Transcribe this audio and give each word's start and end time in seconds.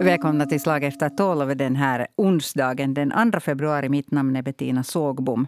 Välkomna 0.00 0.46
till 0.46 0.60
Slag 0.60 0.84
efter 0.84 1.08
tolv 1.08 1.56
den 1.56 1.76
här 1.76 2.06
onsdagen 2.16 2.94
den 2.94 3.32
2 3.32 3.40
februari. 3.40 3.88
Mitt 3.88 4.10
namn 4.10 4.36
är 4.36 4.42
Bettina 4.42 4.82
Sågbom. 4.82 5.46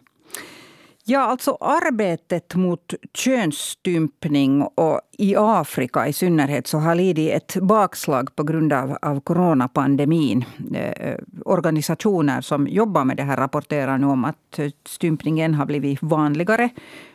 Ja, 1.06 1.20
alltså 1.20 1.56
arbetet 1.60 2.54
mot 2.54 2.94
könsstympning 3.14 4.62
och 4.62 5.00
i 5.18 5.34
Afrika 5.36 6.08
i 6.08 6.12
synnerhet 6.12 6.66
så 6.66 6.78
har 6.78 6.94
lidit 6.94 7.32
ett 7.32 7.56
bakslag 7.62 8.36
på 8.36 8.42
grund 8.42 8.72
av, 8.72 8.98
av 9.02 9.20
coronapandemin. 9.20 10.44
Eh, 10.74 11.14
organisationer 11.44 12.40
som 12.40 12.66
jobbar 12.68 13.04
med 13.04 13.16
det 13.16 13.22
här 13.22 13.36
rapporterar 13.36 13.98
nu 13.98 14.06
om 14.06 14.24
att 14.24 14.58
eh, 14.58 14.70
stympningen 14.86 15.54
har 15.54 15.66
blivit 15.66 16.02
vanligare 16.02 16.68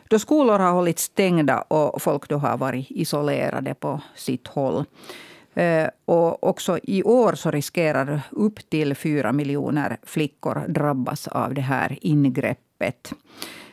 då 0.08 0.18
skolor 0.18 0.58
har 0.58 0.72
hållits 0.72 1.02
stängda 1.02 1.60
och 1.60 2.02
folk 2.02 2.28
då 2.28 2.36
har 2.36 2.58
varit 2.58 2.86
isolerade 2.90 3.74
på 3.74 4.00
sitt 4.14 4.48
håll. 4.48 4.84
Eh, 5.54 5.88
och 6.04 6.48
också 6.48 6.78
i 6.82 7.02
år 7.02 7.32
så 7.32 7.50
riskerar 7.50 8.20
upp 8.30 8.70
till 8.70 8.94
fyra 8.94 9.32
miljoner 9.32 9.96
flickor 10.02 10.64
drabbas 10.68 11.28
av 11.28 11.54
det 11.54 11.60
här 11.60 11.98
ingreppet. 12.00 13.12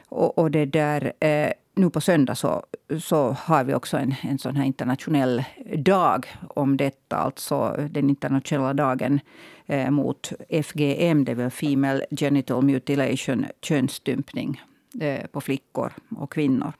Och, 0.09 0.37
och 0.37 0.51
det 0.51 0.65
där, 0.65 1.13
eh, 1.19 1.51
nu 1.75 1.89
på 1.89 2.01
söndag 2.01 2.35
så, 2.35 2.63
så 2.99 3.31
har 3.31 3.63
vi 3.63 3.73
också 3.73 3.97
en, 3.97 4.15
en 4.21 4.39
sån 4.39 4.55
här 4.55 4.65
internationell 4.65 5.43
dag 5.77 6.27
om 6.47 6.77
detta. 6.77 7.17
Alltså 7.17 7.87
den 7.89 8.09
internationella 8.09 8.73
dagen 8.73 9.19
eh, 9.65 9.89
mot 9.89 10.31
FGM, 10.63 11.25
det 11.25 11.33
vill 11.33 11.49
Female 11.49 12.05
Genital 12.11 12.63
Mutilation, 12.63 13.45
könsstympning 13.61 14.61
eh, 15.01 15.27
på 15.27 15.41
flickor 15.41 15.93
och 16.17 16.31
kvinnor. 16.31 16.73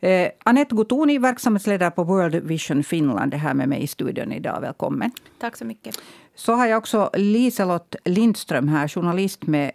Eh, 0.00 0.28
Anette 0.44 0.74
Gutoni, 0.74 1.18
verksamhetsledare 1.18 1.90
på 1.90 2.04
World 2.04 2.34
Vision 2.34 2.84
Finland, 2.84 3.34
är 3.34 3.38
här 3.38 3.54
med 3.54 3.68
mig 3.68 3.82
i 3.82 3.86
studion 3.86 4.32
idag. 4.32 4.60
Välkommen. 4.60 5.10
Tack 5.38 5.56
så 5.56 5.64
mycket. 5.64 6.02
Så 6.38 6.52
har 6.52 6.66
jag 6.66 6.78
också 6.78 7.10
Liselott 7.14 7.96
Lindström 8.04 8.68
här, 8.68 8.88
journalist 8.88 9.46
med 9.46 9.70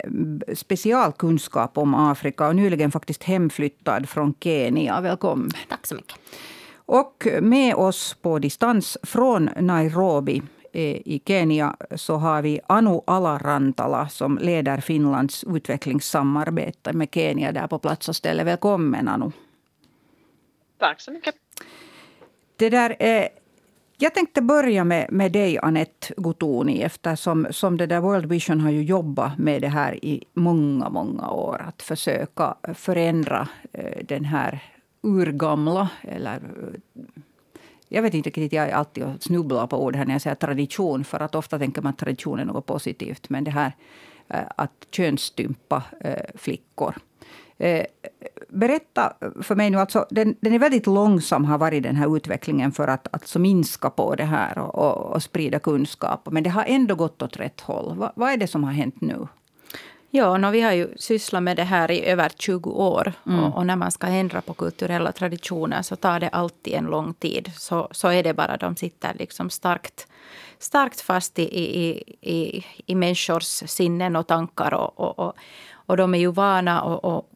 specialkunskap 0.54 1.78
om 1.78 1.96
Afrika 1.96 2.48
och 2.48 2.56
nyligen 2.56 2.92
faktiskt 2.92 3.24
hemflyttad 3.24 4.10
från 4.10 4.34
Kenya. 4.40 5.02
Välkommen. 5.02 5.50
Tack 5.70 5.88
så 5.88 5.96
mycket. 5.96 6.16
Och 6.76 7.28
med 7.42 7.76
oss 7.76 8.18
på 8.22 8.40
distans 8.40 8.98
från 9.04 9.50
Nairobi 9.60 10.42
eh, 10.74 10.82
i 10.96 11.22
Kenya 11.26 11.76
så 11.96 12.16
har 12.16 12.42
vi 12.42 12.60
Anu 12.68 13.02
Alarantala 13.08 14.10
som 14.10 14.38
leder 14.38 14.78
Finlands 14.78 15.44
utvecklingssamarbete 15.44 16.94
med 16.94 17.08
Kenya 17.12 17.52
där 17.52 17.68
på 17.68 17.80
plats 17.80 18.10
och 18.10 18.16
ställe. 18.16 18.44
Välkommen 18.44 19.08
Anu. 19.08 19.32
Tack 20.80 21.02
så 21.02 21.12
mycket. 21.12 21.36
Det 22.56 22.70
där, 22.70 22.96
jag 24.02 24.14
tänkte 24.14 24.42
börja 24.42 24.84
med, 24.84 25.08
med 25.12 25.32
dig, 25.32 25.58
Anette 25.58 26.14
Gutoni, 26.18 26.82
eftersom 26.82 27.48
som 27.52 27.78
det 27.78 27.86
där 27.86 28.00
World 28.00 28.26
Vision 28.26 28.62
har 28.62 28.70
ju 28.70 28.84
jobbat 28.84 29.38
med 29.38 29.62
det 29.62 29.68
här 29.68 30.06
i 30.06 30.24
många, 30.34 30.90
många 30.90 31.30
år. 31.30 31.62
Att 31.68 31.82
försöka 31.82 32.56
förändra 32.74 33.48
eh, 33.74 34.06
den 34.06 34.26
här 34.26 34.60
urgamla, 35.02 35.90
eller 36.02 36.36
eh, 36.36 37.02
jag 37.90 38.02
vet 38.02 38.14
inte 38.14 38.30
riktigt, 38.30 38.54
jag 38.54 38.70
är 38.70 38.74
alltid 38.74 39.06
snubblar 39.20 39.68
på 39.68 39.84
ord 39.84 39.96
här 39.96 40.06
när 40.06 40.14
jag 40.14 40.22
säger 40.22 40.36
tradition. 40.36 41.04
För 41.04 41.20
att 41.20 41.36
ofta 41.36 41.60
tänker 41.60 41.82
man 41.82 41.90
att 41.90 41.98
tradition 41.98 42.40
är 42.40 42.46
något 42.46 42.66
positivt. 42.66 43.30
Men 43.30 43.44
det 43.44 43.52
här 43.52 43.76
eh, 44.28 44.40
att 44.56 44.88
könsstympa 44.92 45.84
eh, 46.00 46.26
flickor. 46.36 46.96
Eh, 47.62 47.86
berätta 48.50 49.14
för 49.42 49.56
mig 49.56 49.70
nu, 49.70 49.78
alltså, 49.78 50.06
den, 50.10 50.36
den 50.42 50.54
är 50.54 50.60
väldigt 50.60 50.88
långsam 50.88 51.46
har 51.46 51.58
varit 51.58 51.84
den 51.84 51.96
här 51.96 52.18
utvecklingen 52.18 52.72
för 52.72 52.88
att 52.88 53.08
alltså 53.12 53.40
minska 53.40 53.90
på 53.90 54.16
det 54.16 54.24
här 54.24 54.58
och, 54.58 54.76
och, 54.76 55.16
och 55.16 55.24
sprida 55.24 55.60
kunskap. 55.60 56.28
Men 56.32 56.44
det 56.44 56.50
har 56.50 56.66
ändå 56.68 56.96
gått 56.96 57.22
åt 57.22 57.38
rätt 57.38 57.62
håll. 57.62 57.98
Va, 57.98 58.12
vad 58.16 58.32
är 58.32 58.38
det 58.38 58.48
som 58.48 58.64
har 58.64 58.72
hänt 58.72 59.02
nu? 59.02 59.28
Ja, 60.10 60.38
no, 60.38 60.52
vi 60.52 60.62
har 60.62 60.72
ju 60.72 60.88
sysslat 60.98 61.44
med 61.44 61.58
det 61.58 61.64
här 61.64 61.92
i 61.92 62.06
över 62.06 62.32
20 62.38 62.70
år. 62.70 63.14
Mm. 63.26 63.44
Och, 63.44 63.58
och, 63.58 63.66
när 63.66 63.76
man 63.76 63.92
ska 63.92 64.08
ändra 64.08 64.42
på 64.42 64.54
kulturella 64.54 65.12
traditioner 65.12 65.82
så 65.82 65.96
tar 65.96 66.20
det 66.20 66.30
alltid 66.30 66.74
en 66.74 66.86
lång 66.86 67.14
tid. 67.14 67.52
Så, 67.58 67.88
så 67.92 68.08
är 68.08 68.24
det 68.24 68.34
bara, 68.34 68.58
de 68.58 68.76
sitter 68.76 69.14
liksom 69.14 69.50
starkt, 69.50 70.08
starkt 70.60 71.02
fast 71.02 71.40
i, 71.40 71.44
i, 71.44 72.04
i, 72.22 72.66
i 72.86 72.96
människors 72.96 73.64
sinnen 73.70 74.16
och 74.16 74.28
tankar. 74.28 74.74
Och, 74.74 75.00
och, 75.00 75.20
och, 75.20 75.34
och 75.74 75.98
de 75.98 76.14
är 76.14 76.20
ju 76.20 76.32
vana 76.32 76.82
och, 76.82 77.06
och 77.06 77.31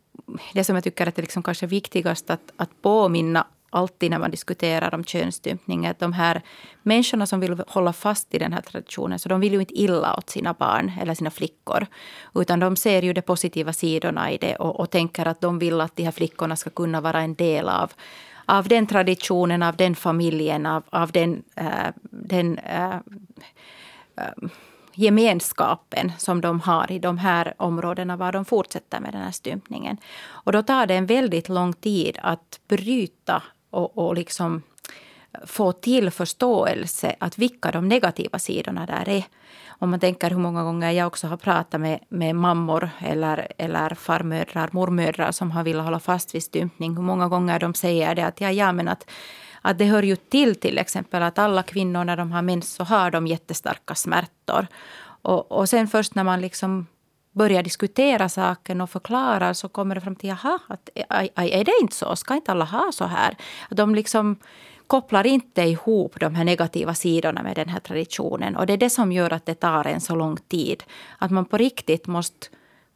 det 0.53 0.63
som 0.63 0.75
jag 0.75 0.83
tycker 0.83 1.07
att 1.07 1.17
är 1.17 1.21
liksom 1.21 1.43
kanske 1.43 1.67
viktigast 1.67 2.29
att, 2.29 2.51
att 2.57 2.81
påminna 2.81 3.47
alltid 3.69 4.11
när 4.11 4.19
man 4.19 4.31
diskuterar 4.31 4.95
om 4.95 5.03
könsstympning, 5.03 5.87
att 5.87 5.99
de 5.99 6.13
här 6.13 6.41
människorna 6.83 7.25
som 7.25 7.39
vill 7.39 7.63
hålla 7.67 7.93
fast 7.93 8.33
i 8.33 8.37
den 8.37 8.53
här 8.53 8.61
traditionen, 8.61 9.19
så 9.19 9.29
de 9.29 9.39
vill 9.39 9.53
ju 9.53 9.59
inte 9.59 9.79
illa 9.79 10.15
åt 10.17 10.29
sina 10.29 10.53
barn 10.53 10.91
eller 11.01 11.13
sina 11.13 11.31
flickor. 11.31 11.85
Utan 12.35 12.59
de 12.59 12.75
ser 12.75 13.01
ju 13.01 13.13
de 13.13 13.21
positiva 13.21 13.73
sidorna 13.73 14.31
i 14.31 14.37
det 14.37 14.55
och, 14.55 14.79
och 14.79 14.89
tänker 14.89 15.25
att 15.25 15.41
de 15.41 15.59
vill 15.59 15.81
att 15.81 15.95
de 15.95 16.03
här 16.03 16.11
flickorna 16.11 16.55
ska 16.55 16.69
kunna 16.69 17.01
vara 17.01 17.21
en 17.21 17.35
del 17.35 17.69
av 17.69 17.93
av 18.47 18.67
den 18.67 18.87
traditionen, 18.87 19.63
av 19.63 19.75
den 19.75 19.95
familjen, 19.95 20.65
av, 20.65 20.83
av 20.89 21.11
den, 21.11 21.43
äh, 21.55 21.91
den 22.11 22.57
äh, 22.57 22.95
äh, 24.17 24.49
gemenskapen 24.95 26.11
som 26.17 26.41
de 26.41 26.59
har 26.59 26.91
i 26.91 26.99
de 26.99 27.17
här 27.17 27.53
områdena 27.57 28.17
var 28.17 28.31
de 28.31 28.45
fortsätter 28.45 28.99
med 28.99 29.13
den 29.13 29.21
här 29.21 29.31
stympningen. 29.31 29.97
Och 30.27 30.51
då 30.51 30.63
tar 30.63 30.87
det 30.87 30.95
en 30.95 31.05
väldigt 31.05 31.49
lång 31.49 31.73
tid 31.73 32.17
att 32.21 32.59
bryta 32.67 33.43
och, 33.69 33.97
och 33.97 34.15
liksom 34.15 34.61
få 35.45 35.71
till 35.71 36.11
förståelse 36.11 37.15
att 37.19 37.37
vilka 37.37 37.71
de 37.71 37.87
negativa 37.87 38.39
sidorna 38.39 38.85
där 38.85 39.09
är. 39.09 39.23
Om 39.67 39.89
man 39.89 39.99
tänker 39.99 40.29
hur 40.29 40.37
många 40.37 40.63
gånger 40.63 40.91
jag 40.91 41.07
också 41.07 41.27
har 41.27 41.37
pratat 41.37 41.81
med, 41.81 41.99
med 42.09 42.35
mammor 42.35 42.89
eller, 42.99 43.47
eller 43.57 43.89
farmödrar, 43.89 44.69
mormödrar 44.71 45.31
som 45.31 45.51
har 45.51 45.63
velat 45.63 45.85
hålla 45.85 45.99
fast 45.99 46.35
vid 46.35 46.43
stympning. 46.43 46.95
Hur 46.95 47.03
många 47.03 47.27
gånger 47.27 47.59
de 47.59 47.73
säger 47.73 48.15
det 48.15 48.25
att 48.25 48.41
ja, 48.41 48.51
ja 48.51 48.71
men 48.71 48.87
att 48.87 49.09
att 49.65 49.77
det 49.77 49.85
hör 49.85 50.03
ju 50.03 50.15
till 50.15 50.55
till 50.55 50.77
exempel 50.77 51.23
att 51.23 51.39
alla 51.39 51.63
kvinnor 51.63 52.03
när 52.03 52.17
de 52.17 52.31
har 52.31 52.41
mens 52.41 52.73
så 52.73 52.83
har 52.83 53.11
de 53.11 53.27
jättestarka 53.27 53.95
smärtor. 53.95 54.67
Och, 55.21 55.51
och 55.51 55.69
sen 55.69 55.87
först 55.87 56.15
när 56.15 56.23
man 56.23 56.41
liksom 56.41 56.87
börjar 57.31 57.63
diskutera 57.63 58.29
saken 58.29 58.81
och 58.81 58.89
förklarar 58.89 59.53
så 59.53 59.69
kommer 59.69 59.95
det 59.95 60.01
fram 60.01 60.15
till 60.15 60.29
jaha, 60.29 60.59
att, 60.67 60.89
aj, 61.09 61.29
aj, 61.35 61.51
är 61.51 61.63
det 61.63 61.73
inte 61.81 61.95
så? 61.95 62.15
Ska 62.15 62.35
inte 62.35 62.51
alla 62.51 62.65
ha 62.65 62.91
så 62.91 63.05
här? 63.05 63.37
De 63.69 63.95
liksom 63.95 64.35
kopplar 64.87 65.27
inte 65.27 65.61
ihop 65.61 66.19
de 66.19 66.35
här 66.35 66.43
negativa 66.43 66.93
sidorna 66.93 67.43
med 67.43 67.55
den 67.55 67.69
här 67.69 67.79
traditionen. 67.79 68.55
Och 68.55 68.65
det 68.65 68.73
är 68.73 68.77
det 68.77 68.89
som 68.89 69.11
gör 69.11 69.33
att 69.33 69.45
det 69.45 69.55
tar 69.55 69.87
en 69.87 70.01
så 70.01 70.15
lång 70.15 70.37
tid. 70.37 70.83
Att 71.17 71.31
man 71.31 71.45
på 71.45 71.57
riktigt 71.57 72.07
måste 72.07 72.47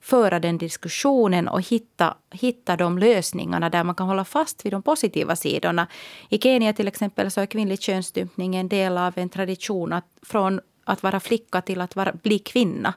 föra 0.02 0.40
den 0.40 0.58
diskussionen 0.58 1.48
och 1.48 1.62
hitta, 1.62 2.18
hitta 2.32 2.78
de 2.78 2.98
lösningarna 2.98 3.70
där 3.70 3.84
man 3.84 3.96
kan 3.96 4.08
hålla 4.08 4.26
fast 4.26 4.66
vid 4.66 4.74
de 4.74 4.82
positiva 4.82 5.36
sidorna. 5.36 5.88
I 6.30 6.38
Kenya 6.38 6.74
till 6.74 6.88
exempel 6.88 7.32
så 7.32 7.42
är 7.42 7.46
kvinnlig 7.46 7.82
könsstympning 7.82 8.56
en 8.56 8.70
del 8.70 8.98
av 8.98 9.18
en 9.18 9.30
tradition 9.30 9.94
att 9.94 10.06
från 10.22 10.62
att 10.90 11.04
vara 11.04 11.20
flicka 11.20 11.62
till 11.62 11.82
att 11.82 11.96
vara, 11.96 12.14
bli 12.14 12.40
kvinna. 12.40 12.94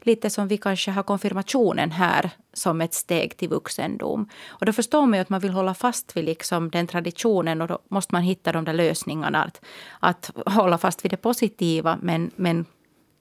Lite 0.00 0.30
som 0.30 0.48
vi 0.48 0.58
kanske 0.58 0.90
har 0.90 1.02
konfirmationen 1.02 1.90
här 1.90 2.30
som 2.52 2.80
ett 2.80 2.94
steg 2.94 3.36
till 3.36 3.48
vuxendom. 3.48 4.28
Och 4.48 4.66
då 4.66 4.72
förstår 4.72 5.06
man 5.06 5.14
ju 5.14 5.22
att 5.22 5.28
man 5.28 5.40
vill 5.40 5.50
hålla 5.50 5.74
fast 5.74 6.16
vid 6.16 6.24
liksom 6.24 6.70
den 6.70 6.86
traditionen 6.86 7.60
och 7.62 7.68
då 7.68 7.78
måste 7.88 8.14
man 8.14 8.22
hitta 8.22 8.52
de 8.52 8.64
där 8.64 8.72
lösningarna. 8.72 9.44
Att, 9.44 9.60
att 10.00 10.30
hålla 10.46 10.78
fast 10.78 11.04
vid 11.04 11.10
det 11.10 11.16
positiva 11.16 11.98
men, 12.02 12.30
men 12.36 12.66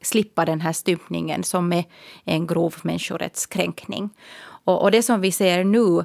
slippa 0.01 0.45
den 0.45 0.61
här 0.61 0.73
stympningen 0.73 1.43
som 1.43 1.73
är 1.73 1.83
en 2.23 2.47
grov 2.47 2.75
människorättskränkning. 2.81 4.09
Och, 4.41 4.81
och 4.81 4.91
det 4.91 5.03
som 5.03 5.21
vi 5.21 5.31
ser 5.31 5.63
nu 5.63 6.03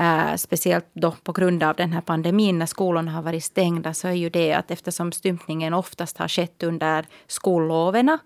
Uh, 0.00 0.36
speciellt 0.36 0.86
då 0.92 1.10
på 1.10 1.32
grund 1.32 1.62
av 1.62 1.76
den 1.76 1.92
här 1.92 2.00
pandemin 2.00 2.58
när 2.58 2.66
skolorna 2.66 3.12
har 3.12 3.22
varit 3.22 3.44
stängda 3.44 3.94
så 3.94 4.08
är 4.08 4.12
ju 4.12 4.30
det 4.30 4.52
att 4.52 4.70
eftersom 4.70 5.12
stympningen 5.12 5.74
oftast 5.74 6.18
har 6.18 6.28
skett 6.28 6.62
under 6.62 7.06
skolloven 7.26 8.18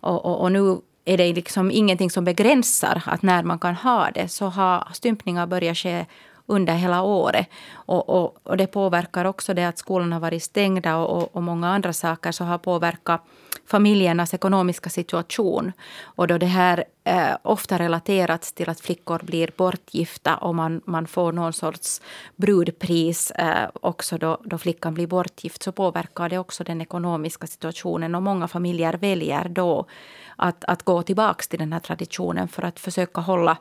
och, 0.00 0.24
och, 0.24 0.40
och, 0.40 0.52
nu 0.52 0.78
är 1.04 1.16
det 1.16 1.32
liksom 1.32 1.70
ingenting 1.70 2.10
som 2.10 2.24
begränsar 2.24 3.02
att 3.06 3.22
när 3.22 3.42
man 3.42 3.58
kan 3.58 3.74
ha 3.74 4.10
det 4.10 4.28
så 4.28 4.46
har 4.46 4.88
stympningar 4.92 5.46
börjat 5.46 5.78
ske 5.78 6.06
under 6.46 6.74
hela 6.74 7.02
året. 7.02 7.46
Och, 7.72 8.08
och, 8.08 8.36
och, 8.42 8.56
det 8.56 8.66
påverkar 8.66 9.24
också 9.24 9.54
det 9.54 9.64
att 9.64 9.78
skolorna 9.78 10.16
har 10.16 10.20
varit 10.20 10.42
stängda 10.42 10.96
och, 10.96 11.36
och 11.36 11.42
många 11.42 11.68
andra 11.68 11.92
saker 11.92 12.32
så 12.32 12.44
har 12.44 12.58
påverkat 12.58 13.22
familjernas 13.66 14.34
ekonomiska 14.34 14.90
situation. 14.90 15.72
Och 16.02 16.26
då 16.26 16.38
det 16.38 16.46
här 16.46 16.84
eh, 17.04 17.36
ofta 17.42 17.78
relaterats 17.78 18.52
till 18.52 18.70
att 18.70 18.80
flickor 18.80 19.20
blir 19.24 19.50
bortgifta 19.56 20.36
och 20.36 20.54
man, 20.54 20.80
man 20.84 21.06
får 21.06 21.32
någon 21.32 21.52
sorts 21.52 22.00
brudpris 22.36 23.30
eh, 23.30 23.68
också 23.74 24.18
då, 24.18 24.38
då 24.44 24.58
flickan 24.58 24.94
blir 24.94 25.06
bortgift 25.06 25.62
så 25.62 25.72
påverkar 25.72 26.28
det 26.28 26.38
också 26.38 26.64
den 26.64 26.80
ekonomiska 26.80 27.46
situationen. 27.46 28.14
Och 28.14 28.22
många 28.22 28.48
familjer 28.48 28.92
väljer 28.92 29.48
då 29.48 29.86
att, 30.36 30.64
att 30.64 30.82
gå 30.82 31.02
tillbaka 31.02 31.44
till 31.48 31.58
den 31.58 31.72
här 31.72 31.80
traditionen 31.80 32.48
för 32.48 32.62
att 32.62 32.80
försöka 32.80 33.20
hålla 33.20 33.56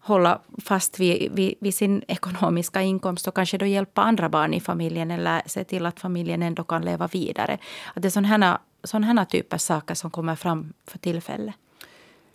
hålla 0.00 0.40
fast 0.64 1.00
vid, 1.00 1.32
vid, 1.32 1.54
vid, 1.60 1.74
sin 1.74 2.02
ekonomiska 2.08 2.82
inkomst 2.82 3.28
och 3.28 3.34
kanske 3.34 3.58
då 3.58 3.66
hjälpa 3.66 4.02
andra 4.02 4.28
barn 4.28 4.54
i 4.54 4.60
familjen 4.60 5.10
eller 5.10 5.42
se 5.46 5.64
till 5.64 5.86
att 5.86 6.00
familjen 6.00 6.42
ändå 6.42 6.64
kan 6.64 6.84
leva 6.84 7.06
vidare. 7.06 7.58
Att 7.94 8.02
det 8.02 8.08
är 8.08 8.10
sådana 8.10 8.28
här, 8.28 8.58
sådana 8.84 9.06
här 9.06 9.24
typer 9.24 9.58
saker 9.58 9.94
som 9.94 10.10
kommer 10.10 10.34
fram 10.34 10.72
för 10.86 10.98
tillfället. 10.98 11.54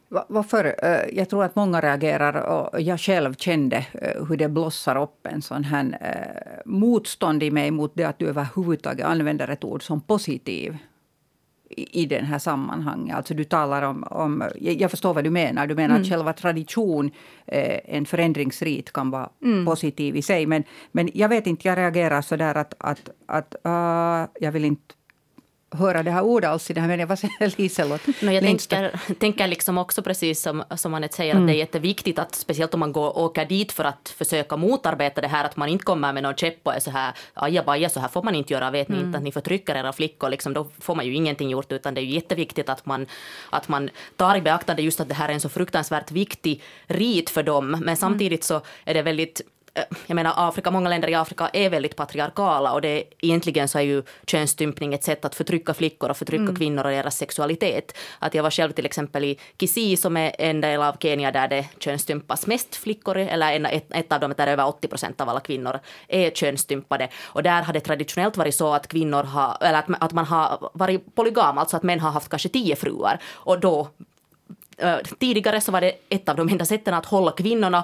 Varför? 0.09 0.75
Eh, 0.83 1.17
jag 1.17 1.29
tror 1.29 1.43
att 1.43 1.55
många 1.55 1.81
reagerar, 1.81 2.35
och 2.41 2.81
jag 2.81 2.99
själv 2.99 3.33
kände 3.33 3.85
eh, 3.93 4.25
hur 4.25 4.37
det 4.37 4.49
blossar 4.49 5.01
upp 5.01 5.27
en 5.27 5.41
sån 5.41 5.63
här 5.63 5.97
eh, 6.01 6.61
motstånd 6.65 7.43
i 7.43 7.51
mig 7.51 7.71
mot 7.71 7.91
det 7.95 8.03
att 8.03 8.19
du 8.19 8.27
överhuvudtaget 8.27 9.05
använder 9.05 9.47
ett 9.47 9.63
ord 9.63 9.83
som 9.83 10.01
positiv 10.01 10.77
i 11.69 12.05
den 12.05 12.25
här 12.25 12.39
sammanhanget. 12.39 13.15
Alltså 13.15 13.33
du 13.33 13.43
talar 13.43 13.81
om, 13.81 14.03
om... 14.03 14.43
Jag 14.59 14.91
förstår 14.91 15.13
vad 15.13 15.23
du 15.23 15.29
menar. 15.29 15.67
Du 15.67 15.75
menar 15.75 15.95
mm. 15.95 16.01
att 16.01 16.07
själva 16.07 16.33
tradition, 16.33 17.11
en 17.45 18.05
förändringsrit, 18.05 18.93
kan 18.93 19.11
vara 19.11 19.29
mm. 19.43 19.65
positiv 19.65 20.15
i 20.15 20.21
sig. 20.21 20.45
Men, 20.45 20.63
men 20.91 21.09
jag 21.13 21.29
vet 21.29 21.47
inte, 21.47 21.67
jag 21.67 21.77
reagerar 21.77 22.21
så 22.21 22.35
där 22.35 22.55
att, 22.55 22.73
att, 22.77 23.09
att 23.25 23.55
uh, 23.65 24.29
jag 24.39 24.51
vill 24.51 24.65
inte 24.65 24.95
höra 25.75 26.03
det 26.03 26.11
här 26.11 26.21
ordet 26.21 26.49
alls 26.49 26.69
i 26.71 26.73
det 26.73 26.81
här 26.81 26.87
meningen. 26.87 27.07
Vad 27.07 27.19
säger 27.19 27.61
Liselott? 27.61 28.01
No, 28.21 28.31
jag 28.31 28.43
tänker, 28.43 29.13
tänker 29.19 29.47
liksom 29.47 29.77
också 29.77 30.01
precis 30.01 30.41
som, 30.41 30.63
som 30.75 30.93
Anette 30.93 31.15
säger, 31.15 31.31
mm. 31.31 31.43
att 31.43 31.47
det 31.47 31.53
är 31.53 31.57
jätteviktigt 31.57 32.19
att 32.19 32.35
speciellt 32.35 32.73
om 32.73 32.79
man 32.79 32.91
går, 32.91 33.17
åker 33.17 33.45
dit 33.45 33.71
för 33.71 33.83
att 33.83 34.13
försöka 34.17 34.57
motarbeta 34.57 35.21
det 35.21 35.27
här, 35.27 35.45
att 35.45 35.57
man 35.57 35.69
inte 35.69 35.85
kommer 35.85 36.13
med 36.13 36.23
någon 36.23 36.35
käpp 36.35 36.59
och 36.63 36.75
är 36.75 36.79
så 36.79 36.91
här 36.91 37.13
ajabaja, 37.33 37.89
så 37.89 37.99
här 37.99 38.07
får 38.07 38.23
man 38.23 38.35
inte 38.35 38.53
göra, 38.53 38.71
vet 38.71 38.87
ni 38.87 38.95
mm. 38.95 39.07
inte 39.07 39.17
att 39.17 39.23
ni 39.23 39.31
förtrycker 39.31 39.75
era 39.75 39.93
flickor, 39.93 40.29
liksom, 40.29 40.53
då 40.53 40.67
får 40.79 40.95
man 40.95 41.05
ju 41.05 41.13
ingenting 41.13 41.49
gjort, 41.49 41.71
utan 41.71 41.93
det 41.93 42.01
är 42.01 42.05
ju 42.05 42.13
jätteviktigt 42.13 42.69
att 42.69 42.85
man, 42.85 43.05
att 43.49 43.67
man 43.67 43.89
tar 44.15 44.35
i 44.35 44.41
beaktande 44.41 44.81
just 44.81 44.99
att 44.99 45.09
det 45.09 45.15
här 45.15 45.29
är 45.29 45.33
en 45.33 45.41
så 45.41 45.49
fruktansvärt 45.49 46.11
viktig 46.11 46.61
rit 46.87 47.29
för 47.29 47.43
dem, 47.43 47.71
men 47.71 47.97
samtidigt 47.97 48.43
så 48.43 48.61
är 48.85 48.93
det 48.93 49.01
väldigt 49.01 49.41
jag 50.07 50.15
menar 50.15 50.33
Afrika, 50.35 50.71
många 50.71 50.89
länder 50.89 51.09
i 51.09 51.15
Afrika 51.15 51.49
är 51.53 51.69
väldigt 51.69 51.95
patriarkala 51.95 52.73
och 52.73 52.81
det, 52.81 53.03
egentligen 53.19 53.67
så 53.67 53.77
är 53.77 53.81
ju 53.81 54.03
könsstympning 54.27 54.93
ett 54.93 55.03
sätt 55.03 55.25
att 55.25 55.35
förtrycka 55.35 55.73
flickor 55.73 56.09
och 56.09 56.17
förtrycka 56.17 56.43
mm. 56.43 56.55
kvinnor 56.55 56.83
och 56.83 56.91
deras 56.91 57.17
sexualitet. 57.17 57.97
Att 58.19 58.33
jag 58.33 58.43
var 58.43 58.51
själv 58.51 58.71
till 58.71 58.85
exempel 58.85 59.23
i 59.23 59.39
Kisii 59.59 59.97
som 59.97 60.17
är 60.17 60.35
en 60.39 60.61
del 60.61 60.81
av 60.81 60.95
Kenya 60.99 61.31
där 61.31 61.47
det 61.47 61.65
könsstympas 61.79 62.47
mest 62.47 62.75
flickor, 62.75 63.17
eller 63.17 63.53
en, 63.53 63.65
ett, 63.65 63.87
ett 63.89 64.11
av 64.11 64.19
dem 64.19 64.33
där 64.37 64.47
över 64.47 64.67
80 64.67 64.87
procent 64.87 65.21
av 65.21 65.29
alla 65.29 65.39
kvinnor 65.39 65.79
är 66.07 66.31
könsstympade. 66.31 67.09
Och 67.23 67.43
där 67.43 67.61
har 67.61 67.73
det 67.73 67.79
traditionellt 67.79 68.37
varit 68.37 68.55
så 68.55 68.73
att 68.73 68.87
kvinnor 68.87 69.23
har, 69.23 69.57
eller 69.61 69.79
att, 69.79 69.85
att 69.99 70.13
man 70.13 70.25
har 70.25 70.69
varit 70.73 71.15
polygam, 71.15 71.57
alltså 71.57 71.77
att 71.77 71.83
män 71.83 71.99
har 71.99 72.11
haft 72.11 72.29
kanske 72.29 72.49
tio 72.49 72.75
fruar. 72.75 73.19
Och 73.33 73.59
då 73.59 73.87
tidigare 75.19 75.61
så 75.61 75.71
var 75.71 75.81
det 75.81 75.93
ett 76.09 76.29
av 76.29 76.35
de 76.35 76.49
enda 76.49 76.65
sätten 76.65 76.93
att 76.93 77.05
hålla 77.05 77.31
kvinnorna 77.31 77.83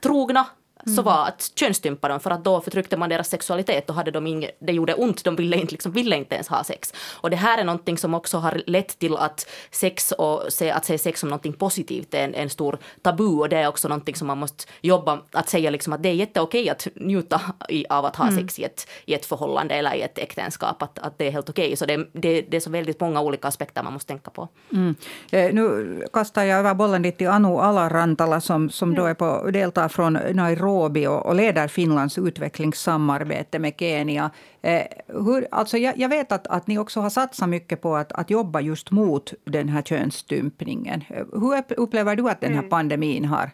trogna 0.00 0.46
så 0.94 1.02
var 1.02 1.26
att 1.26 1.52
könsstympa 1.54 2.08
dem 2.08 2.20
för 2.20 2.30
att 2.30 2.44
då 2.44 2.60
förtryckte 2.60 2.96
man 2.96 3.08
deras 3.08 3.28
sexualitet 3.28 3.90
och 3.90 3.96
hade 3.96 4.10
de 4.10 4.26
inge, 4.26 4.50
det 4.58 4.72
gjorde 4.72 4.94
ont, 4.94 5.24
de 5.24 5.36
ville 5.36 5.56
inte, 5.56 5.72
liksom, 5.72 5.92
ville 5.92 6.16
inte 6.16 6.34
ens 6.34 6.48
ha 6.48 6.64
sex. 6.64 6.94
Och 7.12 7.30
det 7.30 7.36
här 7.36 7.58
är 7.58 7.64
någonting 7.64 7.98
som 7.98 8.14
också 8.14 8.38
har 8.38 8.62
lett 8.66 8.98
till 8.98 9.16
att 9.16 9.48
sex 9.70 10.12
och 10.12 10.42
se, 10.48 10.70
att 10.70 10.84
se 10.84 10.98
sex 10.98 11.20
som 11.20 11.28
någonting 11.28 11.52
positivt 11.52 12.14
är 12.14 12.24
en, 12.24 12.34
en 12.34 12.50
stor 12.50 12.78
tabu 13.02 13.24
och 13.24 13.48
det 13.48 13.56
är 13.56 13.68
också 13.68 13.88
någonting 13.88 14.14
som 14.14 14.26
man 14.26 14.38
måste 14.38 14.64
jobba, 14.80 15.18
att 15.32 15.48
säga 15.48 15.70
liksom 15.70 15.92
att 15.92 16.02
det 16.02 16.08
är 16.08 16.12
jätteokej 16.12 16.70
att 16.70 16.88
njuta 16.94 17.40
i, 17.68 17.86
av 17.88 18.04
att 18.04 18.16
ha 18.16 18.28
mm. 18.28 18.36
sex 18.36 18.58
i 18.58 18.64
ett, 18.64 18.88
i 19.04 19.14
ett 19.14 19.26
förhållande 19.26 19.74
eller 19.74 19.94
i 19.94 20.02
ett 20.02 20.18
äktenskap, 20.18 20.82
att, 20.82 20.98
att 20.98 21.18
det 21.18 21.26
är 21.26 21.30
helt 21.30 21.50
okej. 21.50 21.76
Så 21.76 21.86
det, 21.86 22.06
det, 22.12 22.42
det 22.42 22.56
är 22.56 22.60
så 22.60 22.70
väldigt 22.70 23.00
många 23.00 23.20
olika 23.20 23.48
aspekter 23.48 23.82
man 23.82 23.92
måste 23.92 24.08
tänka 24.08 24.30
på. 24.30 24.48
Mm. 24.72 24.94
Eh, 25.30 25.52
nu 25.52 26.02
kastar 26.12 26.44
jag 26.44 26.58
över 26.58 26.74
bollen 26.74 27.02
dit 27.02 27.18
till 27.18 27.28
Anu 27.28 27.48
Alarantala 27.48 28.40
som, 28.40 28.70
som 28.70 28.88
mm. 28.88 29.00
då 29.00 29.06
är 29.06 29.14
på, 29.14 29.50
deltar 29.50 29.88
från 29.88 30.12
Nairobi 30.12 30.75
Nairobi 30.76 31.06
och, 31.06 31.26
och 31.26 31.34
leder 31.34 31.68
Finlands 31.68 32.18
utvecklingssamarbete 32.18 33.58
med 33.58 33.74
Kenya. 33.78 34.30
Eh, 34.62 34.86
hur, 35.06 35.48
alltså 35.50 35.78
jag, 35.78 35.98
jag, 35.98 36.08
vet 36.08 36.32
att, 36.32 36.46
att 36.46 36.66
ni 36.66 36.78
också 36.78 37.00
har 37.00 37.10
satsat 37.10 37.48
mycket 37.48 37.80
på 37.80 37.96
att, 37.96 38.12
att 38.12 38.30
jobba 38.30 38.60
just 38.60 38.90
mot 38.90 39.32
den 39.44 39.68
här 39.68 39.82
könsstympningen. 39.82 41.04
Hur 41.32 41.62
upplever 41.76 42.16
du 42.16 42.30
att 42.30 42.40
den 42.40 42.52
här 42.52 42.58
mm. 42.58 42.70
pandemin 42.70 43.24
har, 43.24 43.50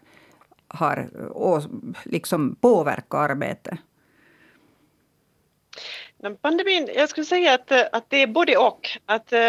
har 0.67 1.09
och, 1.31 1.63
liksom 2.05 2.55
påverkat 2.61 3.31
arbetet? 3.31 3.79
Pandemin, 6.41 6.89
jag 6.95 7.09
skulle 7.09 7.25
säga 7.25 7.53
att, 7.53 7.71
att 7.71 8.09
det 8.09 8.21
är 8.21 8.27
både 8.27 8.57
och. 8.57 8.89
Att, 9.05 9.33
eh, 9.33 9.39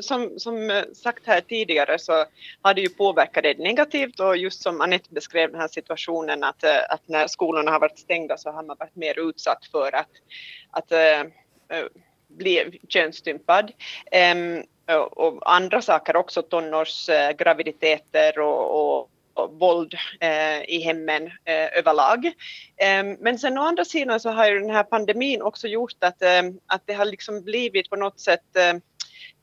som, 0.00 0.38
som 0.38 0.70
eh, 0.70 0.84
sagt 0.94 1.26
här 1.26 1.40
tidigare 1.40 1.98
så 1.98 2.24
har 2.62 2.74
det 2.74 2.80
ju 2.80 2.88
påverkat 2.88 3.42
det 3.42 3.58
negativt 3.58 4.20
och 4.20 4.36
just 4.36 4.62
som 4.62 4.80
Anette 4.80 5.08
beskrev 5.10 5.50
den 5.50 5.60
här 5.60 5.68
situationen 5.68 6.44
att, 6.44 6.64
eh, 6.64 6.84
att 6.88 7.08
när 7.08 7.26
skolorna 7.26 7.70
har 7.70 7.80
varit 7.80 7.98
stängda 7.98 8.36
så 8.36 8.50
har 8.50 8.62
man 8.62 8.76
varit 8.78 8.96
mer 8.96 9.28
utsatt 9.28 9.66
för 9.72 9.94
att, 9.94 10.10
att 10.70 10.92
äh, 10.92 11.22
bli 12.28 12.80
könsstympad. 12.88 13.72
Ähm, 14.12 14.62
och 15.10 15.54
andra 15.54 15.82
saker 15.82 16.16
också, 16.16 16.42
tonårsgraviditeter 16.42 18.38
och, 18.38 19.00
och 19.00 19.10
våld 19.50 19.94
eh, 20.20 20.62
i 20.62 20.80
hemmen 20.84 21.26
eh, 21.26 21.78
överlag. 21.78 22.26
Eh, 22.76 23.04
men 23.18 23.38
sen 23.38 23.58
å 23.58 23.62
andra 23.62 23.84
sidan 23.84 24.20
så 24.20 24.30
har 24.30 24.48
ju 24.48 24.58
den 24.58 24.70
här 24.70 24.82
pandemin 24.82 25.42
också 25.42 25.68
gjort 25.68 25.96
att, 25.98 26.22
eh, 26.22 26.42
att 26.66 26.82
det 26.86 26.94
har 26.94 27.04
liksom 27.04 27.42
blivit 27.42 27.90
på 27.90 27.96
något 27.96 28.20
sätt, 28.20 28.56
eh, 28.56 28.74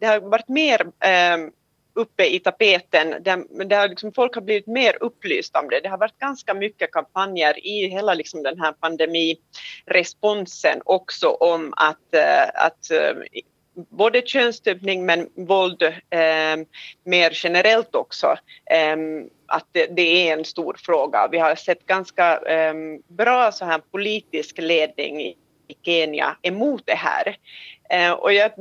det 0.04 0.08
har 0.08 0.20
varit 0.20 0.48
mer 0.48 0.82
eh, 0.82 1.38
uppe 1.94 2.36
i 2.36 2.40
tapeten. 2.40 3.24
Det, 3.24 3.44
det 3.66 3.76
har 3.76 3.90
liksom, 3.90 4.14
folk 4.14 4.36
har 4.36 4.42
blivit 4.42 4.68
mer 4.68 5.04
upplysta 5.04 5.60
om 5.60 5.70
det. 5.70 5.80
Det 5.80 5.90
har 5.90 5.98
varit 5.98 6.20
ganska 6.20 6.54
mycket 6.54 6.92
kampanjer 6.92 7.68
i 7.68 7.88
hela 7.88 8.14
liksom 8.14 8.44
den 8.44 8.60
här 8.60 8.72
pandemiresponsen 8.72 10.82
också 10.86 11.30
om 11.30 11.74
att, 11.78 12.16
eh, 12.16 12.44
att 12.54 12.92
eh, 12.92 13.14
både 13.90 14.22
könsstympning 14.22 15.06
men 15.06 15.30
våld 15.36 15.84
eh, 15.84 15.92
mer 17.04 17.32
generellt 17.34 17.96
också. 17.96 18.38
Eh, 18.72 18.98
att 19.48 19.68
det, 19.72 19.86
det, 19.86 20.30
är 20.30 20.38
en 20.38 20.46
stor 20.46 20.76
fråga. 20.80 21.28
Vi 21.32 21.40
har 21.40 21.56
sett 21.56 21.86
ganska 21.86 22.38
eh, 22.38 22.74
bra 23.08 23.52
så 23.52 23.66
här 23.66 23.82
politisk 23.92 24.58
ledning 24.58 25.36
i 25.68 25.76
Kenya 25.86 26.36
emot 26.42 26.82
det 26.86 26.96
här. 26.96 27.38
Eh, 27.94 28.12
och 28.12 28.34
jag, 28.34 28.52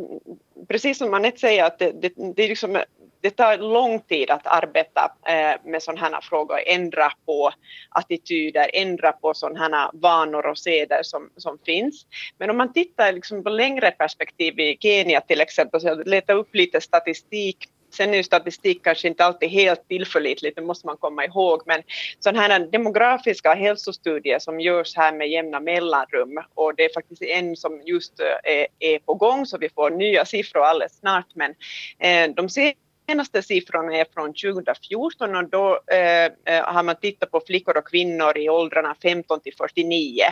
precis 0.69 0.99
som 0.99 1.15
Anette 1.15 1.41
säger, 1.41 1.65
att 1.65 1.79
det, 1.79 1.91
det, 1.91 2.13
det 2.17 2.49
liksom 2.49 2.83
det 3.23 3.31
tar 3.31 3.59
lång 3.59 4.01
tid 4.01 4.31
att 4.31 4.47
arbeta 4.47 5.13
eh, 5.27 5.71
med 5.71 5.83
sådana 5.83 6.01
här 6.01 6.21
frågor, 6.21 6.59
ändra 6.67 7.13
på 7.27 7.51
attityder, 7.89 8.71
ändra 8.73 9.13
på 9.13 9.35
sådana 9.35 9.59
här 9.59 9.91
vanor 9.93 10.47
och 10.47 10.59
seder 10.59 11.03
som, 11.03 11.31
som 11.37 11.59
finns. 11.67 12.07
Men 12.39 12.51
om 12.51 12.57
man 12.57 12.73
tittar 12.73 13.13
liksom 13.13 13.43
på 13.43 13.51
längre 13.51 13.91
perspektiv 13.91 14.61
i 14.61 14.77
Kenya 14.81 15.21
till 15.21 15.41
exempel, 15.41 15.81
så 15.81 15.87
jag 15.87 16.09
letade 16.09 16.39
upp 16.39 16.55
lite 16.55 16.81
statistik 16.81 17.69
Sen 17.95 18.11
är 18.11 18.17
ju 18.17 18.23
statistik 18.23 18.85
kanske 18.85 19.09
inte 19.09 19.25
alltid 19.25 19.49
helt 19.49 19.89
tillförlitligt, 19.89 20.57
det 20.57 20.63
måste 20.63 20.87
man 20.87 20.97
komma 20.97 21.25
ihåg, 21.25 21.63
men 21.67 21.83
sådana 22.19 22.41
här 22.41 22.59
demografiska 22.59 23.55
hälsostudier 23.55 24.39
som 24.39 24.61
görs 24.61 24.97
här 24.97 25.13
med 25.13 25.29
jämna 25.29 25.61
mellanrum 25.61 26.39
och 26.55 26.75
det 26.77 26.85
är 26.85 26.95
faktiskt 26.95 27.23
en 27.23 27.57
som 27.57 27.83
just 27.85 28.21
är, 28.45 28.67
är 28.79 28.99
på 28.99 29.15
gång 29.15 29.47
så 29.47 29.59
vi 29.59 29.69
får 29.69 29.91
nya 29.91 30.25
siffror 30.25 30.65
alldeles 30.65 30.99
snart, 30.99 31.27
men 31.35 31.55
eh, 31.99 32.35
de 32.35 32.49
ser 32.49 32.73
senaste 33.09 33.43
siffrorna 33.43 33.97
är 33.97 34.07
från 34.15 34.35
2014 34.35 35.37
och 35.37 35.49
då 35.49 35.81
eh, 35.93 36.25
eh, 36.25 36.65
har 36.65 36.83
man 36.83 36.97
tittat 36.97 37.31
på 37.31 37.43
flickor 37.47 37.77
och 37.77 37.89
kvinnor 37.89 38.39
i 38.39 38.49
åldrarna 38.49 38.97
15 39.03 39.41
till 39.41 39.55
49 39.59 40.23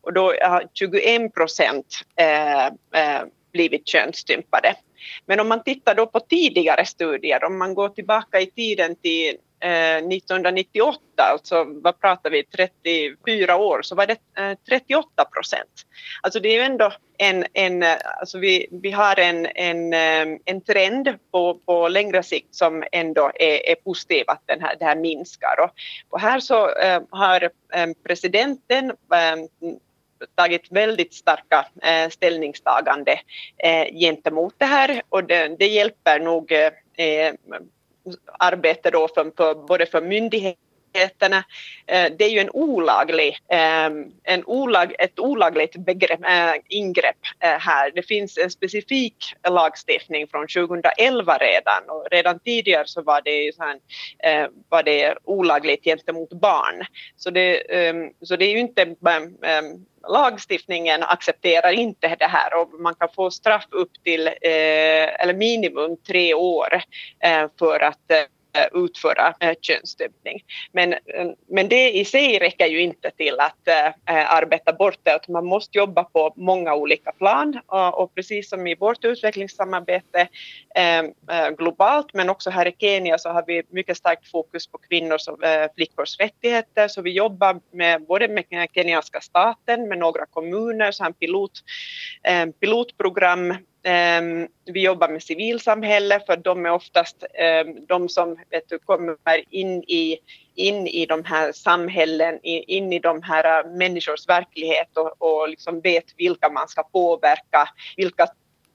och 0.00 0.12
då 0.12 0.34
har 0.42 0.64
21 0.74 1.34
procent 1.34 1.86
eh, 2.16 2.66
eh 2.66 3.22
blivit 3.52 3.88
könsstympade. 3.88 4.74
Men 5.26 5.40
om 5.40 5.48
man 5.48 5.62
tittar 5.62 5.94
då 5.94 6.06
på 6.06 6.20
tidigare 6.20 6.84
studier, 6.84 7.44
om 7.44 7.58
man 7.58 7.74
går 7.74 7.88
tillbaka 7.88 8.40
i 8.40 8.46
tiden 8.46 8.96
till 8.96 9.36
eh, 9.60 9.96
1998, 9.96 11.00
alltså 11.16 11.64
vad 11.68 12.00
pratar 12.00 12.30
vi, 12.30 12.44
34 12.44 13.56
år, 13.56 13.82
så 13.82 13.94
var 13.94 14.06
det 14.06 14.16
eh, 14.38 14.58
38 14.68 15.24
procent. 15.24 15.70
Alltså 16.22 16.40
det 16.40 16.48
är 16.48 16.54
ju 16.54 16.60
ändå 16.60 16.92
en, 17.18 17.44
en 17.52 17.82
eh, 17.82 17.96
alltså 18.20 18.38
vi, 18.38 18.66
vi 18.70 18.90
har 18.90 19.18
en, 19.18 19.46
en, 19.46 19.92
en 20.44 20.60
trend 20.60 21.08
på, 21.30 21.54
på 21.54 21.88
längre 21.88 22.22
sikt 22.22 22.54
som 22.54 22.84
ändå 22.92 23.30
är, 23.34 23.70
är 23.70 23.74
positiv, 23.74 24.24
att 24.26 24.42
den 24.46 24.60
här, 24.60 24.76
det 24.78 24.84
här 24.84 24.96
minskar. 24.96 25.54
Och, 25.64 25.70
och 26.10 26.20
här 26.20 26.40
så 26.40 26.70
har 27.10 27.50
presidenten 28.04 28.92
tagit 30.34 30.72
väldigt 30.72 31.14
starka 31.14 31.66
äh, 31.82 32.10
ställningstagande 32.10 33.20
eh, 33.58 33.98
gentemot 33.98 34.54
det 34.58 34.64
här 34.64 35.02
och 35.08 35.24
det, 35.24 35.56
det 35.58 35.66
hjälper 35.66 36.20
nog 36.20 36.52
äh, 36.52 37.32
arbete 38.38 38.90
då 38.90 39.08
för, 39.08 39.32
för, 39.36 39.54
både 39.54 39.86
för 39.86 40.02
myndigheter 40.02 40.56
eh, 41.86 42.12
det 42.18 42.24
är 42.24 42.28
ju 42.28 42.38
en 42.38 42.50
olaglig, 42.50 43.38
en 44.24 44.44
olag, 44.46 44.94
ett 44.98 45.18
olagligt 45.18 45.76
begrepp, 45.76 46.20
ingrepp 46.68 47.16
här. 47.40 47.90
Det 47.94 48.02
finns 48.02 48.38
en 48.38 48.50
specifik 48.50 49.34
lagstiftning 49.48 50.26
från 50.28 50.46
2011 50.46 51.38
redan 51.38 51.82
och 51.88 52.06
redan 52.10 52.38
tidigare 52.38 52.86
så 52.86 53.02
var 53.02 53.20
det, 53.24 53.54
så 53.54 53.62
här, 53.62 54.48
var 54.68 54.82
det 54.82 55.18
olagligt 55.24 55.84
gentemot 55.84 56.32
barn. 56.32 56.86
Så 57.16 57.30
det, 57.30 57.62
så 58.22 58.36
det 58.36 58.44
är 58.44 58.52
ju 58.52 58.58
inte 58.58 58.94
lagstiftningen 60.08 61.02
accepterar 61.02 61.72
inte 61.72 62.16
det 62.18 62.26
här 62.26 62.60
och 62.60 62.80
man 62.80 62.94
kan 62.94 63.08
få 63.14 63.30
straff 63.30 63.66
upp 63.70 63.90
till 64.04 64.26
eh, 64.26 64.32
eller 65.20 65.34
minimum 65.34 65.96
tre 66.06 66.34
år 66.34 66.82
eh, 67.24 67.46
för 67.58 67.80
att 67.80 68.10
eh, 68.10 68.22
Eh, 68.52 68.84
utföra 68.84 69.34
eh, 69.40 69.54
könsstympning. 69.60 70.44
Men, 70.72 70.92
eh, 70.92 71.26
men 71.48 71.68
det 71.68 71.90
i 71.90 72.04
sig 72.04 72.38
räcker 72.38 72.66
ju 72.66 72.80
inte 72.80 73.10
till 73.10 73.40
att 73.40 73.68
arbeta 74.04 74.72
bort 74.72 74.98
det, 75.02 75.28
man 75.28 75.46
måste 75.46 75.78
jobba 75.78 76.04
på 76.04 76.32
många 76.36 76.74
olika 76.74 77.12
plan 77.12 77.60
och 77.92 78.14
precis 78.14 78.48
som 78.48 78.66
i 78.66 78.74
vårt 78.74 79.04
utvecklingssamarbete 79.04 80.28
globalt 81.58 82.14
men 82.14 82.30
också 82.30 82.50
här 82.50 82.66
i 82.68 82.74
Kenya 82.78 83.18
så 83.18 83.28
har 83.28 83.44
vi 83.46 83.62
mycket 83.70 83.96
starkt 83.96 84.30
fokus 84.30 84.66
på 84.66 84.78
kvinnors 84.78 85.28
och 85.28 85.38
flickors 85.74 86.18
rättigheter 86.18 86.88
så 86.88 87.02
vi 87.02 87.10
jobbar 87.10 87.60
med 87.70 88.02
både 88.02 88.28
med 88.28 88.44
kenyanska 88.74 89.20
staten, 89.20 89.88
med 89.88 89.98
några 89.98 90.26
kommuner, 90.26 90.92
så 90.92 91.04
här 91.04 91.12
pilot, 91.12 91.52
pilotprogram 92.60 93.54
Ehm, 93.82 94.48
vi 94.64 94.82
jobbar 94.82 95.08
med 95.08 95.22
civilsamhälle 95.22 96.20
för 96.26 96.36
de 96.36 96.66
är 96.66 96.70
oftast 96.70 97.24
ehm, 97.34 97.86
de 97.86 98.08
som 98.08 98.36
vet 98.50 98.68
du, 98.68 98.78
kommer 98.78 99.16
in 99.50 99.82
i, 99.82 100.18
in 100.54 100.86
i 100.86 101.06
de 101.06 101.24
här 101.24 101.52
samhällen, 101.52 102.38
in 102.42 102.92
i 102.92 102.98
de 102.98 103.22
här 103.22 103.64
äh, 103.64 103.72
människors 103.72 104.28
verklighet 104.28 104.96
och, 104.96 105.22
och 105.22 105.48
liksom 105.48 105.80
vet 105.80 106.04
vilka 106.16 106.48
man 106.48 106.68
ska 106.68 106.82
påverka, 106.82 107.68
vilka 107.96 108.26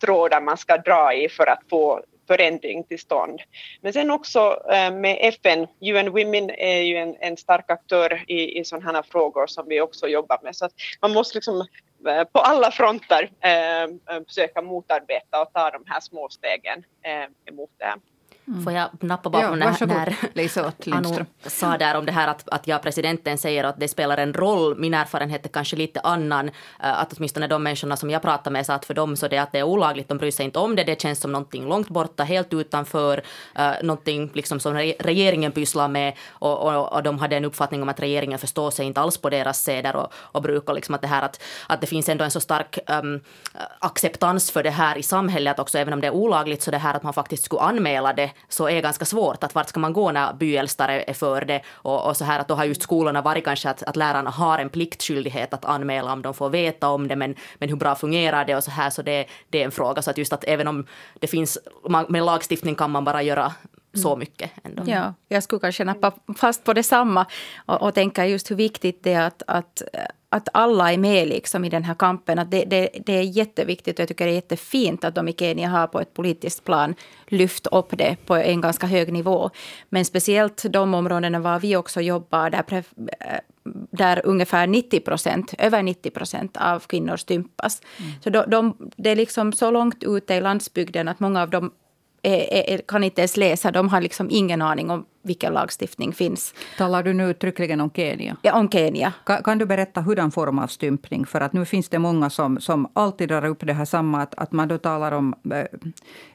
trådar 0.02 0.42
man 0.42 0.58
ska 0.58 0.78
dra 0.78 1.14
i 1.14 1.30
för 1.30 1.48
att 1.48 1.62
få 1.70 2.02
förändring 2.28 2.84
till 2.84 3.00
stånd. 3.00 3.42
Men 3.82 3.94
sen 3.94 4.12
också 4.12 4.62
äh, 4.72 4.94
med 4.94 5.18
FN, 5.22 5.68
UN 5.82 6.12
Women 6.12 6.50
är 6.50 6.82
ju 6.82 6.98
en, 6.98 7.16
en 7.20 7.38
stark 7.38 7.72
aktör 7.72 8.24
i, 8.28 8.60
i 8.60 8.66
sådana 8.66 8.92
här 8.92 9.04
frågor 9.12 9.48
som 9.48 9.66
vi 9.68 9.82
också 9.82 10.08
jobbar 10.08 10.40
med. 10.44 10.56
Så 10.56 10.66
att 10.66 10.74
man 11.02 11.14
måste 11.14 11.38
liksom 11.38 11.68
Eh, 12.08 12.24
på 12.24 12.40
alla 12.40 12.72
fronter 12.72 13.32
eh, 13.42 13.84
eh, 13.84 14.24
försöka 14.28 14.62
motarbeta 14.62 15.42
och 15.42 15.54
ta 15.54 15.72
de 15.72 15.84
här 15.88 16.00
små 16.00 16.30
stegen 16.30 16.84
eh, 17.02 17.54
emot 17.54 17.72
det. 17.78 17.94
Mm. 18.48 18.64
Får 18.64 18.74
jag 18.74 18.90
nappa 19.00 19.30
bara 19.30 19.42
på 19.42 19.48
ja, 19.48 19.56
när, 19.56 19.66
när 20.34 20.94
Anu 20.94 21.26
sa 21.46 21.78
där 21.78 21.96
om 21.96 22.06
det 22.06 22.12
här 22.12 22.28
att, 22.28 22.50
att 22.50 22.68
jag, 22.68 22.82
presidenten, 22.82 23.38
säger 23.38 23.64
att 23.64 23.80
det 23.80 23.88
spelar 23.88 24.18
en 24.18 24.34
roll. 24.34 24.78
Min 24.78 24.94
erfarenhet 24.94 25.46
är 25.46 25.50
kanske 25.50 25.76
lite 25.76 26.00
annan. 26.00 26.52
Att 26.78 27.14
åtminstone 27.14 27.48
de 27.48 27.64
människorna 27.64 27.98
som 27.98 28.10
jag 28.10 28.22
pratar 28.22 28.52
med 28.52 28.66
sa 28.66 28.74
att 28.74 28.86
för 28.86 28.94
dem 28.94 29.16
så 29.16 29.28
det 29.28 29.38
att 29.38 29.52
det 29.52 29.60
är 29.60 29.64
olagligt, 29.64 30.10
de 30.10 30.18
bryr 30.18 30.32
sig 30.32 30.46
inte 30.46 30.60
om 30.60 30.76
det. 30.76 30.84
Det 30.84 31.02
känns 31.02 31.20
som 31.20 31.32
någonting 31.32 31.68
långt 31.68 31.90
borta, 31.90 32.24
helt 32.24 32.54
utanför. 32.54 33.18
Uh, 33.60 33.72
någonting 33.84 34.32
liksom 34.34 34.60
som 34.60 34.74
regeringen 35.00 35.52
pysslar 35.52 35.88
med. 35.88 36.14
Och, 36.30 36.62
och, 36.62 36.94
och, 36.94 37.04
de 37.04 37.20
hade 37.20 37.38
en 37.38 37.46
uppfattning 37.46 37.82
om 37.82 37.90
att 37.90 38.00
regeringen 38.00 38.40
förstår 38.40 38.72
sig 38.72 38.86
inte 38.86 39.02
alls 39.02 39.18
på 39.18 39.30
deras 39.30 39.64
seder 39.64 39.96
och, 39.96 40.14
och 40.14 40.42
bruk. 40.42 40.70
Och 40.70 40.76
liksom 40.76 40.96
att, 40.96 41.02
det 41.02 41.08
här 41.08 41.22
att, 41.22 41.42
att 41.68 41.82
det 41.82 41.88
finns 41.88 42.10
ändå 42.10 42.24
en 42.24 42.32
så 42.32 42.40
stark 42.40 42.80
um, 42.88 43.22
acceptans 43.80 44.52
för 44.52 44.64
det 44.64 44.70
här 44.70 44.98
i 44.98 45.04
samhället 45.04 45.60
också 45.60 45.78
även 45.78 45.94
om 45.94 46.02
det 46.02 46.08
är 46.08 46.14
olagligt 46.14 46.62
så 46.62 46.72
det 46.72 46.78
här 46.78 46.94
att 46.94 47.04
man 47.04 47.14
faktiskt 47.14 47.44
skulle 47.44 47.62
anmäla 47.62 48.14
det 48.14 48.33
så 48.48 48.70
är 48.70 48.82
ganska 48.82 49.06
svårt. 49.06 49.44
Att 49.44 49.56
vart 49.56 49.70
ska 49.70 49.80
man 49.80 49.94
gå 49.94 50.12
när 50.12 50.34
byäldstare 50.34 51.04
är 51.08 51.14
för 51.14 51.46
det? 51.46 51.62
Och, 51.72 52.08
och, 52.08 52.18
så 52.18 52.26
här 52.26 52.40
att 52.40 52.48
då 52.48 52.56
har 52.56 52.66
just 52.66 52.82
skolorna 52.82 53.22
varit 53.22 53.46
kanske 53.46 53.70
att, 53.70 53.84
att 53.84 53.96
lärarna 53.96 54.30
har 54.30 54.60
en 54.60 54.70
pliktskyldighet 54.70 55.54
att 55.54 55.66
anmäla 55.66 56.14
om 56.14 56.22
de 56.22 56.34
får 56.34 56.50
veta 56.50 56.90
om 56.90 57.08
det, 57.08 57.16
men, 57.16 57.36
men 57.56 57.70
hur 57.70 57.76
bra 57.76 57.96
fungerar 57.96 58.46
det 58.46 58.56
och 58.56 58.64
så 58.64 58.72
här, 58.72 58.90
så 58.90 59.02
det, 59.02 59.26
det 59.50 59.62
är 59.62 59.66
en 59.66 59.72
fråga. 59.72 60.02
Så 60.02 60.10
att 60.12 60.18
just 60.18 60.34
att 60.34 60.44
även 60.44 60.68
om 60.68 60.86
det 61.20 61.28
finns, 61.28 61.58
med 62.08 62.24
lagstiftning 62.24 62.76
kan 62.76 62.92
man 62.92 63.04
bara 63.04 63.22
göra 63.22 63.54
så 63.94 64.10
mm. 64.10 64.20
mycket. 64.20 64.52
Ändå. 64.64 64.84
Ja, 64.86 65.14
jag 65.28 65.44
skulle 65.44 65.60
kanske 65.60 65.84
nappa 65.84 66.12
fast 66.38 66.64
på 66.64 66.74
detsamma 66.74 67.26
och, 67.66 67.82
och 67.82 67.94
tänka 67.94 68.28
just 68.28 68.52
hur 68.52 68.56
viktigt 68.56 69.04
det 69.04 69.14
är 69.14 69.28
att, 69.28 69.44
att, 69.48 69.82
att 70.30 70.50
alla 70.54 70.94
är 70.94 70.98
med 70.98 71.28
liksom 71.28 71.66
i 71.66 71.70
den 71.70 71.84
här 71.84 71.94
kampen. 71.94 72.40
Att 72.40 72.52
det, 72.52 72.66
det, 72.66 72.90
det 73.06 73.14
är 73.14 73.22
jätteviktigt 73.22 73.96
och 73.96 74.02
jag 74.02 74.08
tycker 74.08 74.26
det 74.26 74.32
är 74.32 74.36
jättefint 74.36 75.04
att 75.04 75.16
de 75.16 75.28
i 75.28 75.34
Kenya 75.34 75.70
har 75.70 75.88
på 75.88 76.00
ett 76.00 76.14
politiskt 76.14 76.64
plan 76.64 76.96
lyft 77.28 77.68
upp 77.68 77.98
det 77.98 78.16
på 78.26 78.36
en 78.36 78.62
ganska 78.62 78.88
hög 78.88 79.14
nivå. 79.14 79.50
Men 79.90 80.06
speciellt 80.06 80.66
de 80.70 80.94
områdena 80.94 81.40
var 81.40 81.60
vi 81.60 81.76
också 81.76 82.02
jobbar 82.02 82.50
där, 82.50 82.84
där 83.92 84.22
ungefär 84.26 84.68
90 84.68 85.00
procent, 85.00 85.54
över 85.58 85.84
90 85.84 86.12
procent 86.12 86.58
av 86.58 86.80
kvinnor 86.80 87.18
stympas. 87.18 87.82
Mm. 88.00 88.12
Så 88.24 88.30
de, 88.30 88.44
de, 88.48 88.92
det 88.96 89.10
är 89.10 89.16
liksom 89.16 89.54
så 89.54 89.72
långt 89.72 90.04
ute 90.04 90.34
i 90.34 90.42
landsbygden 90.42 91.08
att 91.08 91.20
många 91.20 91.42
av 91.42 91.50
dem 91.50 91.72
är, 92.24 92.70
är, 92.70 92.78
kan 92.78 93.04
inte 93.04 93.22
ens 93.22 93.38
läsa. 93.38 93.72
De 93.72 93.90
har 93.90 94.02
liksom 94.02 94.28
ingen 94.32 94.62
aning 94.62 94.90
om 94.90 95.06
vilken 95.22 95.54
lagstiftning 95.54 96.14
finns. 96.14 96.54
Talar 96.78 97.04
du 97.04 97.14
nu 97.14 97.30
uttryckligen 97.30 97.82
om 97.82 97.92
Kenya? 97.92 98.38
Ja, 98.42 98.60
om 98.60 98.70
Kenya. 98.70 99.14
Kan, 99.26 99.44
kan, 99.44 99.58
du 99.58 99.66
berätta 99.66 100.02
hurdan 100.02 100.32
form 100.32 100.60
av 100.60 100.68
stympning? 100.68 101.26
För 101.26 101.42
att 101.42 101.54
nu 101.54 101.66
finns 101.66 101.90
det 101.90 102.00
många 102.00 102.30
som, 102.30 102.62
som 102.62 102.92
alltid 102.94 103.30
drar 103.30 103.46
upp 103.46 103.60
det 103.60 103.74
här 103.74 103.86
samma, 103.86 104.22
att, 104.22 104.36
att 104.36 104.52
man 104.52 104.68
då 104.68 104.78
talar 104.78 105.12
om, 105.12 105.36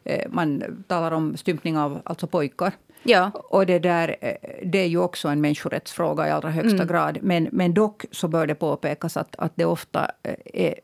äh, 0.04 0.18
man 0.28 0.62
talar 0.86 1.12
om 1.12 1.36
stympning 1.36 1.78
av 1.78 2.00
alltså 2.04 2.26
pojkar. 2.26 2.72
Ja. 3.02 3.30
Och 3.34 3.66
det, 3.66 3.78
där, 3.78 4.16
det 4.62 4.78
är 4.78 4.86
ju 4.86 4.98
också 4.98 5.28
en 5.28 5.40
människorättsfråga 5.40 6.28
i 6.28 6.30
allra 6.30 6.50
högsta 6.50 6.82
mm. 6.82 6.86
grad. 6.86 7.18
Men, 7.22 7.48
men 7.52 7.74
dock 7.74 8.04
så 8.10 8.28
bör 8.28 8.46
det 8.46 8.54
påpekas 8.54 9.16
att, 9.16 9.36
att 9.38 9.52
det 9.54 9.64
ofta 9.64 10.10
är 10.44 10.74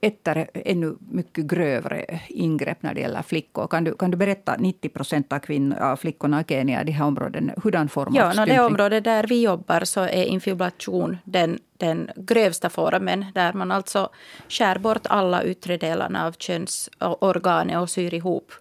ett 0.00 0.28
är 0.28 0.50
ännu 0.54 0.96
mycket 1.10 1.46
grövre 1.46 2.20
ingrepp 2.28 2.82
när 2.82 2.94
det 2.94 3.00
gäller 3.00 3.22
flickor. 3.22 3.66
Kan 3.66 3.84
du, 3.84 3.94
kan 3.94 4.10
du 4.10 4.16
berätta, 4.16 4.56
90 4.58 4.88
procent 4.88 5.32
av, 5.32 5.38
kvinnor, 5.38 5.78
av 5.78 5.96
flickorna 5.96 6.40
i 6.40 6.44
Kenya, 6.48 6.84
de 6.84 6.92
här 6.92 7.06
områden, 7.06 7.52
hurdan 7.62 7.88
form 7.88 8.14
ja, 8.14 8.26
av 8.26 8.32
stympning? 8.32 8.56
Det 8.56 8.62
område 8.62 9.00
där 9.00 9.26
vi 9.26 9.42
jobbar 9.42 9.84
så 9.84 10.00
är 10.00 10.24
infibulation 10.24 11.18
den, 11.24 11.58
den 11.76 12.10
grövsta 12.16 12.70
formen, 12.70 13.26
där 13.34 13.52
man 13.52 13.70
alltså 13.70 14.08
skär 14.48 14.78
bort 14.78 15.06
alla 15.06 15.44
yttre 15.44 15.76
delarna 15.76 16.26
av 16.26 16.32
könsorganet 16.32 17.76
och 17.76 17.90
syr 17.90 18.14
ihop 18.14 18.52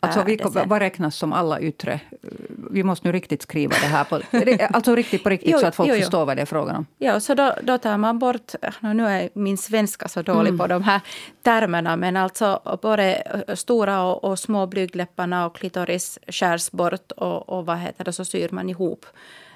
Alltså, 0.00 0.22
vi, 0.22 0.40
vad 0.66 0.78
räknas 0.78 1.16
som 1.16 1.32
alla 1.32 1.60
yttre? 1.60 2.00
Vi 2.70 2.82
måste 2.82 3.08
nu 3.08 3.12
riktigt 3.12 3.42
skriva 3.42 3.74
det 3.80 3.86
här. 3.86 4.04
På, 4.04 4.20
alltså 4.76 4.94
riktigt 4.94 5.22
på 5.22 5.28
riktigt, 5.28 5.50
jo, 5.50 5.58
så 5.58 5.66
att 5.66 5.74
folk 5.74 5.88
jo, 5.88 5.94
jo. 5.94 6.00
förstår 6.00 6.26
vad 6.26 6.36
det 6.36 6.42
är 6.42 6.46
frågan 6.46 6.76
om. 6.76 6.86
Ja, 6.98 7.20
så 7.20 7.34
då, 7.34 7.54
då 7.62 7.78
tar 7.78 7.96
man 7.96 8.18
bort... 8.18 8.52
Nu 8.80 9.06
är 9.06 9.28
min 9.32 9.58
svenska 9.58 10.08
så 10.08 10.22
dålig 10.22 10.48
mm. 10.48 10.58
på 10.58 10.66
de 10.66 10.82
här 10.82 11.00
termerna, 11.42 11.96
men 11.96 12.16
alltså 12.16 12.78
både 12.82 13.22
stora 13.54 14.02
och, 14.02 14.24
och 14.24 14.38
små 14.38 14.66
blygdläpparna 14.66 15.46
och 15.46 15.56
klitoris 15.56 16.18
skärs 16.28 16.70
bort 16.70 17.12
och, 17.12 17.48
och 17.48 17.66
vad 17.66 17.78
heter 17.78 18.04
det, 18.04 18.12
så 18.12 18.24
syr 18.24 18.48
man 18.52 18.68
ihop. 18.68 19.06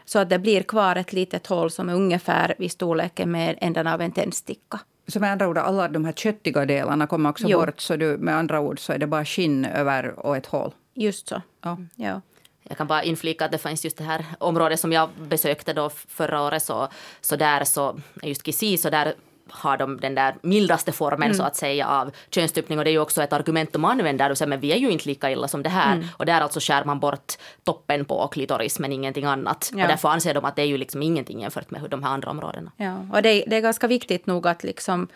Så 0.05 0.19
att 0.19 0.31
det 0.31 0.39
blir 0.39 0.63
kvar 0.63 0.97
ett 0.97 1.13
litet 1.13 1.47
hål 1.47 1.71
som 1.71 1.89
är 1.89 1.95
ungefär 1.95 2.55
i 2.59 2.69
storleken 2.69 3.31
med 3.31 3.59
änden 3.61 3.87
av 3.87 4.01
en 4.01 4.13
tändsticka. 4.13 4.81
Så 5.07 5.21
med 5.21 5.33
andra 5.33 5.49
ord, 5.49 5.59
alla 5.59 5.89
de 5.89 6.05
här 6.05 6.13
köttiga 6.13 6.67
delarna 6.67 7.07
kommer 7.07 7.31
också 7.31 7.49
jo. 7.49 7.61
bort. 7.61 7.81
Så 7.81 7.97
du, 7.97 8.17
med 8.17 8.37
andra 8.37 8.61
ord 8.61 8.81
så 8.81 8.93
är 8.93 8.99
det 8.99 9.07
bara 9.07 9.25
skinn 9.25 9.65
över 9.65 10.27
och 10.27 10.37
ett 10.37 10.47
hål. 10.47 10.75
Just 10.95 11.29
så. 11.29 11.43
Ja. 11.63 11.79
ja. 11.97 12.21
Jag 12.63 12.79
kan 12.79 12.87
bara 12.87 13.03
inflika 13.03 13.45
att 13.45 13.53
det 13.53 13.59
finns 13.59 13.85
just 13.85 13.99
det 13.99 14.05
här 14.05 14.25
området 14.39 14.81
som 14.81 14.93
jag 14.93 15.09
besökte 15.29 15.73
då 15.73 15.91
förra 15.91 16.43
året. 16.43 16.63
Så, 16.63 16.89
så 17.21 17.37
där 17.37 17.65
så, 17.65 18.01
just 18.23 18.47
Kisi, 18.47 18.77
så 18.77 18.91
där 18.91 19.15
har 19.51 19.77
de 19.77 20.01
den 20.01 20.15
där 20.15 20.35
mildaste 20.43 20.93
formen 20.93 21.23
mm. 21.23 21.35
så 21.35 21.43
att 21.43 21.57
säga 21.57 21.87
av 21.87 22.11
könsstympning 22.31 22.79
och 22.79 22.85
det 22.85 22.91
är 22.91 22.93
ju 22.93 22.99
också 22.99 23.23
ett 23.23 23.33
argument 23.33 23.73
de 23.73 23.85
använder 23.85 24.31
och 24.31 24.39
säger 24.39 24.49
men 24.49 24.61
vi 24.61 24.73
är 24.73 24.77
ju 24.77 24.91
inte 24.91 25.09
lika 25.09 25.31
illa 25.31 25.49
som 25.49 25.63
det 25.63 25.69
här 25.69 25.97
mm. 25.97 26.07
och 26.17 26.27
där 26.27 26.41
alltså 26.41 26.61
skär 26.61 26.85
man 26.85 27.01
bort 27.01 27.33
toppen 27.65 28.05
på 28.05 28.29
klitoris 28.29 28.79
men 28.79 28.93
ingenting 28.93 29.25
annat 29.25 29.71
ja. 29.75 29.83
och 29.83 29.89
därför 29.89 30.09
anser 30.09 30.35
de 30.35 30.45
att 30.45 30.57
det 30.57 30.63
är 30.63 30.67
ju 30.67 30.79
liksom 30.79 31.03
ingenting 31.03 31.41
jämfört 31.41 31.71
med 31.71 31.91
de 31.91 32.03
här 32.03 32.11
andra 32.11 32.31
områdena. 32.31 32.73
Ja, 32.77 33.07
och 33.13 33.23
det, 33.23 33.45
det 33.47 33.57
är 33.57 33.61
ganska 33.61 33.87
viktigt 33.87 34.27
nog 34.27 34.47
att 34.47 34.65
liksom 34.65 35.09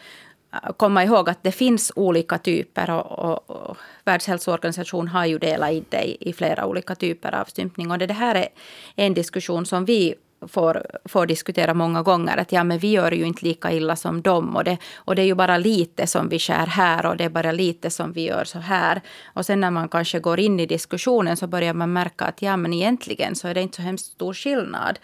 äh, 0.52 0.72
komma 0.76 1.04
ihåg 1.04 1.30
att 1.30 1.42
det 1.42 1.52
finns 1.52 1.92
olika 1.96 2.38
typer 2.38 2.90
och, 2.90 3.18
och, 3.18 3.50
och 3.50 3.76
Världshälsoorganisationen 4.04 5.08
har 5.08 5.24
ju 5.24 5.38
delat 5.38 5.72
in 5.72 5.84
det 5.88 6.04
i, 6.04 6.30
i 6.30 6.32
flera 6.32 6.66
olika 6.66 6.94
typer 6.94 7.34
av 7.34 7.44
stympning. 7.44 7.90
Och 7.90 7.98
det, 7.98 8.06
det 8.06 8.14
här 8.14 8.34
är 8.34 8.48
en 8.96 9.14
diskussion 9.14 9.66
som 9.66 9.84
vi 9.84 10.14
får, 10.40 10.86
får 11.04 11.26
diskutera 11.26 11.74
många 11.74 12.02
gånger 12.02 12.36
att 12.36 12.52
ja, 12.52 12.64
men 12.64 12.78
vi 12.78 12.90
gör 12.90 13.12
ju 13.12 13.24
inte 13.24 13.44
lika 13.44 13.72
illa 13.72 13.96
som 13.96 14.22
dem 14.22 14.56
och 14.56 14.64
det, 14.64 14.78
och 14.96 15.14
det 15.14 15.22
är 15.22 15.26
ju 15.26 15.34
bara 15.34 15.58
lite 15.58 16.06
som 16.06 16.28
vi 16.28 16.38
skär 16.38 16.66
här 16.66 17.06
och 17.06 17.16
det 17.16 17.24
är 17.24 17.28
bara 17.28 17.52
lite 17.52 17.90
som 17.90 18.12
vi 18.12 18.26
gör 18.26 18.44
så 18.44 18.58
här. 18.58 19.00
Och 19.34 19.46
sen 19.46 19.60
när 19.60 19.70
man 19.70 19.88
kanske 19.88 20.20
går 20.20 20.40
in 20.40 20.60
i 20.60 20.66
diskussionen 20.66 21.36
så 21.36 21.46
börjar 21.46 21.74
man 21.74 21.92
märka 21.92 22.24
att 22.24 22.42
ja, 22.42 22.56
men 22.56 22.72
egentligen 22.72 23.34
så 23.34 23.48
är 23.48 23.54
det 23.54 23.62
inte 23.62 23.76
så 23.76 23.82
hemskt 23.82 24.12
stor 24.12 24.34
skillnad 24.34 24.98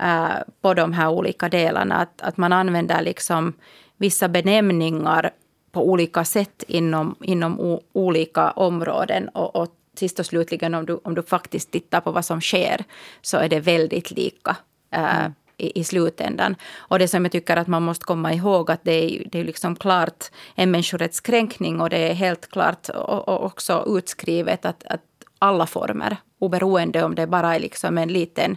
äh, 0.00 0.28
på 0.60 0.74
de 0.74 0.92
här 0.92 1.08
olika 1.08 1.48
delarna. 1.48 1.96
Att, 1.96 2.22
att 2.22 2.36
man 2.36 2.52
använder 2.52 3.02
liksom 3.02 3.52
vissa 3.96 4.28
benämningar 4.28 5.30
på 5.72 5.88
olika 5.88 6.24
sätt 6.24 6.64
inom, 6.68 7.16
inom 7.22 7.60
o, 7.60 7.82
olika 7.92 8.50
områden. 8.50 9.28
Och, 9.28 9.56
och 9.56 9.68
sist 9.94 10.18
och 10.18 10.26
slutligen 10.26 10.74
om 10.74 10.86
du, 10.86 11.00
om 11.04 11.14
du 11.14 11.22
faktiskt 11.22 11.70
tittar 11.70 12.00
på 12.00 12.12
vad 12.12 12.24
som 12.24 12.40
sker 12.40 12.84
så 13.22 13.36
är 13.36 13.48
det 13.48 13.60
väldigt 13.60 14.10
lika 14.10 14.56
mm. 14.90 15.32
i, 15.56 15.80
i, 15.80 15.84
slutändan. 15.84 16.56
Och 16.76 16.98
det 16.98 17.08
som 17.08 17.24
jag 17.24 17.32
tycker 17.32 17.56
att 17.56 17.66
man 17.66 17.82
måste 17.82 18.04
komma 18.04 18.32
ihåg 18.32 18.70
att 18.70 18.84
det 18.84 18.92
är, 18.92 19.28
det 19.32 19.38
är 19.40 19.44
liksom 19.44 19.76
klart 19.76 20.24
en 20.54 20.70
människorättskränkning 20.70 21.80
och 21.80 21.90
det 21.90 22.10
är 22.10 22.14
helt 22.14 22.50
klart 22.50 22.88
och, 22.88 23.28
och 23.28 23.44
också 23.44 23.84
utskrivet 23.88 24.64
att, 24.64 24.84
att 24.84 25.00
alla 25.38 25.66
former, 25.66 26.16
oberoende 26.38 27.02
om 27.02 27.14
det 27.14 27.26
bara 27.26 27.54
är 27.54 27.60
liksom 27.60 27.98
en 27.98 28.08
liten 28.08 28.56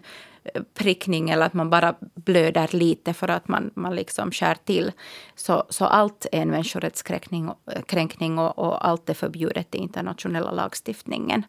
prickning 0.73 1.29
eller 1.29 1.45
att 1.45 1.53
man 1.53 1.69
bara 1.69 1.95
blöder 2.15 2.69
lite 2.71 3.13
för 3.13 3.27
att 3.27 3.47
man, 3.47 3.71
man 3.75 3.95
liksom 3.95 4.31
skär 4.31 4.57
till. 4.65 4.91
Så, 5.35 5.63
så 5.69 5.85
allt 5.85 6.25
är 6.31 6.41
en 6.41 6.49
människorättskränkning 6.49 7.51
kränkning 7.85 8.39
och, 8.39 8.59
och 8.59 8.87
allt 8.87 9.09
är 9.09 9.13
förbjudet 9.13 9.75
i 9.75 9.77
internationella 9.77 10.51
lagstiftningen. 10.51 11.43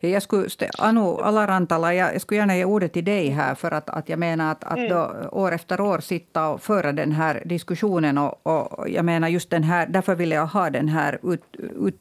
Jag 0.00 0.22
skulle, 0.22 0.48
Anu 0.78 1.00
Alarantala, 1.00 1.94
jag 1.94 2.20
skulle 2.20 2.40
gärna 2.40 2.56
ge 2.56 2.64
ordet 2.64 2.92
till 2.92 3.04
dig 3.04 3.28
här. 3.28 3.54
För 3.54 3.70
att, 3.70 3.90
att 3.90 4.08
jag 4.08 4.18
menar 4.18 4.52
att, 4.52 4.64
att 4.64 4.88
då, 4.88 5.10
mm. 5.14 5.28
år 5.32 5.52
efter 5.52 5.80
år 5.80 5.98
sitta 5.98 6.48
och 6.48 6.62
föra 6.62 6.92
den 6.92 7.12
här 7.12 7.42
diskussionen. 7.44 8.18
Och, 8.18 8.46
och, 8.46 8.88
jag 8.88 9.04
menar 9.04 9.28
just 9.28 9.50
den 9.50 9.62
här, 9.62 9.86
därför 9.86 10.14
vill 10.14 10.30
jag 10.30 10.46
ha 10.46 10.70
den 10.70 10.88
här 10.88 11.18
ut, 11.22 11.42
ut, 11.58 12.00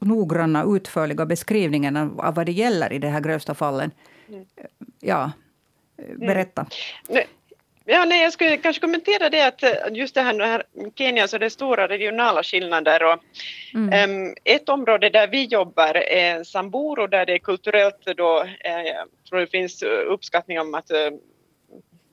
noggranna, 0.00 0.64
utförliga 0.68 1.26
beskrivningen 1.26 1.96
av 1.96 2.34
vad 2.34 2.46
det 2.46 2.52
gäller 2.52 2.92
i 2.92 2.98
de 2.98 3.08
här 3.08 3.20
grövsta 3.20 3.54
fallen. 3.54 3.90
Mm. 4.28 4.44
Ja, 5.00 5.30
berätta. 6.16 6.66
Mm. 7.08 7.22
Ja, 7.88 8.04
nej, 8.04 8.22
jag 8.22 8.32
skulle 8.32 8.56
kanske 8.56 8.80
kommentera 8.80 9.30
det 9.30 9.46
att 9.46 9.62
just 9.96 10.14
det 10.14 10.22
här, 10.22 10.40
här 10.40 10.62
Kenya 10.94 11.28
så 11.28 11.38
det 11.38 11.46
är 11.46 11.50
stora 11.50 11.88
regionala 11.88 12.42
skillnader 12.42 13.02
och 13.02 13.18
mm. 13.74 14.10
um, 14.10 14.34
ett 14.44 14.68
område 14.68 15.08
där 15.10 15.28
vi 15.28 15.44
jobbar 15.44 15.94
är 15.96 16.44
Samburu 16.44 17.06
där 17.06 17.26
det 17.26 17.32
är 17.32 17.38
kulturellt 17.38 18.04
då, 18.16 18.42
eh, 18.42 18.82
jag 18.82 19.08
tror 19.28 19.40
det 19.40 19.46
finns 19.46 19.82
uppskattning 19.82 20.60
om 20.60 20.74
att 20.74 20.90
uh, 20.90 21.18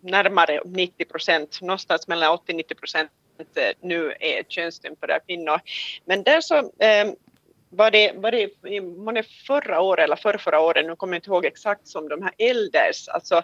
närmare 0.02 0.62
90 0.66 1.06
procent, 1.06 1.62
någonstans 1.62 2.08
mellan 2.08 2.38
80-90 2.38 2.76
procent 2.76 3.12
nu 3.82 4.14
är 4.20 4.44
könsstympade 4.44 5.20
kvinnor. 5.28 5.60
Men 6.06 6.24
där 6.24 6.42
så 6.42 6.60
um, 6.60 7.16
var 7.70 7.92
det, 7.92 8.12
var 8.16 8.32
det 8.32 8.50
var 8.82 9.46
förra 9.48 9.82
året 9.82 10.04
eller 10.04 10.16
förra, 10.16 10.38
förra 10.38 10.60
året, 10.60 10.86
nu 10.86 10.96
kommer 10.96 11.14
jag 11.14 11.18
inte 11.18 11.30
ihåg 11.30 11.46
exakt, 11.46 11.88
som 11.88 12.10
de 12.10 12.22
här 12.22 12.34
elders, 12.38 13.08
alltså 13.08 13.36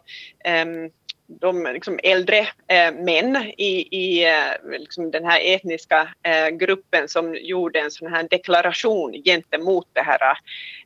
um, 0.63 0.91
de 1.29 1.63
liksom 1.74 2.00
äldre 2.03 2.39
eh, 2.67 2.93
män 2.93 3.36
i, 3.57 3.98
i 3.98 4.27
eh, 4.27 4.79
liksom 4.79 5.12
den 5.12 5.25
här 5.25 5.39
etniska 5.43 6.09
eh, 6.24 6.50
gruppen 6.50 7.07
som 7.07 7.36
gjorde 7.36 7.79
en 7.79 7.91
sån 7.91 8.13
här 8.13 8.27
deklaration 8.29 9.13
gentemot 9.24 9.88
det 9.93 10.01
här 10.01 10.38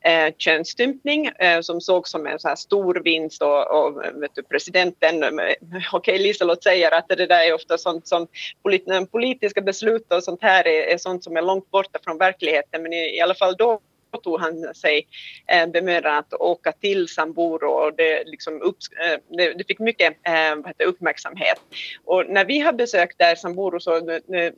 eh, 0.02 0.34
könsstympning 0.38 1.26
eh, 1.26 1.62
som 1.62 1.82
sågs 1.82 2.12
som 2.12 2.28
en 2.28 2.40
sån 2.40 2.50
här 2.50 2.56
stor 2.56 3.02
vinst 3.04 3.42
och, 3.42 3.72
och 3.72 4.04
vet 4.22 4.36
du, 4.36 4.44
presidenten, 4.44 5.24
eh, 5.24 5.30
okej 5.30 5.56
okay, 5.94 6.18
Liselott 6.18 6.64
säger 6.64 6.92
att 6.92 7.08
det 7.08 7.26
där 7.26 7.48
är 7.48 7.54
ofta 7.54 7.78
sånt 7.78 8.08
som 8.08 8.28
polit, 8.64 8.86
politiska 9.12 9.62
beslut 9.62 10.14
och 10.14 10.24
sånt 10.24 10.42
här 10.42 10.68
är, 10.68 10.94
är 10.94 10.98
sånt 10.98 11.24
som 11.24 11.38
är 11.38 11.42
långt 11.42 11.72
borta 11.72 12.00
från 12.04 12.18
verkligheten 12.18 12.84
men 12.84 12.94
i, 12.94 13.18
i 13.18 13.22
alla 13.22 13.36
fall 13.36 13.56
då 13.58 13.80
då 14.14 14.20
tog 14.20 14.40
han 14.40 14.76
sig 14.76 15.08
eh, 15.48 15.68
bemödan 15.68 16.18
att 16.18 16.34
åka 16.34 16.72
till 16.72 17.08
Samburu 17.08 17.68
och 17.68 17.94
det, 17.96 18.24
liksom 18.26 18.62
upp, 18.62 18.78
eh, 19.06 19.38
det, 19.38 19.54
det, 19.54 19.64
fick 19.68 19.80
mycket 19.80 20.14
eh, 20.24 20.88
uppmärksamhet. 20.88 21.62
Och 22.06 22.26
när 22.30 22.46
vi 22.46 22.60
har 22.60 22.74
besökt 22.74 23.18
där 23.18 23.36
Samburu 23.36 23.80
så 23.80 23.98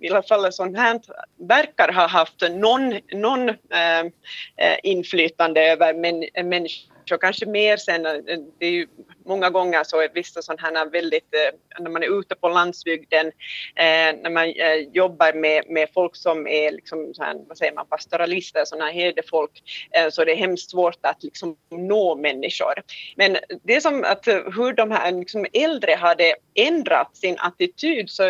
i 0.02 0.10
alla 0.10 0.24
fall 0.24 0.54
sånt 0.54 0.78
här 0.78 1.02
verkar 1.48 1.94
ha 1.94 2.08
haft 2.08 2.42
någon, 2.42 3.00
någon 3.12 3.50
eh, 3.50 4.00
eh 4.58 4.78
inflytande 4.84 5.62
över 5.72 5.94
män, 5.94 6.50
människor 6.50 6.95
och 7.12 7.22
kanske 7.22 7.46
mer 7.46 7.78
sen, 7.78 8.06
eh, 8.06 8.40
det 8.60 8.66
är 8.66 8.72
ju 8.72 8.88
många 9.26 9.50
gånger 9.50 9.84
så 9.84 10.02
är 10.02 10.10
vissa 10.14 10.42
sådana 10.42 10.80
här 10.80 10.86
väldigt, 10.86 11.34
eh, 11.34 11.84
när 11.84 11.92
man 11.92 12.04
är 12.04 12.20
ute 12.20 12.36
på 12.36 12.50
landsbygden, 12.50 13.28
eh, 13.76 14.16
när 14.24 14.30
man 14.30 14.54
jobbar 14.94 15.34
med, 15.34 15.64
med 15.70 15.90
folk 15.94 16.16
som 16.16 16.48
är 16.48 16.72
liksom, 16.72 17.14
så 17.14 17.24
här, 17.24 17.36
vad 17.48 17.58
säger 17.58 17.74
man, 17.74 17.88
pastoralister, 17.88 18.66
sådana 18.66 18.86
här 18.86 18.94
herdefolk, 18.94 19.52
så 20.12 20.22
är 20.22 20.26
det 20.26 20.36
hemskt 20.36 20.72
svårt 20.72 21.00
att 21.02 21.24
liksom 21.24 21.58
nå 21.72 22.16
människor. 22.16 22.74
Men 23.16 23.38
det 23.64 23.76
är 23.76 23.80
som 23.80 24.04
att 24.04 24.28
hur 24.28 24.74
de 24.74 24.92
här 24.92 25.12
liksom 25.12 25.46
äldre 25.54 25.96
hade 25.96 26.36
ändrat 26.56 27.18
sin 27.18 27.36
attityd, 27.40 28.10
så 28.10 28.24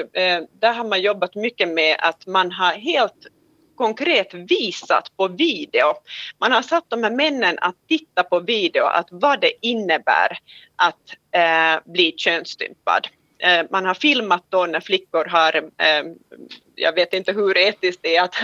där 0.60 0.74
har 0.74 0.84
man 0.84 1.02
jobbat 1.02 1.36
mycket 1.36 1.70
med 1.70 1.96
att 2.00 2.28
man 2.28 2.52
har 2.52 2.72
helt 2.72 3.28
konkret 3.76 4.34
visat 4.34 5.18
på 5.18 5.28
video. 5.28 5.94
Man 6.40 6.52
har 6.52 6.62
satt 6.62 6.84
de 6.88 7.04
här 7.04 7.12
männen 7.12 7.58
att 7.62 7.76
titta 7.88 8.24
på 8.24 8.40
video, 8.40 8.84
att 8.84 9.08
vad 9.12 9.42
det 9.42 9.52
innebär 9.62 10.38
att 10.76 11.16
eh, 11.32 11.92
bli 11.92 12.14
könsstympad. 12.18 13.08
Eh, 13.40 13.66
man 13.72 13.86
har 13.86 13.94
filmat 13.94 14.44
då 14.50 14.66
när 14.66 14.80
flickor 14.80 15.26
har, 15.26 15.56
eh, 15.56 16.04
jag 16.76 16.94
vet 16.94 17.14
inte 17.14 17.32
hur 17.32 17.58
etiskt 17.58 18.00
det 18.04 18.16
är 18.16 18.24
att, 18.24 18.36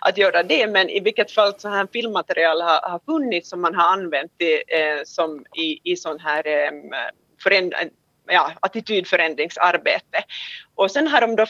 att 0.00 0.18
göra 0.18 0.42
det, 0.42 0.66
men 0.66 0.88
i 0.88 1.00
vilket 1.00 1.30
fall 1.30 1.60
så 1.60 1.68
här 1.68 1.88
filmmaterial 1.92 2.60
har, 2.60 2.90
har 2.90 3.00
funnits 3.06 3.50
som 3.50 3.60
man 3.60 3.74
har 3.74 3.92
använt 3.92 4.32
det, 4.36 4.80
eh, 4.80 5.00
som 5.04 5.44
i, 5.54 5.92
i 5.92 5.96
sån 5.96 6.20
här 6.20 6.46
eh, 6.46 6.70
föränd 7.42 7.74
ja, 8.28 8.52
attitydförändringsarbete. 8.60 10.24
Och 10.74 10.90
sen 10.90 11.06
har 11.06 11.20
de 11.20 11.36
då, 11.36 11.46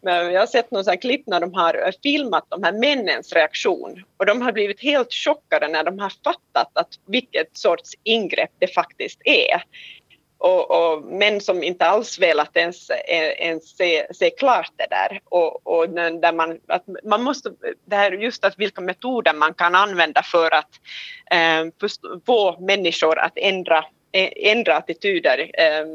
jag 0.00 0.40
har 0.40 0.46
sett 0.46 0.70
någon 0.70 0.84
sån 0.84 0.98
klipp 0.98 1.26
när 1.26 1.40
de 1.40 1.54
har 1.54 1.86
eh, 1.86 1.92
filmat 2.02 2.46
de 2.48 2.62
här 2.62 2.72
männens 2.72 3.32
reaktion 3.32 4.04
och 4.16 4.26
de 4.26 4.42
har 4.42 4.52
blivit 4.52 4.82
helt 4.82 5.12
chockade 5.12 5.68
när 5.68 5.84
de 5.84 5.98
har 5.98 6.12
fattat 6.24 6.70
att 6.72 6.88
vilket 7.06 7.56
sorts 7.56 7.90
ingrepp 8.02 8.50
det 8.58 8.74
faktiskt 8.74 9.20
är. 9.24 9.62
Och, 10.38 10.70
och 10.70 11.02
män 11.02 11.40
som 11.40 11.62
inte 11.62 11.86
alls 11.86 12.18
velat 12.18 12.56
ens, 12.56 12.90
eh, 12.90 13.28
ens 13.28 13.76
se, 13.76 14.06
se 14.14 14.30
klart 14.30 14.72
det 14.76 14.86
där. 14.90 15.20
Och, 15.24 15.66
och 15.66 15.88
där 15.90 16.32
man, 16.32 16.60
att 16.68 16.84
man 17.04 17.22
måste, 17.22 17.50
det 17.84 17.96
här 17.96 18.12
just 18.12 18.44
att 18.44 18.58
vilka 18.58 18.80
metoder 18.80 19.34
man 19.34 19.54
kan 19.54 19.74
använda 19.74 20.22
för 20.22 20.54
att 20.54 20.70
eh, 21.30 21.90
få 22.26 22.60
människor 22.60 23.18
att 23.18 23.32
ändra 23.36 23.84
Eh, 24.12 24.30
ändra 24.36 24.76
attityder 24.76 25.38
eh, 25.38 25.86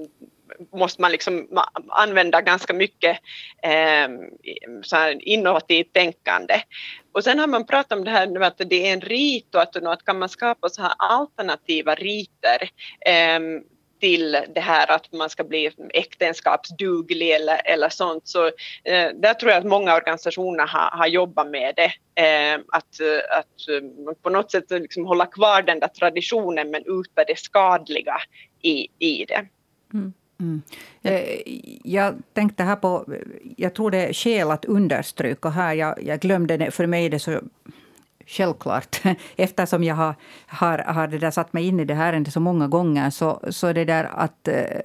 måste 0.74 1.02
man 1.02 1.12
liksom 1.12 1.48
använda 1.90 2.42
ganska 2.42 2.74
mycket 2.74 3.20
eh, 3.64 4.08
så 4.82 4.96
här 4.96 5.28
innovativt 5.28 5.94
tänkande. 5.94 6.62
Och 7.12 7.24
sen 7.24 7.40
har 7.40 7.48
man 7.48 7.66
pratat 7.66 7.98
om 7.98 8.04
det 8.04 8.12
här 8.12 8.28
nu 8.28 8.46
att 8.46 8.58
det 8.58 8.90
är 8.90 8.94
en 8.94 9.02
rit 9.02 9.56
och 9.56 9.62
att, 9.62 9.76
att 9.76 10.06
kan 10.06 10.20
man 10.20 10.30
skapa 10.30 10.70
så 10.70 10.82
här 10.82 10.94
alternativa 10.98 11.96
riter 11.96 12.70
eh, 13.06 13.40
till 14.04 14.38
det 14.56 14.60
här 14.60 14.92
att 14.92 15.12
man 15.12 15.30
ska 15.30 15.44
bli 15.44 15.72
äktenskapsduglig 15.94 17.32
eller, 17.32 17.62
eller 17.66 17.90
sånt. 17.90 18.28
Så 18.28 18.46
eh, 18.84 19.10
där 19.16 19.34
tror 19.34 19.52
jag 19.52 19.60
att 19.60 19.66
många 19.66 19.96
organisationer 19.96 20.68
har, 20.68 20.98
har 20.98 21.08
jobbat 21.08 21.48
med 21.48 21.74
det. 21.76 21.92
Eh, 22.24 22.60
att, 22.68 23.02
att 23.40 23.70
eh, 23.70 24.14
på 24.22 24.30
något 24.30 24.52
sätt 24.52 24.66
liksom 24.70 25.06
hålla 25.06 25.26
kvar 25.26 25.62
den 25.62 25.80
där 25.80 25.88
traditionen 25.88 26.72
men 26.72 26.82
utan 26.82 27.26
det 27.28 27.40
skadliga 27.40 28.16
i, 28.62 28.88
i 29.00 29.26
det. 29.26 29.46
Mm. 29.94 30.14
Mm. 30.40 30.62
Eh, 31.04 31.42
jag 31.84 32.16
tänkte 32.34 32.64
här 32.64 32.76
på, 32.76 33.06
jag 33.58 33.74
tror 33.74 33.92
det 33.92 33.98
är 33.98 34.14
skäl 34.14 34.52
att 34.52 34.66
understryka 34.66 35.50
här, 35.50 35.74
jag, 35.74 36.04
jag 36.04 36.20
glömde 36.20 36.58
det, 36.58 36.72
för 36.72 36.88
mig 36.88 37.06
är 37.06 37.10
det 37.10 37.20
så 37.20 37.42
självklart. 38.26 39.02
Eftersom 39.36 39.84
jag 39.84 39.96
har, 39.96 40.16
har, 40.48 40.78
har 40.78 41.08
det 41.08 41.18
där 41.18 41.32
satt 41.32 41.54
mig 41.54 41.68
in 41.68 41.80
i 41.80 41.86
det 41.86 41.94
här 41.94 42.14
ärendet 42.14 42.34
så 42.34 42.40
många 42.40 42.68
gånger 42.68 43.10
så, 43.10 43.40
så 43.50 43.74
det 43.74 43.86
där 43.86 44.04
att 44.04 44.48
eh, 44.48 44.80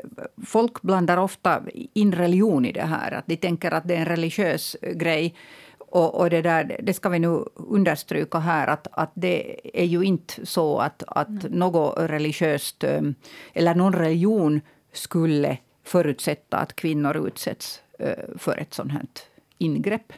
folk 0.46 0.82
blandar 0.82 1.16
ofta 1.16 1.62
in 1.94 2.12
religion 2.12 2.64
i 2.64 2.72
det 2.72 2.86
här. 2.86 3.12
Att 3.12 3.26
de 3.26 3.36
tänker 3.36 3.70
att 3.70 3.88
det 3.88 3.94
är 3.94 3.98
en 3.98 4.06
religiös 4.06 4.76
grej. 4.94 5.34
Och, 5.78 6.20
och, 6.20 6.30
det, 6.30 6.42
där, 6.42 6.76
det 6.82 6.94
ska 6.94 7.08
vi 7.08 7.18
nu 7.18 7.44
understryka 7.54 8.38
här, 8.38 8.66
att, 8.66 8.86
att 8.92 9.10
det 9.14 9.60
är 9.80 9.84
ju 9.84 10.02
inte 10.02 10.46
så 10.46 10.78
att, 10.78 11.02
att 11.06 11.28
mm. 11.28 11.58
något 11.58 11.98
religiöst 11.98 12.84
eh, 12.84 13.00
eller 13.54 13.74
någon 13.74 13.92
religion 13.92 14.60
skulle 14.92 15.58
förutsätta 15.84 16.56
att 16.56 16.76
kvinnor 16.76 17.26
utsätts 17.26 17.82
eh, 17.98 18.24
för 18.36 18.58
ett 18.58 18.74
sånt 18.74 18.92
här 18.92 19.02
ingrepp 19.58 20.12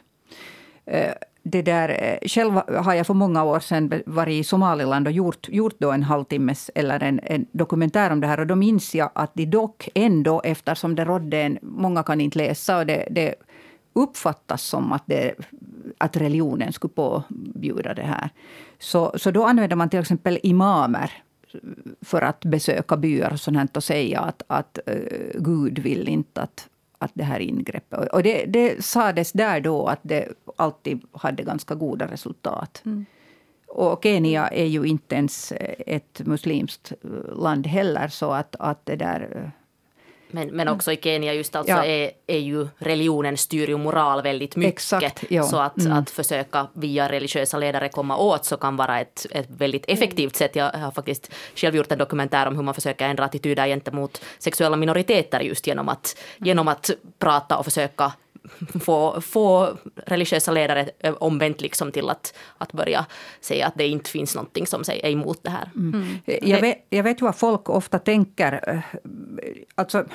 det 1.43 1.61
där, 1.61 1.89
eh, 1.89 2.27
själv 2.27 2.61
har 2.67 2.93
jag 2.93 3.07
för 3.07 3.13
många 3.13 3.43
år 3.43 3.59
sedan 3.59 4.01
varit 4.05 4.33
i 4.33 4.43
Somaliland 4.43 5.07
och 5.07 5.13
gjort, 5.13 5.49
gjort 5.49 5.75
då 5.77 5.91
en 5.91 6.03
halvtimmes 6.03 6.71
eller 6.75 7.03
en, 7.03 7.19
en, 7.23 7.45
dokumentär 7.51 8.11
om 8.11 8.21
det 8.21 8.27
här. 8.27 8.39
Och 8.39 8.47
då 8.47 8.55
minns 8.55 8.95
jag 8.95 9.09
att 9.15 9.31
de 9.33 9.45
dock 9.45 9.89
ändå, 9.95 10.41
eftersom 10.41 10.95
det 10.95 11.05
rådde 11.05 11.37
en... 11.37 11.57
Många 11.61 12.03
kan 12.03 12.21
inte 12.21 12.37
läsa 12.37 12.77
och 12.77 12.85
det, 12.85 13.07
det 13.11 13.35
uppfattas 13.93 14.63
som 14.63 14.91
att, 14.91 15.03
det, 15.05 15.33
att 15.97 16.17
religionen 16.17 16.73
skulle 16.73 16.93
påbjuda 16.93 17.93
det 17.93 18.03
här. 18.03 18.29
Så, 18.79 19.13
så 19.15 19.31
då 19.31 19.45
använder 19.45 19.75
man 19.75 19.89
till 19.89 19.99
exempel 19.99 20.39
imamer 20.43 21.11
för 22.01 22.21
att 22.21 22.45
besöka 22.45 22.97
byar 22.97 23.33
och 23.33 23.39
sånt 23.39 23.77
och 23.77 23.83
säga 23.83 24.19
att, 24.19 24.43
att 24.47 24.79
uh, 24.89 25.41
Gud 25.41 25.79
vill 25.79 26.07
inte 26.07 26.41
att 26.41 26.69
att 27.01 27.11
det 27.13 27.23
här 27.23 27.39
ingreppet... 27.39 28.09
Och 28.13 28.23
det, 28.23 28.45
det 28.45 28.85
sades 28.85 29.31
där 29.31 29.61
då 29.61 29.87
att 29.87 29.99
det 30.01 30.27
alltid 30.55 31.01
hade 31.11 31.43
ganska 31.43 31.75
goda 31.75 32.11
resultat. 32.11 32.81
Mm. 32.85 33.05
Och 33.67 34.03
Kenya 34.03 34.47
är 34.47 34.65
ju 34.65 34.85
inte 34.85 35.15
ens 35.15 35.53
ett 35.87 36.21
muslimskt 36.25 36.91
land 37.35 37.67
heller, 37.67 38.07
så 38.07 38.31
att, 38.31 38.55
att 38.59 38.85
det 38.85 38.95
där 38.95 39.51
Men, 40.33 40.47
men 40.47 40.67
också 40.67 40.91
i 40.91 40.97
Kenya 40.97 41.33
just 41.33 41.55
alltså 41.55 41.73
ja. 41.73 41.85
är, 41.85 42.11
är 42.27 42.37
ju 42.37 42.67
religionen 42.77 43.37
styr 43.37 43.67
ju 43.67 43.77
moral 43.77 44.21
väldigt 44.21 44.55
mycket. 44.55 44.73
Exakt, 44.73 45.23
ja. 45.29 45.43
Så 45.43 45.57
att, 45.57 45.77
mm. 45.77 45.93
att 45.93 46.09
försöka 46.09 46.67
via 46.73 47.11
religiösa 47.11 47.57
ledare 47.57 47.89
komma 47.89 48.17
åt 48.17 48.45
så 48.45 48.57
kan 48.57 48.75
vara 48.75 48.99
ett, 48.99 49.25
ett 49.31 49.49
väldigt 49.49 49.85
effektivt 49.87 50.35
sätt. 50.35 50.55
Jag 50.55 50.71
har 50.71 50.91
faktiskt 50.91 51.33
själv 51.55 51.75
gjort 51.75 51.91
en 51.91 51.97
dokumentär 51.97 52.47
om 52.47 52.55
hur 52.55 52.63
man 52.63 52.73
försöker 52.73 53.05
ändra 53.05 53.25
attityder 53.25 53.67
gentemot 53.67 54.21
sexuella 54.39 54.77
minoriteter 54.77 55.39
just 55.39 55.67
genom 55.67 55.89
att, 55.89 56.17
genom 56.37 56.67
att 56.67 56.89
prata 57.19 57.57
och 57.57 57.65
försöka 57.65 58.11
få, 58.79 59.21
få 59.21 59.77
religiösa 59.95 60.51
ledare 60.51 60.89
omvänt 61.19 61.61
liksom 61.61 61.91
till 61.91 62.09
att, 62.09 62.37
att 62.57 62.73
börja 62.73 63.05
säga 63.41 63.67
att 63.67 63.73
det 63.75 63.87
inte 63.87 64.09
finns 64.09 64.35
någonting 64.35 64.67
som 64.67 64.81
är 64.87 65.09
emot 65.09 65.39
det 65.43 65.49
här. 65.49 65.69
Mm. 65.75 65.93
Mm. 65.93 66.39
Jag, 66.41 66.61
vet, 66.61 66.85
jag 66.89 67.03
vet 67.03 67.21
ju 67.21 67.25
vad 67.25 67.35
folk 67.35 67.69
ofta 67.69 67.99
tänker. 67.99 68.69
Eh, 68.69 68.79
alltså, 69.75 70.05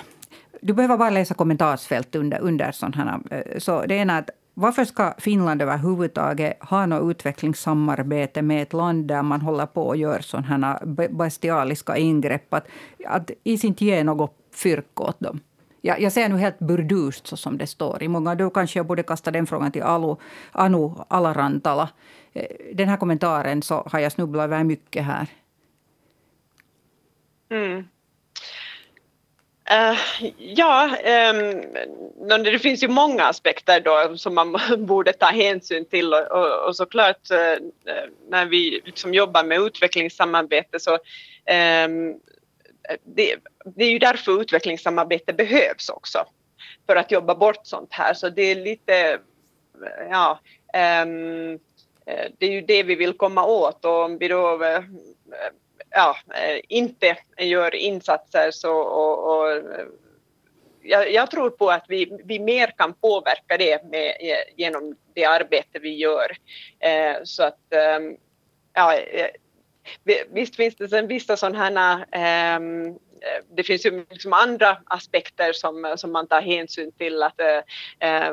du 0.60 0.72
behöver 0.72 0.96
bara 0.96 1.10
läsa 1.10 1.34
kommentarsfält 1.34 2.14
under, 2.14 2.40
under 2.40 2.72
sådana 2.72 3.20
här. 3.30 3.58
Så 3.58 3.86
det 3.86 3.94
ena 3.94 4.14
är 4.14 4.18
att 4.18 4.30
varför 4.58 4.84
ska 4.84 5.14
Finland 5.18 5.62
överhuvudtaget 5.62 6.58
ha 6.60 6.86
något 6.86 7.10
utvecklingssamarbete 7.10 8.42
med 8.42 8.62
ett 8.62 8.72
land 8.72 9.08
där 9.08 9.22
man 9.22 9.40
håller 9.40 9.66
på 9.66 9.86
och 9.86 9.96
gör 9.96 10.20
sådana 10.20 10.80
bestialiska 11.10 11.96
ingrepp? 11.96 12.54
Att, 12.54 12.66
att 13.06 13.30
inte 13.44 13.84
ge 13.84 14.04
något 14.04 14.36
fyrk 14.54 15.00
åt 15.00 15.20
dem. 15.20 15.40
Jag, 15.86 16.00
jag 16.00 16.12
ser 16.12 16.28
nu 16.28 16.36
helt 16.36 16.58
burdust 16.58 17.26
så 17.26 17.36
som 17.36 17.58
det 17.58 17.66
står 17.66 18.02
i 18.02 18.08
många. 18.08 18.34
Då 18.34 18.50
kanske 18.50 18.78
jag 18.78 18.86
borde 18.86 19.02
kasta 19.02 19.30
den 19.30 19.46
frågan 19.46 19.72
till 19.72 19.82
Alu, 19.82 20.16
Anu 20.52 20.90
Alarantala. 21.08 21.88
Eh, 22.32 22.46
den 22.74 22.88
här 22.88 22.96
kommentaren 22.96 23.62
så 23.62 23.88
har 23.92 24.00
jag 24.00 24.12
snubblat 24.12 24.44
över 24.44 24.64
mycket 24.64 25.04
här. 25.04 25.26
Mm. 27.50 27.88
Uh, 29.70 29.98
ja, 30.38 30.90
um, 32.28 32.44
det 32.44 32.58
finns 32.58 32.82
ju 32.82 32.88
många 32.88 33.24
aspekter 33.24 33.80
då 33.80 34.16
som 34.16 34.34
man 34.34 34.56
borde 34.78 35.12
ta 35.12 35.26
hänsyn 35.26 35.84
till 35.84 36.14
och, 36.14 36.30
och, 36.30 36.68
och 36.68 36.76
såklart 36.76 37.30
uh, 37.32 37.68
när 38.28 38.46
vi 38.46 38.80
liksom 38.84 39.14
jobbar 39.14 39.44
med 39.44 39.60
utvecklingssamarbete 39.60 40.80
så 40.80 40.92
um, 40.94 42.20
det, 43.04 43.36
det 43.64 43.84
är 43.84 43.90
ju 43.90 43.98
därför 43.98 44.40
utvecklingssamarbete 44.40 45.32
behövs 45.32 45.88
också, 45.88 46.26
för 46.86 46.96
att 46.96 47.10
jobba 47.10 47.34
bort 47.34 47.60
sånt 47.62 47.92
här. 47.92 48.14
Så 48.14 48.28
det 48.28 48.42
är 48.42 48.54
lite, 48.54 49.18
ja, 50.10 50.40
um, 51.04 51.58
det 52.38 52.46
är 52.46 52.50
ju 52.50 52.60
det 52.60 52.82
vi 52.82 52.94
vill 52.94 53.12
komma 53.12 53.46
åt 53.46 53.84
och 53.84 54.04
om 54.04 54.18
vi 54.18 54.28
då 54.28 54.64
eh, 54.64 54.82
ja, 55.90 56.16
eh, 56.34 56.60
inte 56.68 57.16
gör 57.38 57.74
insatser 57.74 58.50
så 58.50 58.76
och, 58.76 59.36
och 59.36 59.62
jag, 60.82 61.12
jag, 61.12 61.30
tror 61.30 61.50
på 61.50 61.70
att 61.70 61.84
vi, 61.88 62.18
vi 62.24 62.38
mer 62.38 62.74
kan 62.76 62.94
påverka 62.94 63.56
det 63.56 63.84
med, 63.84 64.16
genom 64.56 64.96
det 65.14 65.24
arbete 65.24 65.78
vi 65.78 65.94
gör. 65.94 66.36
Eh, 66.78 67.16
så 67.24 67.42
att, 67.42 67.72
ehm, 67.72 68.16
ja, 68.72 68.98
visst 70.34 70.56
finns 70.56 70.76
det 70.76 70.88
sen 70.88 71.08
vissa 71.08 71.36
sådana 71.36 72.06
här 72.12 72.56
um, 72.58 72.98
det 73.56 73.62
finns 73.62 73.86
ju 73.86 74.06
liksom 74.10 74.32
andra 74.32 74.76
aspekter 74.84 75.52
som, 75.52 75.94
som 75.96 76.12
man 76.12 76.26
tar 76.26 76.40
hänsyn 76.40 76.92
till 76.92 77.22
att 77.22 77.40
eh, 77.40 78.30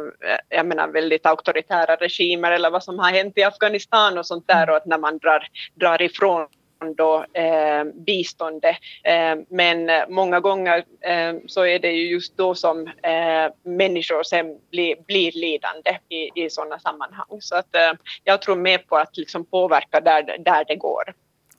jag 0.49 0.65
menar 0.65 0.87
väldigt 0.87 1.25
auktoritära 1.25 1.95
regimer 1.95 2.51
eller 2.51 2.69
vad 2.69 2.83
som 2.83 2.99
har 2.99 3.11
hänt 3.11 3.37
i 3.37 3.43
Afghanistan 3.43 4.17
och 4.17 4.25
sånt 4.25 4.47
där 4.47 4.69
och 4.69 4.75
att 4.75 4.85
när 4.85 4.97
man 4.97 5.17
drar, 5.17 5.47
drar 5.75 6.01
ifrån 6.01 6.47
då, 6.95 7.25
eh, 7.33 7.83
biståndet. 7.83 8.75
Eh, 9.03 9.35
men 9.49 9.91
många 10.09 10.39
gånger 10.39 10.83
eh, 11.01 11.35
så 11.47 11.65
är 11.65 11.79
det 11.79 11.91
ju 11.91 12.11
just 12.11 12.37
då 12.37 12.55
som 12.55 12.87
eh, 12.87 13.53
människor 13.63 14.23
sen 14.23 14.45
blir, 14.71 14.95
blir 15.07 15.31
lidande 15.31 15.97
i, 16.09 16.43
i 16.45 16.49
sådana 16.49 16.79
sammanhang. 16.79 17.37
Så 17.39 17.55
att, 17.55 17.75
eh, 17.75 17.91
jag 18.23 18.41
tror 18.41 18.55
mer 18.55 18.77
på 18.77 18.97
att 18.97 19.17
liksom 19.17 19.45
påverka 19.45 20.01
där, 20.01 20.37
där 20.39 20.65
det 20.67 20.75
går. 20.75 21.13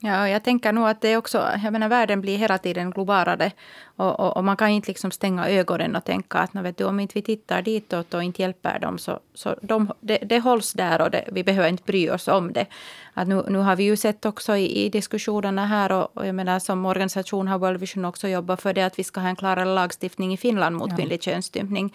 Ja, 0.05 0.29
jag 0.29 0.43
tänker 0.43 0.73
nog 0.73 0.87
att 0.87 1.01
det 1.01 1.17
också, 1.17 1.49
jag 1.63 1.73
menar 1.73 1.89
världen 1.89 2.21
blir 2.21 2.37
hela 2.37 2.57
tiden 2.57 2.91
globalare 2.91 3.51
och, 3.95 4.19
och, 4.19 4.37
och, 4.37 4.43
man 4.43 4.57
kan 4.57 4.69
inte 4.69 4.87
liksom 4.87 5.11
stänga 5.11 5.49
ögonen 5.49 5.95
och 5.95 6.03
tänka 6.03 6.37
att 6.37 6.55
vet 6.55 6.77
du, 6.77 6.83
om 6.83 6.99
inte 6.99 7.13
vi 7.15 7.21
tittar 7.21 7.61
ditåt 7.61 8.13
och 8.13 8.23
inte 8.23 8.41
hjälper 8.41 8.79
dem 8.79 8.97
så, 8.97 9.19
så 9.35 9.55
de, 9.61 9.93
det, 9.99 10.17
det 10.17 10.39
hålls 10.39 10.73
där 10.73 11.01
och 11.01 11.11
det, 11.11 11.23
vi 11.31 11.43
behöver 11.43 11.69
inte 11.69 11.83
bry 11.83 12.09
oss 12.09 12.27
om 12.27 12.53
det. 12.53 12.65
Att 13.17 13.27
nu, 13.27 13.43
nu 13.47 13.57
har 13.57 13.75
vi 13.75 13.83
ju 13.83 13.95
sett 13.95 14.25
också 14.25 14.55
i, 14.55 14.85
i 14.85 14.89
diskussionerna 14.89 15.65
här 15.65 15.91
och, 15.91 16.17
och, 16.17 16.27
jag 16.27 16.35
menar 16.35 16.59
som 16.59 16.85
organisation 16.85 17.47
har 17.47 17.59
World 17.59 17.79
Vision 17.79 18.05
också 18.05 18.27
jobbat 18.27 18.61
för 18.61 18.73
det 18.73 18.81
att 18.81 18.99
vi 18.99 19.03
ska 19.03 19.19
ha 19.19 19.29
en 19.29 19.35
klarare 19.35 19.65
lagstiftning 19.65 20.33
i 20.33 20.37
Finland 20.37 20.75
mot 20.75 20.89
ja. 20.89 20.95
kvinnlig 20.95 21.23
könsstympning. 21.23 21.93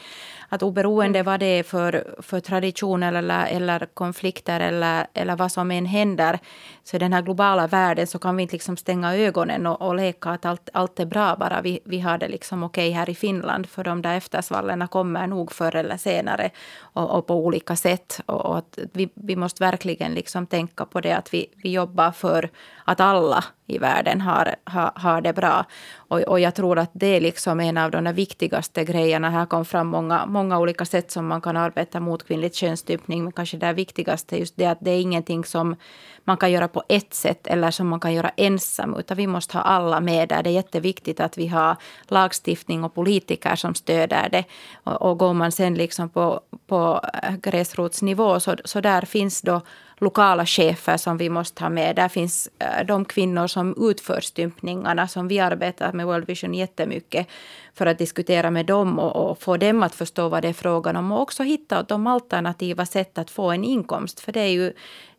Att 0.49 0.63
oberoende 0.63 1.23
vad 1.23 1.41
det 1.41 1.47
är 1.47 1.63
för, 1.63 2.15
för 2.23 2.41
traditioner 2.41 3.13
eller, 3.13 3.47
eller 3.47 3.87
konflikter 3.95 4.61
eller, 4.61 5.07
eller 5.15 5.37
vad 5.37 5.53
som 5.53 5.71
än 5.71 5.87
händer 5.87 6.39
så 6.85 6.97
i 6.97 6.99
den 6.99 7.13
här 7.13 7.23
globala 7.23 7.67
världen 7.67 8.07
så 8.07 8.19
kan 8.19 8.37
vi 8.37 8.43
inte 8.43 8.55
liksom 8.55 8.77
stänga 8.77 9.17
ögonen 9.17 9.67
och, 9.67 9.83
och 9.83 9.95
leka 9.95 10.31
att 10.31 10.45
allt, 10.45 10.71
allt 10.73 11.01
är 11.01 11.07
bra 11.07 11.37
bara 11.37 11.61
vi, 11.61 11.81
vi 11.85 12.01
har 12.01 12.19
det 12.19 12.29
liksom 12.29 12.63
okej 12.63 12.89
okay 12.89 12.99
här 12.99 13.11
i 13.11 13.15
Finland. 13.15 13.67
För 13.69 13.85
de 13.85 14.03
där 14.03 14.17
eftersvallen 14.17 14.89
kommer 14.89 15.27
nog 15.27 15.53
förr 15.53 15.77
eller 15.77 15.97
senare 15.97 16.51
och, 16.81 17.11
och 17.11 17.27
på 17.31 17.37
olika 17.37 17.77
sätt. 17.77 18.21
Och, 18.27 18.47
och, 18.47 18.59
att 18.59 18.79
vi, 18.93 19.09
vi 19.15 19.37
måste 19.37 19.65
verkligen 19.65 20.15
liksom 20.15 20.47
tänka 20.47 20.85
på 20.85 21.01
det 21.01 21.13
att 21.13 21.35
vi, 21.35 21.47
vi 21.63 21.71
jobbar 21.71 22.13
för 22.13 22.51
att 22.91 23.01
alla 23.01 23.45
i 23.67 23.79
världen 23.79 24.21
har, 24.21 24.55
har, 24.65 24.93
har 24.95 25.21
det 25.21 25.33
bra. 25.33 25.65
Och, 25.97 26.21
och 26.21 26.41
jag 26.41 26.55
tror 26.55 26.79
att 26.79 26.91
det 26.93 27.07
är 27.07 27.21
liksom 27.21 27.61
en 27.61 27.77
av 27.77 27.91
de 27.91 28.13
viktigaste 28.13 28.85
grejerna. 28.85 29.31
Här 29.31 29.47
kom 29.47 29.65
fram 29.65 29.87
många, 29.87 30.27
många 30.27 30.59
olika 30.59 30.85
sätt 30.85 31.11
som 31.11 31.27
man 31.27 31.41
kan 31.41 31.57
arbeta 31.57 32.01
mot 32.01 32.27
kvinnlig 32.27 32.55
könsstympning. 32.55 33.25
Men 33.25 33.33
kanske 33.33 33.57
det 33.57 33.73
viktigaste 33.73 34.37
är 34.37 34.39
just 34.39 34.57
det 34.57 34.67
att 34.67 34.79
det 34.81 34.91
är 34.91 35.01
ingenting 35.01 35.45
som 35.45 35.77
man 36.25 36.37
kan 36.37 36.53
göra 36.53 36.69
på 36.69 36.83
ett 36.89 37.15
sätt 37.15 37.47
eller 37.47 37.71
som 37.71 37.89
man 37.89 38.01
kan 38.01 38.15
göra 38.15 38.31
ensam. 38.37 38.97
Utan 38.99 39.17
vi 39.17 39.27
måste 39.27 39.57
ha 39.57 39.63
alla 39.63 40.01
med 40.01 40.29
där. 40.29 40.43
Det 40.43 40.51
är 40.51 40.55
jätteviktigt 40.55 41.21
att 41.21 41.39
vi 41.39 41.47
har 41.47 41.77
lagstiftning 42.09 42.85
och 42.85 42.95
politiker 42.95 43.57
som 43.57 43.75
stöder 43.75 44.29
det. 44.29 44.45
Och, 44.85 45.03
och 45.03 45.19
går 45.19 45.35
man 45.35 45.53
sen 45.53 45.75
liksom 45.75 46.09
på, 46.09 46.41
på 46.67 47.01
gräsrotsnivå 47.43 48.41
så, 48.41 48.57
så 48.65 48.81
där 48.81 49.03
finns 49.03 49.43
då 49.43 49.61
lokala 50.01 50.47
chefer 50.47 50.97
som 50.97 51.17
vi 51.17 51.29
måste 51.29 51.63
ha 51.63 51.69
med. 51.71 51.97
Där 51.97 52.09
finns 52.09 52.49
eh, 52.59 52.87
de 52.87 53.05
kvinnor 53.05 53.47
som 53.47 53.91
utför 53.91 54.21
stympningarna 54.21 55.09
som 55.09 55.29
vi 55.29 55.41
arbetar 55.41 55.93
med 55.93 56.07
World 56.07 56.27
Vision 56.27 56.55
jättemycket 56.55 57.27
för 57.75 57.87
att 57.87 57.99
diskutera 57.99 58.51
med 58.51 58.67
dem 58.67 58.99
och, 58.99 59.31
och 59.31 59.43
få 59.43 59.57
dem 59.57 59.83
att 59.83 59.95
förstå 59.95 60.29
vad 60.29 60.43
det 60.43 60.49
är 60.49 60.53
frågan 60.53 60.97
om 60.97 61.13
och 61.13 61.21
också 61.21 61.43
hitta 61.43 61.83
de 61.83 62.07
alternativa 62.07 62.87
sätt 62.87 63.19
att 63.19 63.31
få 63.31 63.51
en 63.51 63.65
inkomst. 63.65 64.21
För 64.21 64.33
det 64.33 64.41
är 64.41 64.53
ju, 64.53 64.73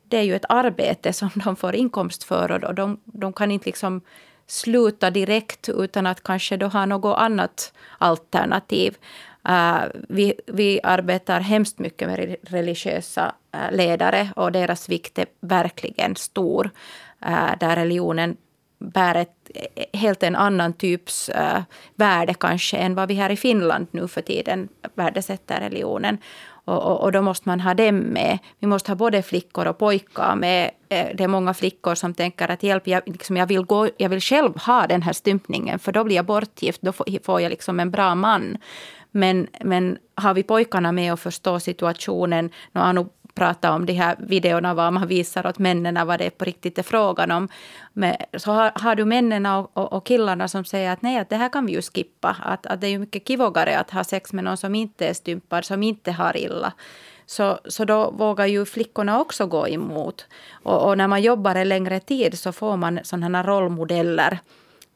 det 0.03 0.17
är 0.17 0.23
ju 0.23 0.35
ett 0.35 0.45
arbete 0.49 1.13
som 1.13 1.29
de 1.35 1.55
får 1.55 1.75
inkomst 1.75 2.23
för 2.23 2.65
och 2.65 2.75
de, 2.75 2.99
de 3.05 3.33
kan 3.33 3.51
inte 3.51 3.65
liksom 3.65 4.01
sluta 4.47 5.09
direkt 5.09 5.69
utan 5.69 6.07
att 6.07 6.23
kanske 6.23 6.57
då 6.57 6.67
ha 6.67 6.85
något 6.85 7.17
annat 7.17 7.73
alternativ. 7.97 8.97
Uh, 9.49 9.83
vi, 10.09 10.33
vi 10.47 10.79
arbetar 10.83 11.39
hemskt 11.39 11.79
mycket 11.79 12.07
med 12.07 12.35
religiösa 12.43 13.35
uh, 13.55 13.75
ledare 13.75 14.29
och 14.35 14.51
deras 14.51 14.89
vikt 14.89 15.19
är 15.19 15.25
verkligen 15.39 16.15
stor. 16.15 16.69
Uh, 17.25 17.51
där 17.59 17.75
religionen 17.75 18.37
bär 18.79 19.15
ett 19.15 19.51
helt 19.93 20.23
en 20.23 20.35
annan 20.35 20.73
typs 20.73 21.29
värde 21.95 22.33
kanske 22.33 22.77
än 22.77 22.95
vad 22.95 23.07
vi 23.07 23.13
här 23.13 23.29
i 23.29 23.37
Finland 23.37 23.87
nu 23.91 24.07
för 24.07 24.21
tiden 24.21 24.69
värdesätter 24.95 25.59
religionen. 25.59 26.17
Och, 26.65 26.83
och, 26.83 27.01
och, 27.01 27.11
då 27.11 27.21
måste 27.21 27.49
man 27.49 27.59
ha 27.59 27.73
dem 27.73 27.97
med. 27.97 28.39
Vi 28.59 28.67
måste 28.67 28.91
ha 28.91 28.95
både 28.95 29.21
flickor 29.21 29.67
och 29.67 29.77
pojkar 29.77 30.35
med. 30.35 30.71
Det 30.87 31.23
är 31.23 31.27
många 31.27 31.53
flickor 31.53 31.95
som 31.95 32.13
tänker 32.13 32.51
att 32.51 32.63
hjälp, 32.63 32.87
jag, 32.87 33.03
liksom, 33.05 33.37
jag, 33.37 33.47
vill 33.47 33.61
gå, 33.61 33.89
jag 33.97 34.09
vill 34.09 34.21
själv 34.21 34.57
ha 34.57 34.87
den 34.87 35.01
här 35.01 35.13
stympningen 35.13 35.79
för 35.79 35.91
då 35.91 36.03
blir 36.03 36.15
jag 36.15 36.25
bortgift, 36.25 36.81
då 36.81 36.91
får 37.23 37.41
jag 37.41 37.49
liksom 37.49 37.79
en 37.79 37.91
bra 37.91 38.15
man. 38.15 38.57
Men, 39.11 39.47
men 39.61 39.97
har 40.15 40.33
vi 40.33 40.43
pojkarna 40.43 40.91
med 40.91 41.13
och 41.13 41.19
förstår 41.19 41.59
situationen, 41.59 42.49
nu 42.71 42.81
Anu 42.81 43.05
pratat 43.33 43.71
om 43.71 43.85
de 43.85 43.93
här 43.93 44.15
videorna, 44.19 44.73
vad 44.73 44.93
man 44.93 45.07
visar 45.07 45.47
åt 45.47 45.59
männen, 45.59 46.07
vad 46.07 46.19
det 46.19 46.25
är 46.25 46.29
på 46.29 46.45
riktigt 46.45 46.77
är 46.77 46.83
frågan 46.83 47.31
om. 47.31 47.47
Men 47.93 48.15
så 48.37 48.51
har, 48.51 48.71
har 48.75 48.95
du 48.95 49.05
männen 49.05 49.45
och, 49.45 49.77
och, 49.77 49.93
och, 49.93 50.05
killarna 50.05 50.47
som 50.47 50.65
säger 50.65 50.91
att 50.91 51.01
nej, 51.01 51.17
att 51.17 51.29
det 51.29 51.35
här 51.35 51.49
kan 51.49 51.65
vi 51.65 51.73
ju 51.73 51.81
skippa. 51.81 52.37
Att, 52.43 52.65
att 52.65 52.81
det 52.81 52.87
är 52.87 52.91
ju 52.91 52.99
mycket 52.99 53.27
kivogare 53.27 53.79
att 53.79 53.91
ha 53.91 54.03
sex 54.03 54.33
med 54.33 54.43
någon 54.43 54.57
som 54.57 54.75
inte 54.75 55.07
är 55.07 55.13
stympad, 55.13 55.65
som 55.65 55.83
inte 55.83 56.11
har 56.11 56.37
illa. 56.37 56.73
Så, 57.25 57.59
så 57.65 57.85
då 57.85 58.11
vågar 58.11 58.45
ju 58.45 58.65
flickorna 58.65 59.19
också 59.19 59.47
gå 59.47 59.67
emot. 59.67 60.25
Och, 60.63 60.87
och 60.87 60.97
när 60.97 61.07
man 61.07 61.21
jobbar 61.21 61.55
en 61.55 61.69
längre 61.69 61.99
tid 61.99 62.39
så 62.39 62.51
får 62.51 62.77
man 62.77 62.99
sådana 63.03 63.43
rollmodeller 63.43 64.39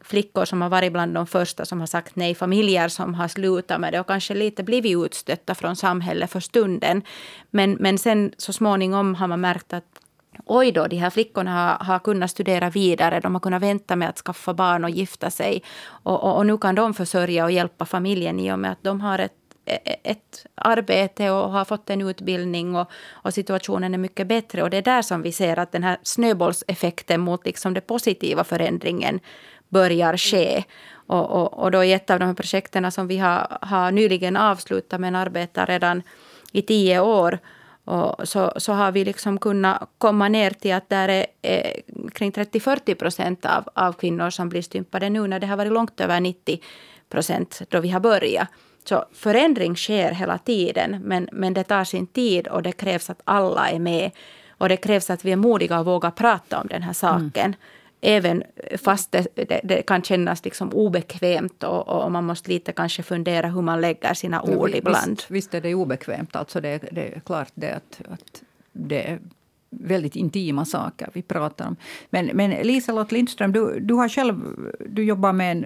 flickor 0.05 0.45
som 0.45 0.61
har 0.61 0.69
varit 0.69 0.91
bland 0.91 1.13
de 1.13 1.27
första 1.27 1.65
som 1.65 1.79
har 1.79 1.87
sagt 1.87 2.15
nej, 2.15 2.35
familjer 2.35 2.87
som 2.87 3.13
har 3.13 3.27
slutat 3.27 3.81
med 3.81 3.93
det 3.93 3.99
och 3.99 4.07
kanske 4.07 4.33
lite 4.33 4.63
blivit 4.63 5.05
utstötta 5.05 5.55
från 5.55 5.75
samhället 5.75 6.31
för 6.31 6.39
stunden. 6.39 7.01
Men, 7.51 7.71
men 7.79 7.97
sen 7.97 8.33
så 8.37 8.53
småningom 8.53 9.15
har 9.15 9.27
man 9.27 9.41
märkt 9.41 9.73
att 9.73 9.99
oj 10.45 10.71
då, 10.71 10.87
de 10.87 10.97
här 10.97 11.09
flickorna 11.09 11.51
har, 11.51 11.85
har 11.85 11.99
kunnat 11.99 12.31
studera 12.31 12.69
vidare, 12.69 13.19
de 13.19 13.35
har 13.35 13.39
kunnat 13.39 13.61
vänta 13.61 13.95
med 13.95 14.09
att 14.09 14.17
skaffa 14.17 14.53
barn 14.53 14.83
och 14.83 14.89
gifta 14.89 15.29
sig. 15.29 15.63
Och, 16.03 16.23
och, 16.23 16.37
och 16.37 16.45
nu 16.45 16.57
kan 16.57 16.75
de 16.75 16.93
försörja 16.93 17.45
och 17.45 17.51
hjälpa 17.51 17.85
familjen 17.85 18.39
i 18.39 18.51
och 18.51 18.59
med 18.59 18.71
att 18.71 18.83
de 18.83 19.01
har 19.01 19.19
ett 19.19 19.33
ett 20.03 20.45
arbete 20.55 21.31
och 21.31 21.51
har 21.51 21.65
fått 21.65 21.89
en 21.89 22.01
utbildning 22.01 22.75
och, 22.75 22.89
och, 23.11 23.33
situationen 23.33 23.93
är 23.93 23.97
mycket 23.97 24.27
bättre. 24.27 24.63
Och 24.63 24.69
det 24.69 24.77
är 24.77 24.81
där 24.81 25.01
som 25.01 25.21
vi 25.21 25.31
ser 25.31 25.59
att 25.59 25.71
den 25.71 25.83
här 25.83 25.97
snöbollseffekten 26.03 27.21
mot 27.21 27.45
liksom 27.45 27.73
den 27.73 27.83
positiva 27.87 28.43
förändringen 28.43 29.19
börjar 29.79 30.17
ske. 30.17 30.63
Och, 31.07 31.25
och, 31.38 31.49
och 31.63 31.71
då 31.71 31.83
i 31.83 31.93
ett 31.93 32.09
av 32.09 32.19
de 32.19 32.25
här 32.25 32.33
projekten 32.33 32.91
som 32.91 33.07
vi 33.07 33.17
har, 33.17 33.57
har 33.61 33.91
nyligen 33.91 34.38
avslutat 34.38 34.99
men 34.99 35.15
arbetar 35.15 35.65
redan 35.65 36.03
i 36.51 36.61
tio 36.61 36.99
år 36.99 37.39
och 37.85 38.27
så, 38.27 38.53
så 38.57 38.73
har 38.73 38.91
vi 38.91 39.05
liksom 39.05 39.38
kunnat 39.38 39.89
komma 39.97 40.27
ner 40.27 40.51
till 40.51 40.73
att 40.73 40.89
där 40.89 41.09
är 41.09 41.25
eh, 41.41 41.71
kring 42.13 42.31
30-40 42.31 42.95
procent 42.95 43.45
av, 43.45 43.69
av 43.75 43.93
kvinnor 43.93 44.29
som 44.29 44.49
blir 44.49 44.61
stympade 44.61 45.09
nu 45.09 45.27
när 45.27 45.39
det 45.39 45.47
har 45.47 45.57
varit 45.57 45.71
långt 45.71 46.01
över 46.01 46.19
90 46.19 46.59
procent 47.09 47.61
då 47.69 47.79
vi 47.79 47.89
har 47.89 47.99
börjat. 47.99 48.47
Så 48.89 49.05
förändring 49.13 49.75
sker 49.75 50.11
hela 50.11 50.38
tiden, 50.38 51.01
men, 51.03 51.29
men 51.31 51.53
det 51.53 51.63
tar 51.63 51.83
sin 51.83 52.07
tid 52.07 52.47
och 52.47 52.63
det 52.63 52.71
krävs 52.71 53.09
att 53.09 53.21
alla 53.23 53.69
är 53.69 53.79
med. 53.79 54.11
Och 54.57 54.69
det 54.69 54.77
krävs 54.77 55.09
att 55.09 55.25
vi 55.25 55.31
är 55.31 55.35
modiga 55.35 55.79
och 55.79 55.85
vågar 55.85 56.11
prata 56.11 56.59
om 56.61 56.67
den 56.67 56.83
här 56.83 56.93
saken. 56.93 57.45
Mm. 57.45 57.55
Även 58.01 58.43
fast 58.77 59.12
det, 59.12 59.62
det, 59.63 59.81
kan 59.81 60.01
kännas 60.01 60.45
liksom 60.45 60.73
obekvämt 60.73 61.63
och, 61.63 61.88
och, 61.88 62.12
man 62.12 62.23
måste 62.23 62.51
lite 62.51 62.71
kanske 62.71 63.03
fundera 63.03 63.47
hur 63.47 63.62
man 63.62 63.81
lägger 63.81 64.13
sina 64.13 64.41
ord 64.41 64.69
ja, 64.69 64.77
ibland. 64.77 65.10
Visst, 65.10 65.31
visst, 65.31 65.53
är 65.53 65.62
det 65.62 65.75
obekvämt. 65.75 66.36
Alltså 66.36 66.62
det, 66.62 66.77
det 66.91 67.15
är 67.15 67.19
klart 67.19 67.51
det 67.53 67.71
att, 67.71 68.01
att 68.10 68.43
det 68.71 69.10
är 69.10 69.19
väldigt 69.69 70.15
intima 70.15 70.65
saker 70.65 71.10
vi 71.13 71.21
pratar 71.21 71.67
om. 71.67 71.75
Men, 72.10 72.25
men 72.34 72.51
Liselott 72.51 73.12
Lindström, 73.12 73.51
du, 73.51 73.79
du 73.79 73.93
har 73.93 74.10
själv 74.10 74.41
du 74.89 75.03
jobbar 75.03 75.34
med 75.34 75.51
en 75.51 75.65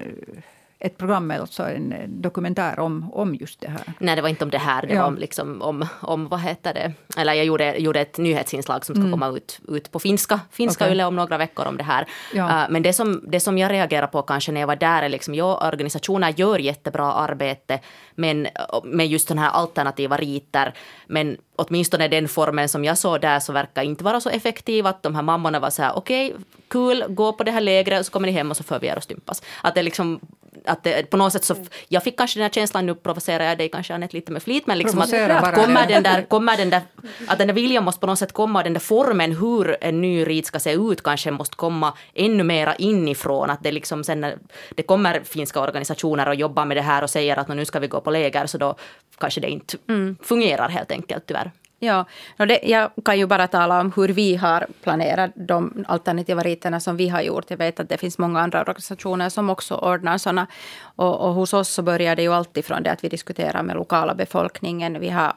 ett 0.82 0.98
program, 0.98 1.32
alltså 1.32 1.64
en 1.64 2.22
dokumentär 2.22 2.80
om, 2.80 3.12
om 3.14 3.36
just 3.36 3.62
det 3.62 3.70
här. 3.70 3.82
Nej, 4.00 4.16
det 4.16 4.22
var 4.22 4.30
inte 4.30 4.44
om 4.44 4.50
det 4.50 4.58
här. 4.58 4.82
Det 4.82 4.94
ja. 4.94 5.02
var 5.02 5.08
om, 5.08 5.18
liksom, 5.18 5.62
om, 5.62 5.86
om, 6.02 6.28
vad 6.28 6.40
heter 6.40 6.74
det, 6.74 6.94
eller 7.18 7.34
jag 7.34 7.46
gjorde, 7.46 7.78
gjorde 7.78 8.00
ett 8.02 8.18
nyhetsinslag 8.18 8.86
som 8.86 8.96
ska 8.96 9.02
mm. 9.02 9.12
komma 9.12 9.28
ut, 9.28 9.60
ut 9.68 9.92
på 9.92 10.00
finska, 10.00 10.40
finska 10.52 10.86
okay. 10.86 11.04
om 11.04 11.16
några 11.16 11.38
veckor 11.38 11.66
om 11.66 11.78
det 11.78 11.84
här. 11.84 12.08
Ja. 12.34 12.44
Uh, 12.44 12.66
men 12.70 12.84
det 12.84 12.94
som, 12.94 13.24
det 13.28 13.40
som 13.40 13.58
jag 13.58 13.72
reagerar 13.72 14.08
på 14.08 14.22
kanske 14.22 14.52
när 14.52 14.60
jag 14.60 14.68
var 14.68 14.76
där 14.76 15.04
är 15.04 15.10
liksom, 15.10 15.36
ja, 15.36 15.68
organisationer 15.68 16.34
gör 16.38 16.60
jättebra 16.60 17.14
arbete 17.14 17.80
men, 18.16 18.48
med 18.84 19.08
just 19.08 19.28
sådana 19.28 19.42
här 19.42 19.52
alternativa 19.52 20.18
riter. 20.18 20.74
Men 21.08 21.38
åtminstone 21.56 22.08
den 22.08 22.28
formen 22.28 22.70
som 22.70 22.86
jag 22.86 22.98
såg 22.98 23.22
där 23.22 23.40
så 23.40 23.54
verkar 23.54 23.84
inte 23.84 24.04
vara 24.04 24.22
så 24.22 24.30
effektiv. 24.30 24.88
Att 24.88 25.04
de 25.04 25.16
här 25.16 25.22
mammorna 25.22 25.60
var 25.60 25.70
så 25.70 25.82
här, 25.82 25.98
okej, 25.98 26.32
okay, 26.32 26.44
kul, 26.68 27.06
gå 27.10 27.34
på 27.34 27.44
det 27.44 27.52
här 27.52 27.62
lägret 27.62 28.00
och 28.00 28.06
så 28.06 28.12
kommer 28.12 28.28
ni 28.28 28.34
hem 28.34 28.52
och 28.52 28.58
så 28.58 28.64
får 28.64 28.80
vi 28.80 28.88
er 28.88 28.96
att 28.96 29.04
stympas. 29.04 29.44
Att 29.62 29.76
det 29.76 29.84
liksom 29.84 30.20
att 30.66 30.84
det, 30.84 31.10
på 31.10 31.18
något 31.18 31.34
sätt 31.34 31.44
så, 31.44 31.56
jag 31.88 32.04
fick 32.04 32.18
kanske 32.18 32.40
den 32.40 32.44
här 32.44 32.50
känslan, 32.50 32.86
nu 32.86 32.96
provocerar 32.96 33.44
jag 33.44 33.58
dig 33.58 33.70
kanske 33.70 33.94
Anette 33.94 34.16
lite 34.16 34.32
med 34.32 34.44
flit, 34.44 34.68
men 34.68 34.78
liksom 34.78 35.02
att, 35.02 35.14
att 35.14 35.56
kommer, 35.56 35.88
den 35.88 36.04
där, 36.04 36.22
kommer 36.22 36.58
den 36.58 36.70
där, 36.70 36.82
att 37.28 37.38
den 37.38 37.48
där 37.48 37.54
viljan 37.54 37.84
måste 37.84 38.00
på 38.00 38.08
något 38.08 38.20
sätt 38.20 38.34
komma, 38.34 38.64
den 38.64 38.74
där 38.74 38.80
formen 38.80 39.32
hur 39.32 39.78
en 39.82 40.02
ny 40.02 40.26
rit 40.26 40.46
ska 40.46 40.60
se 40.60 40.74
ut 40.74 41.04
kanske 41.04 41.32
måste 41.32 41.56
komma 41.56 41.94
ännu 42.14 42.44
mera 42.44 42.76
inifrån, 42.76 43.50
att 43.50 43.64
det 43.64 43.72
liksom 43.72 44.04
sen 44.04 44.22
när 44.22 44.38
det 44.76 44.84
kommer 44.84 45.22
finska 45.24 45.60
organisationer 45.60 46.28
och 46.28 46.36
jobbar 46.36 46.66
med 46.66 46.78
det 46.78 46.82
här 46.82 47.04
och 47.04 47.10
säger 47.10 47.38
att 47.40 47.48
nu 47.48 47.66
ska 47.66 47.80
vi 47.80 47.88
gå 47.88 48.02
på 48.02 48.12
läger, 48.12 48.46
så 48.46 48.58
då 48.58 48.76
kanske 49.18 49.42
det 49.42 49.50
inte 49.50 49.78
mm. 49.90 50.18
fungerar 50.22 50.70
helt 50.70 50.92
enkelt 50.92 51.24
tyvärr. 51.28 51.52
Ja, 51.80 52.06
det, 52.38 52.60
jag 52.64 52.92
kan 53.06 53.20
ju 53.20 53.26
bara 53.26 53.48
tala 53.48 53.82
om 53.82 53.92
hur 53.96 54.10
vi 54.10 54.36
har 54.36 54.68
planerat 54.84 55.32
de 55.36 55.86
alternativa 55.88 56.44
riterna 56.44 56.80
som 56.80 56.98
vi 56.98 57.10
har 57.10 57.22
gjort. 57.22 57.46
Jag 57.50 57.58
vet 57.58 57.80
att 57.80 57.90
det 57.90 57.98
finns 57.98 58.18
många 58.18 58.40
andra 58.40 58.62
organisationer 58.62 59.30
som 59.30 59.50
också 59.50 59.76
ordnar 59.76 60.18
sådana. 60.18 60.48
Och, 60.82 61.20
och 61.20 61.34
hos 61.34 61.54
oss 61.54 61.70
så 61.70 61.82
börjar 61.82 62.16
det 62.16 62.22
ju 62.22 62.34
alltid 62.34 62.66
från 62.66 62.84
det 62.84 62.92
att 62.92 63.04
vi 63.04 63.10
diskuterar 63.10 63.64
med 63.64 63.76
lokala 63.76 64.16
befolkningen. 64.16 65.00
Vi 65.00 65.10
har 65.10 65.34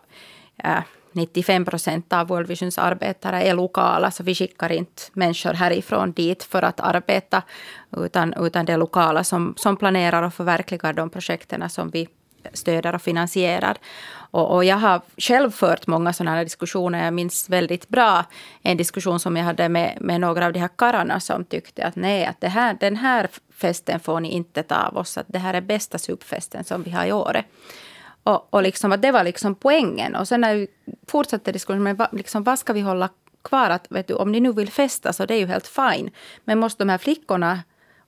äh, 0.65 0.83
95 1.13 1.65
procent 1.65 2.13
av 2.13 2.27
World 2.27 2.49
Visions 2.49 2.79
arbetare 2.79 3.43
är 3.43 3.55
lokala, 3.55 4.11
så 4.11 4.23
vi 4.23 4.35
skickar 4.35 4.73
inte 4.73 5.03
människor 5.13 5.55
härifrån 5.55 6.13
dit 6.13 6.43
för 6.43 6.63
att 6.63 6.81
arbeta, 6.81 7.43
utan, 7.97 8.35
utan 8.35 8.65
det 8.65 8.73
är 8.73 8.79
lokala 8.79 9.25
som, 9.25 9.55
som 9.57 9.77
planerar 9.77 10.23
och 10.23 10.35
förverkligar 10.35 10.93
de 10.93 11.11
projekten 11.11 11.71
som 11.71 11.91
vi 11.91 12.09
stöder 12.53 12.95
och 12.95 13.03
finansierar. 13.03 13.77
Och, 14.33 14.55
och, 14.55 14.65
jag 14.65 14.77
har 14.77 15.01
själv 15.17 15.51
fört 15.51 15.87
många 15.87 16.13
sådana 16.13 16.37
här 16.37 16.45
diskussioner. 16.45 17.05
Jag 17.05 17.15
minns 17.15 17.49
väldigt 17.49 17.89
bra 17.89 18.25
en 18.63 18.77
diskussion 18.77 19.21
som 19.21 19.37
jag 19.37 19.45
hade 19.45 19.69
med, 19.69 19.99
med 20.01 20.21
några 20.21 20.47
av 20.47 20.53
de 20.53 20.59
här 20.59 20.69
karlarna 20.77 21.21
som 21.21 21.45
tyckte 21.45 21.85
att 21.85 21.97
nej, 21.97 22.27
att 22.27 22.41
det 22.41 22.49
här, 22.49 22.77
den 22.81 22.97
här 22.97 23.29
festen 23.55 24.01
får 24.01 24.21
ni 24.21 24.31
inte 24.31 24.63
ta 24.63 24.77
av 24.77 24.97
oss. 24.97 25.19
Att 25.19 25.27
det 25.29 25.39
här 25.39 25.55
är 25.55 25.61
bästa 25.61 25.99
supfesten 25.99 26.65
som 26.65 26.83
vi 26.83 26.91
har 26.91 27.07
i 27.07 27.13
Åre. 27.13 27.45
Och, 28.23 28.55
och 28.55 28.63
liksom, 28.63 28.93
att 28.93 29.03
det 29.03 29.13
var 29.13 29.25
liksom 29.25 29.55
poängen. 29.55 30.17
Och 30.17 30.29
sen 30.29 30.41
när 30.41 30.55
vi 30.55 30.69
fortsatte 31.07 31.53
diskussionen, 31.53 31.83
men 31.83 32.07
liksom, 32.13 32.43
vad 32.45 32.59
ska 32.59 32.73
vi 32.73 32.81
hålla 32.81 33.09
kvar? 33.45 33.71
Att, 33.71 33.87
vet 33.91 34.09
du, 34.09 34.15
om 34.15 34.33
ni 34.33 34.41
nu 34.41 34.53
vill 34.53 34.71
festa 34.71 35.13
så 35.13 35.27
det 35.27 35.35
är 35.35 35.39
ju 35.39 35.47
helt 35.47 35.67
fine. 35.67 36.11
Men 36.45 36.59
måste 36.59 36.85
de 36.85 36.91
här 36.91 36.99
flickorna 36.99 37.61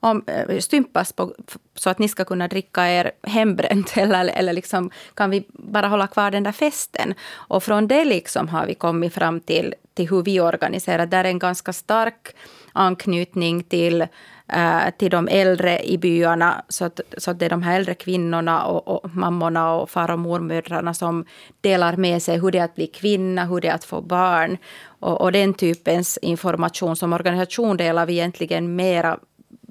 om, 0.04 0.24
eh, 0.26 0.58
stympas 0.58 1.12
på, 1.12 1.34
så 1.74 1.90
att 1.90 1.98
ni 1.98 2.08
ska 2.08 2.24
kunna 2.24 2.48
dricka 2.48 2.88
er 2.88 3.12
hembränt? 3.22 3.96
Eller, 3.96 4.26
eller 4.26 4.52
liksom, 4.52 4.90
kan 5.14 5.30
vi 5.30 5.46
bara 5.48 5.88
hålla 5.88 6.06
kvar 6.06 6.30
den 6.30 6.42
där 6.42 6.52
festen? 6.52 7.14
Och 7.32 7.62
från 7.62 7.88
det 7.88 8.04
liksom 8.04 8.48
har 8.48 8.66
vi 8.66 8.74
kommit 8.74 9.14
fram 9.14 9.40
till, 9.40 9.74
till 9.94 10.08
hur 10.08 10.22
vi 10.22 10.40
organiserar. 10.40 11.06
Där 11.06 11.24
är 11.24 11.28
en 11.28 11.38
ganska 11.38 11.72
stark 11.72 12.34
anknytning 12.72 13.62
till 13.62 14.06
äh, 14.52 14.90
till 14.98 15.10
de 15.10 15.28
äldre 15.28 15.84
i 15.84 15.98
byarna. 15.98 16.64
Så 16.68 16.84
att, 16.84 17.00
så 17.18 17.30
att 17.30 17.38
det 17.38 17.44
är 17.44 17.50
de 17.50 17.62
här 17.62 17.76
äldre 17.76 17.94
kvinnorna 17.94 18.64
och, 18.64 18.88
och 18.88 19.14
mammorna 19.14 19.74
och 19.74 19.90
far 19.90 20.10
och 20.10 20.18
mormödrarna 20.18 20.94
som 20.94 21.24
delar 21.60 21.96
med 21.96 22.22
sig 22.22 22.40
hur 22.40 22.50
det 22.50 22.58
är 22.58 22.64
att 22.64 22.74
bli 22.74 22.86
kvinna, 22.86 23.44
hur 23.44 23.60
det 23.60 23.68
är 23.68 23.74
att 23.74 23.84
få 23.84 24.00
barn. 24.00 24.58
Och, 25.00 25.20
och 25.20 25.32
den 25.32 25.54
typens 25.54 26.18
information 26.22 26.96
som 26.96 27.12
organisation 27.12 27.76
delar 27.76 28.06
vi 28.06 28.12
egentligen 28.12 28.76
mera 28.76 29.18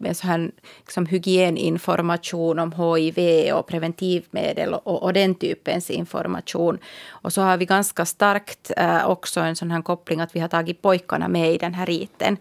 med 0.03 0.17
så 0.17 0.27
här, 0.27 0.51
liksom 0.79 1.05
hygieninformation 1.05 2.59
om 2.59 2.71
HIV 2.71 3.51
och 3.53 3.67
preventivmedel 3.67 4.73
och, 4.73 5.03
och, 5.03 5.13
den 5.13 5.35
typens 5.35 5.89
information. 5.89 6.79
Och 7.09 7.33
så 7.33 7.41
har 7.41 7.57
vi 7.57 7.65
ganska 7.65 8.05
starkt 8.05 8.71
äh, 8.77 9.09
också 9.09 9.39
en 9.39 9.55
sån 9.55 9.71
här 9.71 9.81
koppling 9.81 10.21
att 10.21 10.35
vi 10.35 10.39
har 10.39 10.47
tagit 10.47 10.81
pojkarna 10.81 11.27
med 11.27 11.53
i 11.53 11.57
den 11.57 11.73
här 11.73 11.85
riten. 11.85 12.37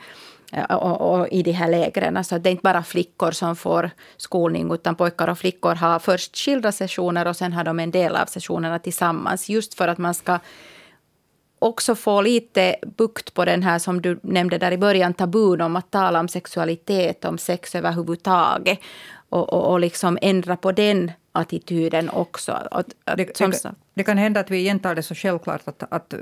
Eh, 0.52 0.64
och, 0.64 1.20
och, 1.20 1.28
i 1.28 1.42
de 1.42 1.52
här 1.52 1.70
lägren. 1.70 2.16
Alltså 2.16 2.38
det 2.38 2.48
är 2.48 2.50
inte 2.50 2.62
bara 2.62 2.82
flickor 2.82 3.30
som 3.30 3.56
får 3.56 3.90
skolning 4.16 4.72
utan 4.72 4.94
pojkar 4.94 5.28
och 5.28 5.38
flickor 5.38 5.74
har 5.74 5.98
först 5.98 6.36
skilda 6.36 6.72
sessioner 6.72 7.28
och 7.28 7.36
sen 7.36 7.52
har 7.52 7.64
de 7.64 7.80
en 7.80 7.90
del 7.90 8.16
av 8.16 8.26
sessionerna 8.26 8.78
tillsammans. 8.78 9.48
Just 9.48 9.74
för 9.74 9.88
att 9.88 9.98
man 9.98 10.14
ska 10.14 10.38
också 11.62 11.94
få 11.94 12.20
lite 12.20 12.76
bukt 12.96 13.34
på 13.34 13.44
den 13.44 13.62
här 13.62 13.78
som 13.78 14.02
du 14.02 14.18
nämnde 14.22 14.58
där 14.58 14.72
i 14.72 14.78
början, 14.78 15.14
tabun 15.14 15.60
om 15.60 15.76
att 15.76 15.90
tala 15.90 16.20
om 16.20 16.28
sexualitet, 16.28 17.24
om 17.24 17.38
sex 17.38 17.74
överhuvudtaget. 17.74 18.78
Och, 19.28 19.52
och, 19.52 19.72
och 19.72 19.80
liksom 19.80 20.18
ändra 20.22 20.56
på 20.56 20.72
den 20.72 21.12
attityden 21.32 22.10
också. 22.10 22.52
Att, 22.52 22.74
att, 23.04 23.16
det, 23.16 23.38
det, 23.38 23.72
det, 23.94 24.04
kan 24.04 24.18
hända 24.18 24.40
att 24.40 24.50
vi 24.50 24.58
igen 24.58 24.78
tar 24.78 24.94
det 24.94 25.02
så 25.02 25.14
självklart 25.14 25.68
att, 25.68 25.82
att 25.92 26.14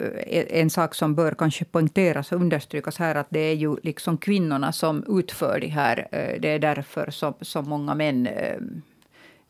en 0.50 0.70
sak 0.70 0.94
som 0.94 1.14
bör 1.14 1.32
kanske 1.32 1.64
poängteras 1.64 2.32
och 2.32 2.40
understrykas 2.40 2.98
här 2.98 3.14
att 3.14 3.26
det 3.30 3.40
är 3.40 3.54
ju 3.54 3.76
liksom 3.82 4.18
kvinnorna 4.18 4.72
som 4.72 5.18
utför 5.18 5.60
det 5.60 5.66
här. 5.66 6.08
Det 6.40 6.48
är 6.48 6.58
därför 6.58 7.10
som, 7.10 7.34
som 7.40 7.68
många 7.68 7.94
män 7.94 8.26
eh, 8.26 8.56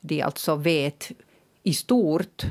de 0.00 0.22
alltså 0.22 0.56
vet 0.56 1.10
i 1.62 1.74
stort 1.74 2.44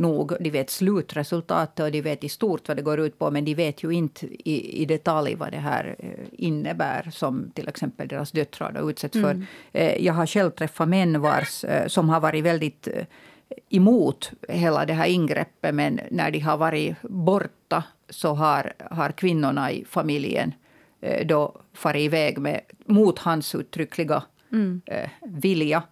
nog. 0.00 0.32
De 0.40 0.50
vet 0.50 0.70
slutresultatet 0.70 1.84
och 1.84 1.92
de 1.92 2.02
vet 2.02 2.24
i 2.24 2.28
stort 2.28 2.68
vad 2.68 2.76
det 2.76 2.82
går 2.82 3.00
ut 3.00 3.18
på 3.18 3.30
men 3.30 3.44
de 3.44 3.54
vet 3.54 3.84
ju 3.84 3.90
inte 3.90 4.26
i, 4.26 4.82
i 4.82 4.84
detalj 4.84 5.34
vad 5.34 5.52
det 5.52 5.58
här 5.58 5.96
eh, 5.98 6.08
innebär 6.32 7.10
som 7.12 7.50
till 7.54 7.68
exempel 7.68 8.08
deras 8.08 8.30
döttrar 8.30 8.90
utsätts 8.90 9.20
för. 9.20 9.30
Mm. 9.30 9.46
Eh, 9.72 10.04
jag 10.04 10.12
har 10.12 10.26
själv 10.26 10.50
träffat 10.50 10.88
män 10.88 11.20
vars, 11.20 11.64
eh, 11.64 11.86
som 11.86 12.08
har 12.08 12.20
varit 12.20 12.44
väldigt 12.44 12.88
emot 13.70 14.32
hela 14.48 14.86
det 14.86 14.92
här 14.92 15.06
ingreppet 15.06 15.74
men 15.74 16.00
när 16.10 16.30
de 16.30 16.38
har 16.38 16.56
varit 16.56 17.02
borta 17.02 17.84
så 18.08 18.34
har, 18.34 18.72
har 18.90 19.12
kvinnorna 19.12 19.72
i 19.72 19.84
familjen 19.84 20.52
då 21.24 21.60
farit 21.72 22.00
iväg 22.00 22.38
med, 22.38 22.60
mot 22.86 23.18
hans 23.18 23.54
uttryckliga 23.54 24.22
mm. 24.52 24.80
vilja 25.22 25.82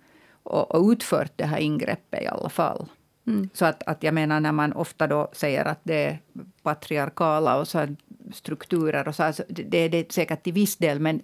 och, 0.42 0.74
och 0.74 0.90
utfört 0.90 1.32
det 1.36 1.44
här 1.44 1.58
ingreppet 1.58 2.22
i 2.22 2.26
alla 2.26 2.48
fall. 2.48 2.86
Mm. 3.28 3.48
Så 3.52 3.64
att, 3.64 3.82
att 3.86 4.02
jag 4.02 4.14
menar 4.14 4.40
när 4.40 4.52
man 4.52 4.72
ofta 4.72 5.06
då 5.06 5.28
säger 5.32 5.64
att 5.64 5.80
det 5.82 6.04
är 6.04 6.18
patriarkala 6.62 7.58
och 7.58 7.68
så 7.68 7.86
strukturer 8.32 9.08
och 9.08 9.14
så, 9.14 9.22
alltså, 9.22 9.42
det 9.48 9.78
är 9.78 9.88
det 9.88 10.12
säkert 10.12 10.42
till 10.42 10.52
viss 10.52 10.76
del 10.76 11.00
men 11.00 11.22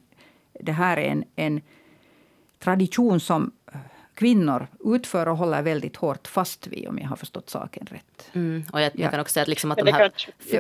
det 0.61 0.73
här 0.73 0.97
är 0.97 1.09
en, 1.09 1.25
en 1.37 1.61
tradition 2.59 3.21
som 3.21 3.53
kvinnor 4.15 4.67
utför 4.85 5.29
och 5.29 5.37
håller 5.37 5.63
väldigt 5.63 5.97
hårt 5.97 6.29
fast 6.29 6.67
vid, 6.67 6.89
om 6.89 6.99
jag 6.99 7.09
har 7.09 7.17
förstått 7.17 7.51
saken 7.51 7.87
rätt. 7.91 8.29
Mm. 8.33 8.65
Och 8.73 8.81
jag, 8.81 8.87
Ja. 8.95 9.03
jag 9.03 9.11
kan 9.11 9.21
också 9.21 9.33
säga 9.33 9.43
att, 9.43 9.49
liksom 9.49 9.73
att 9.73 9.79
de 9.79 9.93
här, 9.93 10.11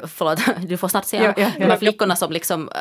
förlåt, 0.06 0.38
du 0.68 0.76
får 0.76 0.88
snart 0.88 1.04
säga, 1.04 1.22
Ja, 1.22 1.32
ja, 1.36 1.50
ja. 1.54 1.60
de 1.66 1.70
här 1.70 1.76
flickorna 1.76 2.16
som 2.16 2.32
liksom 2.32 2.68
eh, 2.68 2.80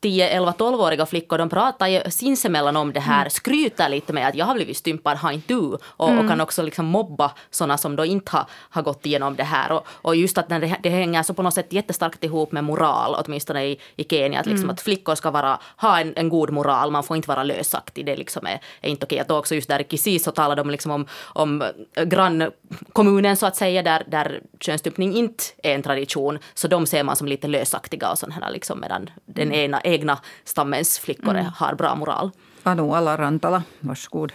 10, 0.00 0.28
11, 0.28 0.52
12-åriga 0.58 1.06
flickor, 1.06 1.38
de 1.38 1.48
pratar 1.48 1.86
ju 1.86 2.00
sinsemellan 2.10 2.76
om 2.76 2.92
det 2.92 3.00
här, 3.00 3.28
skryter 3.28 3.88
lite 3.88 4.12
med 4.12 4.28
att 4.28 4.34
jag 4.34 4.46
har 4.46 4.54
blivit 4.54 4.76
stympad, 4.76 5.16
har 5.16 5.32
inte 5.32 5.54
du? 5.54 5.60
Och, 5.82 6.18
och 6.18 6.28
kan 6.28 6.40
också 6.40 6.62
liksom 6.62 6.86
mobba 6.86 7.32
sådana 7.50 7.78
som 7.78 7.96
då 7.96 8.04
inte 8.04 8.32
har, 8.32 8.46
har 8.70 8.82
gått 8.82 9.06
igenom 9.06 9.36
det 9.36 9.42
här. 9.44 9.72
Och, 9.72 9.86
och 9.88 10.16
just 10.16 10.38
att 10.38 10.48
det, 10.48 10.76
det 10.82 10.88
hänger 10.90 11.22
så 11.22 11.34
på 11.34 11.42
något 11.42 11.54
sätt 11.54 11.72
jättestarkt 11.72 12.24
ihop 12.24 12.52
med 12.52 12.64
moral, 12.64 13.14
åtminstone 13.24 13.64
i, 13.64 13.78
i 13.96 14.04
Kenya, 14.04 14.40
att, 14.40 14.46
liksom 14.46 14.70
att 14.70 14.80
flickor 14.80 15.14
ska 15.14 15.30
vara, 15.30 15.58
ha 15.76 16.00
en, 16.00 16.12
en 16.16 16.28
god 16.28 16.50
moral, 16.50 16.90
man 16.90 17.02
får 17.02 17.16
inte 17.16 17.28
vara 17.28 17.42
lösaktig, 17.42 18.06
det 18.06 18.16
liksom 18.16 18.46
är, 18.46 18.60
är 18.80 18.90
inte 18.90 19.06
okej. 19.06 19.18
Att 19.18 19.30
också 19.30 19.54
just 19.54 19.68
där 19.68 19.80
i 19.80 19.84
Kisis 20.00 20.22
så 20.24 20.30
talade 20.30 20.60
de 20.62 20.70
liksom 20.70 20.90
om, 20.92 21.06
om 21.22 21.62
eh, 21.96 22.04
grannkommunen 22.04 23.36
så 23.36 23.46
att 23.46 23.56
säga, 23.56 23.82
där, 23.82 24.04
där 24.08 24.40
könsstympning 24.60 25.14
inte 25.16 25.44
är 25.62 25.74
en 25.74 25.82
tradition, 25.82 26.38
så 26.54 26.68
de 26.68 26.86
ser 26.86 27.04
man 27.04 27.16
som 27.16 27.26
lite 27.26 27.48
lösaktiga 27.48 28.10
och 28.10 28.18
sådana 28.18 28.34
här, 28.46 28.52
liksom, 28.52 28.80
medan 28.80 29.10
den 29.26 29.52
ena, 29.52 29.80
egna 29.80 30.18
stammens 30.44 30.98
flickor 30.98 31.34
är- 31.36 31.42
har 31.56 31.74
bra 31.74 31.94
moral. 31.94 32.30
Anu 32.62 32.82
Ala-Rantala, 32.82 33.62
varsågod. 33.80 34.32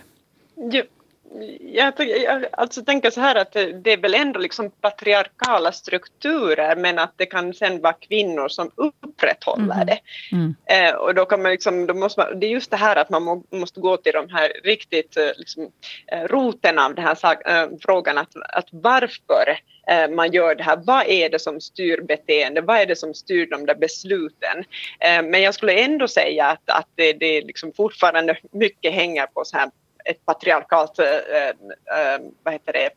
Jo, 0.58 0.84
jag, 1.60 1.94
jag 2.00 2.46
alltså 2.52 2.82
tänker 2.82 3.10
så 3.10 3.22
här 3.22 3.36
att 3.36 3.52
det, 3.54 3.94
är 3.94 3.98
väl 3.98 4.14
ändå 4.14 4.40
liksom 4.40 4.72
patriarkala 4.72 5.72
strukturer 5.72 6.76
men 6.76 7.00
att 7.00 7.14
det 7.18 7.26
kan 7.26 7.54
sen 7.54 7.82
vara 7.82 7.94
kvinnor 7.94 8.48
som 8.48 8.72
upprätthåller 8.76 9.86
det. 9.86 10.00
Mm. 10.32 10.56
Eh, 10.66 10.96
och 10.96 11.16
då 11.16 11.26
kan 11.26 11.42
man 11.42 11.52
liksom, 11.52 11.86
då 11.86 11.94
måste 11.94 12.20
man, 12.22 12.40
det 12.40 12.48
är 12.48 12.52
just 12.52 12.72
det 12.72 12.78
här 12.78 12.96
att 12.96 13.10
man 13.10 13.24
må, 13.24 13.44
måste 13.52 13.80
gå 13.80 13.98
till 13.98 14.14
de 14.14 14.30
här 14.30 14.52
riktigt 14.64 15.18
eh, 15.18 15.30
liksom, 15.38 15.72
eh, 16.12 16.24
roten 16.24 16.80
av 16.80 16.96
den 16.96 17.06
här 17.06 17.16
sak, 17.16 17.48
eh, 17.48 17.68
frågan 17.82 18.18
att, 18.18 18.36
att 18.36 18.68
varför 18.72 19.60
man 20.10 20.32
gör 20.32 20.56
det 20.56 20.64
här. 20.64 20.82
Vad 20.86 21.08
är 21.08 21.30
det 21.30 21.40
som 21.40 21.62
styr 21.62 22.02
beteende? 22.02 22.62
Vad 22.62 22.78
är 22.78 22.86
det 22.86 22.96
som 22.96 23.14
styr 23.14 23.50
de 23.50 23.66
där 23.66 23.76
besluten? 23.76 24.64
Men 25.00 25.42
jag 25.42 25.54
skulle 25.54 25.74
ändå 25.74 26.08
säga 26.08 26.46
att, 26.46 26.70
att 26.70 26.88
det, 26.96 27.14
det 27.14 27.42
liksom 27.42 27.74
fortfarande 27.74 28.38
mycket 28.52 28.94
hänger 28.94 29.26
på 29.26 29.46
så 29.46 29.58
här 29.58 29.70
ett 30.06 30.26
patriarkalt 30.26 31.00
eh, 31.00 31.08
eh, 31.08 32.20
vad 32.44 32.54
heter 32.54 32.74
det, 32.74 32.90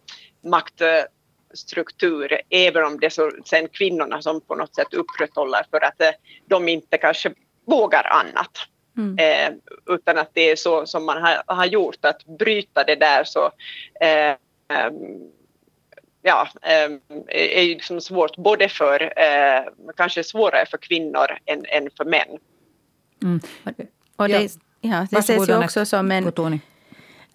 maktstruktur, 0.48 2.40
även 2.50 2.84
om 2.84 3.00
det 3.00 3.06
är 3.06 3.10
så 3.10 3.30
sen 3.44 3.68
kvinnorna 3.68 4.22
som 4.22 4.40
på 4.40 4.54
något 4.54 4.74
sätt 4.74 4.94
upprätthåller 4.94 5.66
för 5.70 5.84
att 5.84 6.00
eh, 6.00 6.10
de 6.46 6.68
inte 6.68 6.98
kanske 6.98 7.32
vågar 7.66 8.06
annat. 8.10 8.58
Mm. 8.96 9.18
Eh, 9.18 9.52
utan 9.94 10.18
att 10.18 10.30
det 10.32 10.50
är 10.50 10.56
så 10.56 10.86
som 10.86 11.06
man 11.06 11.22
har, 11.22 11.42
har 11.46 11.66
gjort, 11.66 12.04
att 12.04 12.24
bryta 12.24 12.84
det 12.84 12.94
där 12.94 13.24
så 13.24 13.50
eh, 14.00 14.34
ehm, 14.78 15.30
ja, 16.22 16.48
eh, 16.62 16.90
är 17.28 17.62
ju 17.62 17.74
liksom 17.74 18.00
svårt 18.00 18.36
både 18.36 18.68
för, 18.68 19.02
eh, 19.02 19.62
kanske 19.96 20.24
svårare 20.24 20.66
för 20.66 20.78
kvinnor 20.78 21.26
än, 21.46 21.64
än 21.68 21.88
för 21.96 22.04
män. 22.04 22.38
Mm. 23.22 23.40
Och 24.16 24.28
Ja. 24.28 24.38
det, 24.38 24.52
ja, 24.80 25.06
det 25.10 25.16
Varsågod, 25.16 25.42
ses 25.42 25.48
ju 25.48 25.64
också 25.64 25.86
som 25.86 26.10
en... 26.10 26.32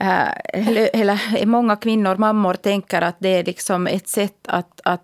Eh, 0.03 0.29
eller, 0.53 0.89
eller 0.93 1.45
många 1.45 1.75
kvinnor, 1.75 2.15
mammor, 2.15 2.53
tänker 2.53 3.01
att 3.01 3.15
det 3.19 3.29
är 3.29 3.43
liksom 3.43 3.87
ett 3.87 4.07
sätt 4.07 4.47
att, 4.47 4.81
att 4.83 5.01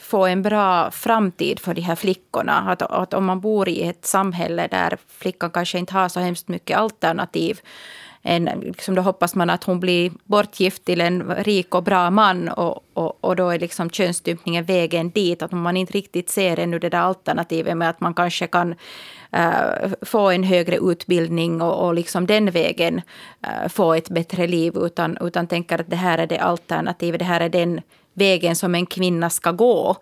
få 0.00 0.26
en 0.26 0.42
bra 0.42 0.90
framtid 0.90 1.60
för 1.60 1.74
de 1.74 1.80
här 1.80 1.94
flickorna. 1.94 2.52
Att, 2.52 2.82
att 2.82 3.14
om 3.14 3.24
man 3.24 3.40
bor 3.40 3.68
i 3.68 3.82
ett 3.82 4.06
samhälle 4.06 4.68
där 4.70 4.98
flickan 5.08 5.50
kanske 5.50 5.78
inte 5.78 5.94
har 5.94 6.08
så 6.08 6.20
hemskt 6.20 6.48
mycket 6.48 6.78
alternativ 6.78 7.60
en, 8.26 8.44
liksom 8.44 8.94
då 8.94 9.02
hoppas 9.02 9.34
man 9.34 9.50
att 9.50 9.64
hon 9.64 9.80
blir 9.80 10.12
bortgift 10.24 10.84
till 10.84 11.00
en 11.00 11.34
rik 11.34 11.74
och 11.74 11.82
bra 11.82 12.10
man 12.10 12.48
och, 12.48 12.84
och, 12.92 13.24
och 13.24 13.36
då 13.36 13.48
är 13.48 13.58
liksom 13.58 13.90
könsstympningen 13.90 14.64
vägen 14.64 15.10
dit. 15.10 15.42
Att 15.42 15.52
om 15.52 15.62
man 15.62 15.76
inte 15.76 15.92
riktigt 15.92 16.30
ser 16.30 16.58
ännu 16.58 16.78
det 16.78 16.88
där 16.88 16.98
alternativet 16.98 17.76
med 17.76 17.90
att 17.90 18.00
man 18.00 18.14
kanske 18.14 18.46
kan 18.46 18.74
äh, 19.34 19.90
få 20.02 20.30
en 20.30 20.42
högre 20.42 20.76
utbildning 20.76 21.62
och, 21.62 21.86
och 21.86 21.94
liksom 21.94 22.26
den 22.26 22.50
vägen 22.50 23.02
äh, 23.42 23.68
få 23.68 23.94
ett 23.94 24.08
bättre 24.08 24.46
liv 24.46 24.72
utan, 24.76 25.18
utan 25.20 25.46
tänker 25.46 25.80
att 25.80 25.90
det 25.90 25.96
här 25.96 26.18
är 26.18 26.26
det 26.26 26.38
alternativet, 26.38 27.18
det 27.18 27.24
här 27.24 27.40
är 27.40 27.48
den 27.48 27.80
vägen 28.14 28.56
som 28.56 28.74
en 28.74 28.86
kvinna 28.86 29.30
ska 29.30 29.52
gå 29.52 29.96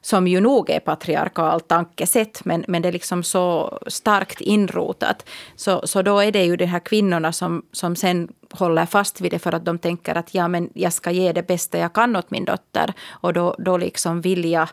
som 0.00 0.28
ju 0.28 0.40
nog 0.40 0.70
är 0.70 0.80
patriarkalt 0.80 1.68
tankesätt, 1.68 2.44
men, 2.44 2.64
men 2.68 2.82
det 2.82 2.88
är 2.88 2.92
liksom 2.92 3.22
så 3.22 3.78
starkt 3.86 4.40
inrotat. 4.40 5.28
Så, 5.56 5.86
så 5.86 6.02
då 6.02 6.18
är 6.18 6.32
det 6.32 6.44
ju 6.44 6.56
de 6.56 6.66
här 6.66 6.80
kvinnorna 6.80 7.32
som, 7.32 7.62
som 7.72 7.96
sen 7.96 8.28
håller 8.50 8.86
fast 8.86 9.20
vid 9.20 9.30
det 9.30 9.38
för 9.38 9.54
att 9.54 9.64
de 9.64 9.78
tänker 9.78 10.14
att 10.14 10.34
ja, 10.34 10.48
men 10.48 10.70
jag 10.74 10.92
ska 10.92 11.10
ge 11.10 11.32
det 11.32 11.46
bästa 11.46 11.78
jag 11.78 11.92
kan 11.92 12.16
åt 12.16 12.30
min 12.30 12.44
dotter. 12.44 12.92
Och 13.08 13.32
då, 13.32 13.54
då 13.58 13.76
liksom 13.76 14.20
vill 14.20 14.44
jag 14.44 14.68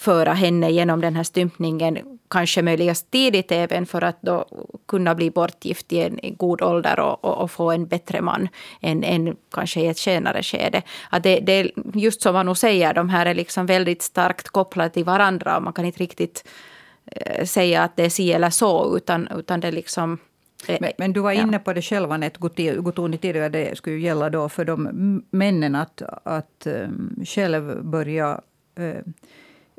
föra 0.00 0.32
henne 0.32 0.70
genom 0.70 1.00
den 1.00 1.16
här 1.16 1.22
stympningen, 1.22 1.98
kanske 2.30 2.62
möjligast 2.62 3.10
tidigt 3.10 3.52
även 3.52 3.86
för 3.86 4.04
att 4.04 4.22
då 4.22 4.44
kunna 4.88 5.14
bli 5.14 5.30
bortgift 5.30 5.92
i 5.92 6.00
en 6.00 6.18
god 6.36 6.62
ålder 6.62 7.00
och, 7.00 7.24
och, 7.24 7.42
och 7.42 7.50
få 7.50 7.70
en 7.70 7.86
bättre 7.86 8.20
man 8.20 8.48
än, 8.80 9.04
än 9.04 9.36
kanske 9.52 9.80
i 9.80 9.86
ett 9.86 9.98
senare 9.98 10.42
skede. 10.42 10.82
Att 11.10 11.22
det, 11.22 11.40
det 11.40 11.72
just 11.94 12.22
som 12.22 12.34
man 12.34 12.46
nog 12.46 12.56
säger, 12.56 12.94
de 12.94 13.08
här 13.08 13.26
är 13.26 13.34
liksom 13.34 13.66
väldigt 13.66 14.02
starkt 14.02 14.48
kopplade 14.48 14.90
till 14.90 15.04
varandra 15.04 15.56
och 15.56 15.62
man 15.62 15.72
kan 15.72 15.84
inte 15.84 16.00
riktigt 16.00 16.48
eh, 17.06 17.44
säga 17.44 17.82
att 17.82 17.96
det 17.96 18.04
är 18.04 18.10
si 18.10 18.32
eller 18.32 18.50
så, 18.50 18.96
utan, 18.96 19.28
utan 19.38 19.60
det 19.60 19.72
liksom... 19.72 20.18
eh, 20.68 20.76
Men, 20.80 20.92
men 20.98 21.12
du 21.12 21.20
var 21.20 21.32
inne 21.32 21.58
på 21.58 21.72
det 21.72 21.82
själv, 21.82 22.12
Anette 22.12 22.38
Gutoni, 22.40 23.18
tidigare. 23.18 23.48
Det 23.48 23.76
skulle 23.76 23.96
ju 23.96 24.02
gälla 24.02 24.30
då 24.30 24.48
för 24.48 24.64
de 24.64 25.22
männen 25.30 25.74
att, 25.74 26.02
att 26.24 26.66
um, 26.66 27.24
själv 27.24 27.84
börja 27.84 28.40
uh, 28.80 29.02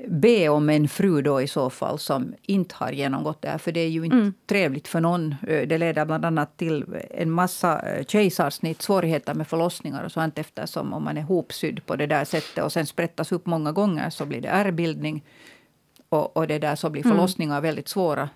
be 0.08 0.50
om 0.50 0.70
en 0.70 0.88
fru 0.88 1.22
då 1.22 1.42
i 1.42 1.48
så 1.48 1.70
fall 1.70 2.00
som 2.00 2.34
inte 2.42 2.76
har 2.78 2.92
genomgått 2.92 3.42
det 3.42 3.50
här. 3.50 3.58
För 3.58 3.72
det 3.72 3.80
är 3.80 3.88
ju 3.90 4.04
inte 4.06 4.18
Mm. 4.18 4.34
trevligt 4.48 4.88
för 4.88 5.02
någon. 5.02 5.36
Eh, 5.48 5.68
Det 5.68 5.78
leder 5.78 6.06
bland 6.06 6.26
annat 6.26 6.58
till 6.58 6.86
en 7.12 7.32
massa 7.32 7.80
eh, 7.82 8.06
kejsarsnitt, 8.06 8.82
svårigheter 8.82 9.34
med 9.34 9.48
förlossningar 9.48 10.04
och 10.04 10.12
sånt 10.12 10.38
eftersom 10.38 10.94
om 10.94 11.04
man 11.04 11.18
är 11.18 11.22
hopsydd 11.22 11.86
på 11.86 11.96
det 11.96 12.08
där 12.08 12.26
sättet 12.26 12.64
och 12.64 12.72
sen 12.72 12.86
sprättas 12.86 13.32
upp 13.32 13.46
många 13.46 13.72
gånger 13.72 14.10
så 14.10 14.26
blir 14.26 14.42
det 14.42 14.48
ärrbildning. 14.48 15.24
Och, 16.10 16.38
och 16.38 16.48
det 16.48 16.60
där 16.60 16.76
så 16.76 16.90
blir 16.90 17.04
förlossningar 17.04 17.62
väldigt 17.62 17.88
svåra. 17.88 18.30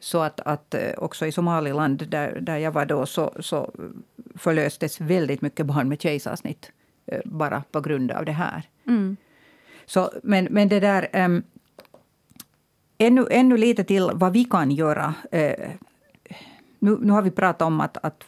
Så 0.00 0.22
att, 0.22 0.40
att 0.40 0.74
eh, 0.74 0.90
också 0.98 1.26
i 1.26 1.32
Somaliland, 1.32 2.08
där, 2.08 2.40
där 2.40 2.56
jag 2.56 2.72
var 2.72 2.84
då, 2.86 3.06
så, 3.06 3.32
så 3.40 3.72
förlöstes 4.34 5.00
väldigt 5.00 5.42
mycket 5.42 5.66
barn 5.66 5.88
med 5.88 6.00
kejsarsnitt. 6.02 6.70
Bara 7.24 7.62
på 7.70 7.80
grund 7.80 8.10
av 8.10 8.24
det 8.24 8.32
här. 8.32 8.62
Mm. 8.86 9.16
Så, 9.86 10.10
men, 10.22 10.48
men 10.50 10.68
det 10.68 10.80
där... 10.80 11.08
Um, 11.24 11.42
ännu, 12.98 13.26
ännu 13.30 13.56
lite 13.56 13.84
till 13.84 14.10
vad 14.14 14.32
vi 14.32 14.44
kan 14.44 14.70
göra. 14.70 15.14
Eh, 15.30 15.70
nu, 16.78 16.98
nu 17.00 17.12
har 17.12 17.22
vi 17.22 17.30
pratat 17.30 17.62
om 17.62 17.80
att, 17.80 17.96
att 18.02 18.24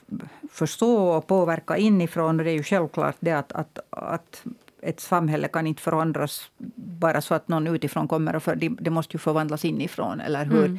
förstå 0.50 1.08
och 1.08 1.26
påverka 1.26 1.76
inifrån. 1.76 2.38
Och 2.38 2.44
det 2.44 2.50
är 2.50 2.54
ju 2.54 2.62
självklart 2.62 3.16
det 3.20 3.32
att, 3.32 3.52
att, 3.52 3.78
att 3.90 4.44
ett 4.82 5.00
samhälle 5.00 5.48
kan 5.48 5.66
inte 5.66 5.82
förändras 5.82 6.50
bara 6.74 7.20
så 7.20 7.34
att 7.34 7.48
någon 7.48 7.66
utifrån 7.66 8.08
kommer. 8.08 8.36
Och 8.36 8.42
för, 8.42 8.56
det, 8.56 8.68
det 8.68 8.90
måste 8.90 9.16
ju 9.16 9.18
förvandlas 9.18 9.64
inifrån, 9.64 10.20
eller 10.20 10.44
hur? 10.44 10.64
Mm. 10.64 10.78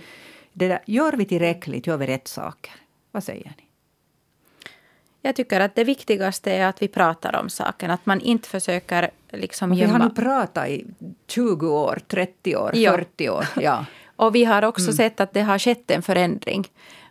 Det 0.54 0.68
där, 0.68 0.80
gör 0.86 1.14
vi 1.14 1.26
tillräckligt? 1.26 1.88
Gör 1.88 1.98
vi 1.98 2.08
rätt 2.08 2.28
saker? 2.28 2.74
Vad 3.12 3.24
säger 3.24 3.54
ni? 3.58 3.69
Jag 5.22 5.36
tycker 5.36 5.60
att 5.60 5.76
det 5.76 5.84
viktigaste 5.84 6.52
är 6.52 6.66
att 6.66 6.82
vi 6.82 6.88
pratar 6.88 7.36
om 7.36 7.50
saken. 7.50 7.92
Att 7.92 8.06
man 8.06 8.22
inte 8.22 8.50
försöker 8.50 9.10
liksom 9.32 9.70
Vi 9.72 9.82
har 9.82 9.88
gömma. 9.92 10.04
nu 10.06 10.10
pratat 10.10 10.68
i 10.68 10.86
20 11.28 11.68
år, 11.70 12.00
30 12.08 12.56
år, 12.56 12.72
Ja. 12.76 12.92
40 12.92 13.30
år. 13.30 13.46
Ja. 13.62 13.86
Och 14.16 14.36
vi 14.36 14.44
har 14.46 14.64
också 14.64 14.84
Mm. 14.86 14.94
sett 14.94 15.20
att 15.20 15.34
det 15.34 15.42
har 15.42 15.60
skett 15.60 15.92
en 15.92 16.02
förändring. 16.02 16.68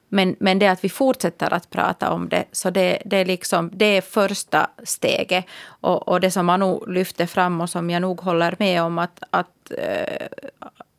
Men, 0.09 0.37
men 0.41 0.59
det 0.59 0.67
att 0.67 0.85
vi 0.85 0.89
fortsätter 0.89 1.53
att 1.55 1.71
prata 1.71 2.11
om 2.11 2.29
det, 2.29 2.45
så 2.53 2.71
det, 2.71 3.03
det, 3.05 3.17
är, 3.17 3.25
liksom, 3.25 3.71
det 3.75 3.85
är 3.97 4.01
första 4.01 4.71
steget. 4.85 5.45
Och, 5.67 6.09
och 6.09 6.21
det 6.21 6.31
som 6.31 6.47
man 6.47 6.61
nog 6.61 6.89
lyfter 6.89 7.27
fram 7.27 7.61
och 7.61 7.71
som 7.71 7.91
jag 7.91 8.03
nog 8.03 8.21
håller 8.21 8.57
med 8.59 8.83
om 8.83 8.99
att, 8.99 9.23
att, 9.31 9.71
eh, 9.79 10.27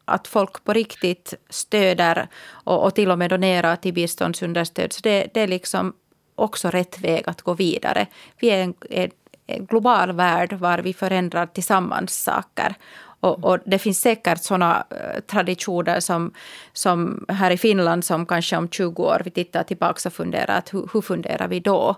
att 0.05 0.27
folk 0.27 0.63
på 0.63 0.73
riktigt 0.73 1.33
stöder 1.49 2.27
och, 2.49 2.83
och 2.83 2.95
till 2.95 3.11
och 3.11 3.17
med 3.19 3.29
donerar 3.29 3.75
till 3.75 3.93
biståndsunderstöd. 3.93 4.93
Så 4.93 4.99
det, 5.03 5.27
det 5.33 5.41
är 5.41 5.47
liksom 5.47 5.93
också 6.39 6.69
rätt 6.69 6.99
väg 6.99 7.23
att 7.27 7.41
gå 7.41 7.53
vidare. 7.53 8.07
Vi 8.39 8.49
är 8.49 8.63
en, 8.63 8.73
en, 8.89 9.09
en 9.47 9.65
global 9.65 10.11
värld 10.11 10.53
var 10.53 10.77
vi 10.77 10.93
förändrar 10.93 11.45
tillsammans 11.45 12.23
saker. 12.23 12.75
Och, 13.19 13.43
och 13.43 13.59
det 13.65 13.79
finns 13.79 14.01
säkert 14.01 14.43
såna 14.43 14.85
eh, 14.89 15.19
traditioner 15.19 15.99
som, 15.99 16.33
som 16.73 17.25
här 17.27 17.51
i 17.51 17.57
Finland 17.57 18.05
som 18.05 18.25
kanske 18.25 18.57
om 18.57 18.69
20 18.69 19.03
år 19.03 19.21
vi 19.25 19.31
tittar 19.31 19.63
tillbaka 19.63 20.09
och 20.09 20.13
funderar 20.13 20.57
att 20.57 20.73
hur, 20.73 20.89
hur 20.93 21.01
funderar 21.01 21.47
vi 21.47 21.59
då? 21.59 21.95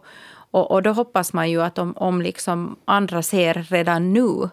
Och, 0.52 0.72
och 0.72 0.84
då 0.84 0.92
hoppas 0.92 1.34
man 1.34 1.50
ju 1.50 1.62
att 1.62 1.78
om, 1.78 1.98
om 1.98 2.22
liksom 2.22 2.76
andra 2.86 3.22
ser 3.22 3.54
redan 3.54 4.14
nu 4.14 4.50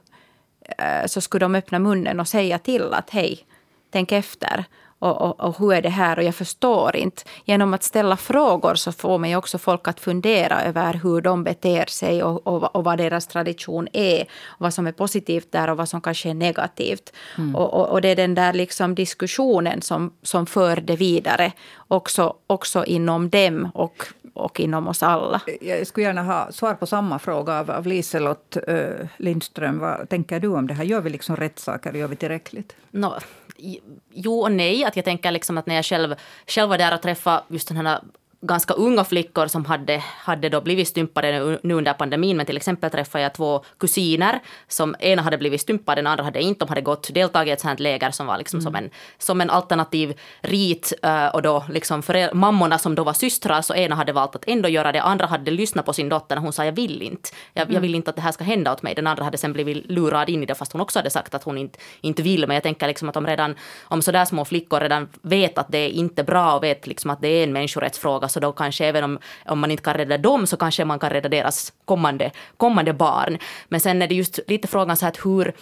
eh, 0.78 1.06
så 1.06 1.20
skulle 1.20 1.44
de 1.44 1.54
öppna 1.54 1.78
munnen 1.78 2.20
och 2.20 2.28
säga 2.28 2.58
till 2.58 2.92
att 2.92 3.10
hej, 3.10 3.46
tänk 3.90 4.12
efter 4.12 4.64
och, 4.98 5.20
och, 5.20 5.40
och, 5.40 5.58
hur 5.58 5.72
är 5.72 5.82
det 5.82 5.88
här 5.88 6.18
och 6.18 6.24
jag 6.24 6.34
förstår 6.34 6.96
inte. 6.96 7.22
Genom 7.44 7.74
att 7.74 7.82
ställa 7.82 8.16
frågor 8.16 8.74
så 8.74 8.92
får 8.92 9.18
man 9.18 9.30
ju 9.30 9.36
också 9.36 9.58
folk 9.58 9.88
att 9.88 10.00
fundera 10.00 10.62
över 10.62 10.94
hur 10.94 11.20
de 11.20 11.44
beter 11.44 11.86
sig 11.86 12.22
och, 12.22 12.46
och, 12.46 12.76
och 12.76 12.84
vad 12.84 12.98
deras 12.98 13.26
tradition 13.26 13.88
är. 13.92 14.26
Vad 14.58 14.74
som 14.74 14.86
är 14.86 14.92
positivt 14.92 15.52
där 15.52 15.70
och 15.70 15.76
vad 15.76 15.88
som 15.88 16.00
kanske 16.00 16.30
är 16.30 16.34
negativt. 16.34 17.12
Mm. 17.38 17.56
Och, 17.56 17.88
och, 17.88 18.00
det 18.00 18.08
är 18.08 18.16
den 18.16 18.34
där 18.34 18.52
liksom 18.52 18.94
diskussionen 18.94 19.82
som, 19.82 20.12
som 20.22 20.46
för 20.46 20.76
det 20.76 20.96
vidare 20.96 21.52
också, 21.88 22.34
också 22.46 22.84
inom 22.84 23.30
dem 23.30 23.70
och, 23.74 24.06
och 24.34 24.60
inom 24.60 24.88
oss 24.88 25.02
alla. 25.02 25.40
Jag 25.60 25.86
skulle 25.86 26.06
gärna 26.06 26.22
ha 26.22 26.52
svar 26.52 26.74
på 26.74 26.86
samma 26.86 27.18
fråga 27.18 27.58
av, 27.60 27.70
av 27.70 27.86
Liselott 27.86 28.56
uh, 28.68 29.06
Lindström. 29.16 29.78
Vad 29.78 30.08
tänker 30.08 30.40
du 30.40 30.48
om 30.48 30.66
det 30.66 30.74
här? 30.74 30.84
Gör 30.84 31.00
vi 31.00 31.10
liksom 31.10 31.36
rätt 31.36 31.58
saker? 31.58 31.92
Gör 31.92 32.08
vi 32.08 32.16
tillräckligt? 32.16 32.76
No, 32.90 33.12
jo 34.14 34.40
och 34.40 34.52
nej. 34.52 34.84
Att 34.84 34.96
jag 34.96 35.04
tänker 35.04 35.30
liksom 35.30 35.58
att 35.58 35.66
när 35.66 35.74
jag 35.74 35.84
själv, 35.84 36.14
själv 36.46 36.68
var 36.68 36.78
där 36.78 36.94
och 36.94 37.02
träffade 37.02 37.42
just 37.48 37.68
den 37.68 37.76
här 37.76 38.00
ganska 38.40 38.74
unga 38.74 39.04
flickor 39.04 39.46
som 39.46 39.64
hade, 39.64 40.02
hade 40.06 40.48
då 40.48 40.60
blivit 40.60 40.88
stympade 40.88 41.58
nu 41.62 41.74
under 41.74 41.92
pandemin. 41.92 42.36
Men 42.36 42.46
till 42.46 42.56
exempel 42.56 42.90
träffade 42.90 43.22
jag 43.22 43.34
två 43.34 43.64
kusiner 43.78 44.40
som 44.68 44.96
ena 44.98 45.22
hade 45.22 45.38
blivit 45.38 45.60
stympad, 45.60 45.98
den 45.98 46.06
andra 46.06 46.24
hade 46.24 46.40
inte. 46.42 46.64
De 46.64 46.68
hade 46.68 46.80
gått, 46.80 47.14
deltagit 47.14 47.48
i 47.48 47.52
ett 47.52 47.60
sånt 47.60 47.80
läger 47.80 48.10
som 48.10 48.26
var 48.26 48.38
liksom 48.38 48.60
mm. 48.60 48.64
som, 48.64 48.74
en, 48.74 48.90
som 49.18 49.40
en 49.40 49.50
alternativ 49.50 50.18
rit. 50.40 50.92
Eh, 51.02 51.26
och 51.26 51.42
då 51.42 51.64
liksom 51.68 52.02
för 52.02 52.34
mammorna 52.34 52.78
som 52.78 52.94
då 52.94 53.04
var 53.04 53.12
systrar, 53.12 53.62
så 53.62 53.74
ena 53.74 53.94
hade 53.94 54.12
valt 54.12 54.36
att 54.36 54.44
ändå 54.46 54.68
göra 54.68 54.92
det. 54.92 55.02
Andra 55.02 55.26
hade 55.26 55.50
lyssnat 55.50 55.86
på 55.86 55.92
sin 55.92 56.08
dotter 56.08 56.36
när 56.36 56.42
hon 56.42 56.52
sa 56.52 56.64
jag 56.64 56.72
vill 56.72 57.02
inte. 57.02 57.28
Jag, 57.52 57.62
mm. 57.62 57.74
jag 57.74 57.80
vill 57.80 57.94
inte 57.94 58.10
att 58.10 58.16
det 58.16 58.22
här 58.22 58.32
ska 58.32 58.44
hända 58.44 58.72
åt 58.72 58.82
mig. 58.82 58.94
Den 58.94 59.06
andra 59.06 59.24
hade 59.24 59.38
sen 59.38 59.52
blivit 59.52 59.90
lurad 59.90 60.28
in 60.28 60.42
i 60.42 60.46
det 60.46 60.54
fast 60.54 60.72
hon 60.72 60.80
också 60.80 60.98
hade 60.98 61.10
sagt 61.10 61.34
att 61.34 61.42
hon 61.42 61.58
inte, 61.58 61.78
inte 62.00 62.22
vill. 62.22 62.46
Men 62.46 62.54
jag 62.54 62.62
tänker 62.62 62.86
liksom 62.86 63.08
att 63.08 63.16
om 63.16 63.26
redan, 63.26 63.54
om 63.82 64.02
sådär 64.02 64.24
små 64.24 64.44
flickor 64.44 64.80
redan 64.80 65.08
vet 65.22 65.58
att 65.58 65.66
det 65.68 65.78
är 65.78 65.88
inte 65.88 66.24
bra 66.24 66.56
och 66.56 66.62
vet 66.62 66.86
liksom 66.86 67.10
att 67.10 67.20
det 67.20 67.28
är 67.28 67.44
en 67.44 67.52
människorättsfråga 67.52 68.27
så 68.28 68.40
då 68.40 68.52
kanske 68.52 68.86
även 68.86 69.04
om, 69.04 69.18
om 69.46 69.58
man 69.58 69.70
inte 69.70 69.82
kan 69.82 69.94
rädda 69.94 70.18
dem 70.18 70.46
så 70.46 70.56
kanske 70.56 70.84
man 70.84 70.98
kan 70.98 71.10
rädda 71.10 71.28
deras 71.28 71.72
kommande, 71.84 72.30
kommande 72.56 72.92
barn. 72.92 73.38
Men 73.68 73.80
sen 73.80 74.02
är 74.02 74.08
det 74.08 74.14
just 74.14 74.40
lite 74.46 74.68
frågan 74.68 74.96
så 74.96 75.06
att 75.06 75.26
hur 75.26 75.54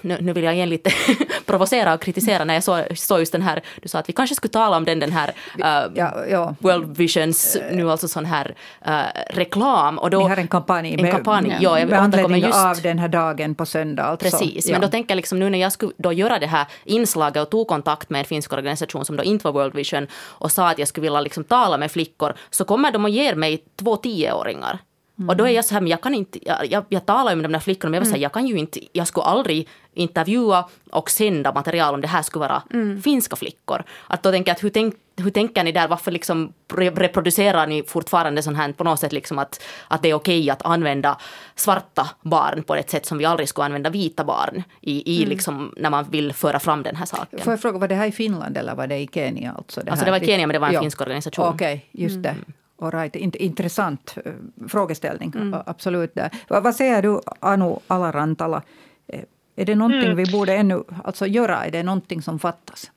nu, 0.00 0.18
nu, 0.20 0.32
vill 0.32 0.44
jag 0.44 0.54
igen 0.54 0.68
lite 0.68 0.90
provocera 1.46 1.94
och 1.94 2.00
kritisera 2.00 2.44
när 2.44 2.54
jag 2.54 2.62
såg 2.62 2.98
så 2.98 3.18
just 3.18 3.32
den 3.32 3.42
här, 3.42 3.62
du 3.82 3.88
sa 3.88 3.98
att 3.98 4.08
vi 4.08 4.12
kanske 4.12 4.34
skulle 4.34 4.52
tala 4.52 4.76
om 4.76 4.84
den, 4.84 5.00
den 5.00 5.12
här 5.12 5.28
uh, 5.28 5.92
ja, 5.94 6.24
ja. 6.30 6.54
World 6.58 6.96
Visions, 6.96 7.56
nu 7.72 7.90
alltså 7.90 8.08
sån 8.08 8.24
här 8.24 8.54
uh, 8.88 8.92
reklam. 9.30 9.98
Och 9.98 10.10
då, 10.10 10.18
vi 10.18 10.28
har 10.28 10.36
en 10.36 10.48
kampanj, 10.48 10.94
en 10.98 11.10
kampanj 11.10 11.48
med, 11.48 11.58
ja, 11.62 11.78
jag 11.78 11.88
med 11.88 12.00
anledning 12.00 12.42
just, 12.42 12.58
av 12.58 12.82
den 12.82 12.98
här 12.98 13.08
dagen 13.08 13.54
på 13.54 13.66
söndag. 13.66 14.02
Alltså. 14.02 14.30
Precis, 14.30 14.66
ja. 14.66 14.72
men 14.72 14.80
då 14.80 14.88
tänker 14.88 15.10
jag 15.10 15.16
liksom 15.16 15.38
nu 15.38 15.50
när 15.50 15.58
jag 15.58 15.72
skulle 15.72 15.92
då 15.96 16.12
göra 16.12 16.38
det 16.38 16.46
här 16.46 16.66
inslaget 16.84 17.42
och 17.42 17.50
tog 17.50 17.68
kontakt 17.68 18.10
med 18.10 18.18
en 18.18 18.24
finsk 18.24 18.52
organisation 18.52 19.04
som 19.04 19.16
då 19.16 19.24
inte 19.24 19.44
var 19.44 19.52
World 19.52 19.74
Vision 19.74 20.06
och 20.14 20.52
sa 20.52 20.68
att 20.68 20.78
jag 20.78 20.88
skulle 20.88 21.02
vilja 21.02 21.20
liksom 21.20 21.44
tala 21.44 21.78
med 21.78 21.92
flickor 21.92 22.34
så 22.50 22.64
kommer 22.64 22.92
de 22.92 23.04
och 23.04 23.10
ger 23.10 23.34
mig 23.34 23.64
två 23.76 23.96
tioåringar 23.96 24.78
Mm. 25.22 25.28
Och 25.28 25.36
då 25.36 25.44
är 25.44 25.50
jag 25.50 25.64
så 25.64 25.74
här, 25.74 25.80
men 25.80 25.90
jag 25.90 26.00
kan 26.00 26.14
inte, 26.14 26.48
jag, 26.48 26.66
jag, 26.66 26.84
jag 26.88 27.06
talar 27.06 27.30
ju 27.30 27.36
med 27.36 27.44
de 27.44 27.52
där 27.52 27.60
flickorna, 27.60 27.90
men 27.90 27.94
jag 27.94 28.00
var 28.00 28.06
mm. 28.06 28.12
så 28.12 28.16
här, 28.16 28.22
jag 28.22 28.32
kan 28.32 28.46
ju 28.46 28.58
inte, 28.58 28.80
jag 28.92 29.06
skulle 29.06 29.24
aldrig 29.24 29.68
intervjua 29.94 30.68
och 30.90 31.10
sända 31.10 31.52
material 31.52 31.94
om 31.94 32.00
det 32.00 32.08
här 32.08 32.22
skulle 32.22 32.40
vara 32.48 32.62
mm. 32.72 33.02
finska 33.02 33.36
flickor. 33.36 33.84
Att 34.06 34.22
då 34.22 34.30
tänker 34.30 34.50
jag 34.50 34.56
att 34.56 34.64
hur, 34.64 34.70
tänk, 34.70 34.94
hur 35.16 35.30
tänker 35.30 35.64
ni 35.64 35.72
där, 35.72 35.88
varför 35.88 36.10
liksom 36.10 36.52
reproducerar 36.76 37.66
ni 37.66 37.82
fortfarande 37.82 38.42
sånt 38.42 38.56
här 38.56 38.72
på 38.72 38.84
något 38.84 39.00
sätt 39.00 39.12
liksom 39.12 39.38
att, 39.38 39.62
att 39.88 40.02
det 40.02 40.10
är 40.10 40.14
okej 40.14 40.50
att 40.50 40.62
använda 40.62 41.18
svarta 41.54 42.10
barn 42.22 42.62
på 42.62 42.74
ett 42.74 42.90
sätt 42.90 43.06
som 43.06 43.18
vi 43.18 43.24
aldrig 43.24 43.48
skulle 43.48 43.64
använda 43.64 43.90
vita 43.90 44.24
barn 44.24 44.62
i, 44.80 45.14
i 45.14 45.16
mm. 45.16 45.28
liksom, 45.28 45.74
när 45.76 45.90
man 45.90 46.04
vill 46.10 46.32
föra 46.32 46.60
fram 46.60 46.82
den 46.82 46.96
här 46.96 47.06
saken. 47.06 47.38
Får 47.38 47.52
jag 47.52 47.60
fråga, 47.60 47.78
var 47.78 47.88
det 47.88 47.94
här 47.94 48.06
i 48.06 48.12
Finland 48.12 48.56
eller 48.56 48.74
var 48.74 48.86
det 48.86 48.98
i 48.98 49.08
Kenya? 49.12 49.54
Alltså 49.58 49.80
det, 49.80 49.90
alltså 49.90 50.04
det 50.04 50.10
var 50.10 50.22
i 50.22 50.26
Kenya 50.26 50.46
men 50.46 50.54
det 50.54 50.60
var 50.60 50.68
en 50.68 50.74
ja. 50.74 50.80
finsk 50.80 51.00
organisation. 51.00 51.46
Okej, 51.46 51.88
okay, 51.92 52.04
just 52.04 52.22
det. 52.22 52.28
Mm. 52.28 52.52
All 52.82 52.90
right. 52.90 53.16
Intressant 53.16 54.16
eh, 54.24 54.32
frågeställning, 54.68 55.32
mm. 55.34 55.60
absolut. 55.66 56.12
Vad 56.48 56.74
säger 56.74 57.02
du, 57.02 57.20
Anu 57.40 57.76
Alarantala? 57.86 58.62
Eh, 59.06 59.20
är 59.56 59.64
det 59.64 59.74
någonting 59.74 60.10
mm. 60.10 60.16
vi 60.16 60.32
borde 60.32 60.54
ännu 60.54 60.82
alltså, 61.04 61.26
göra? 61.26 61.64
Är 61.64 61.70
det 61.70 61.82
någonting 61.82 62.22
som 62.22 62.38
fattas? 62.38 62.90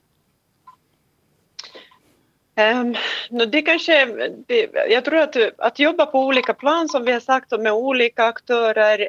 Um, 2.57 2.95
no, 3.29 3.45
det 3.45 3.61
kanske, 3.61 4.05
det, 4.47 4.69
jag 4.89 5.05
tror 5.05 5.19
att, 5.19 5.35
att 5.57 5.79
jobba 5.79 6.05
på 6.05 6.19
olika 6.19 6.53
plan 6.53 6.89
som 6.89 7.05
vi 7.05 7.11
har 7.11 7.19
sagt 7.19 7.51
med 7.59 7.73
olika 7.73 8.23
aktörer 8.25 8.99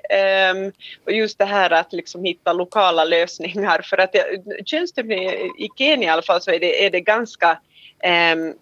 um, 0.51 0.73
och 1.05 1.13
just 1.13 1.39
det 1.39 1.45
här 1.45 1.71
att 1.71 1.93
liksom 1.93 2.25
hitta 2.25 2.53
lokala 2.53 3.05
lösningar 3.05 3.81
för 3.85 3.99
att 3.99 4.17
könsstympning 4.65 5.25
i 5.59 5.69
Kenya 5.79 6.09
i 6.09 6.11
alla 6.11 6.23
fall 6.23 6.41
så 6.41 6.51
är 6.51 6.61
det, 6.61 6.87
är 6.87 6.91
det 6.91 7.01
ganska 7.01 7.59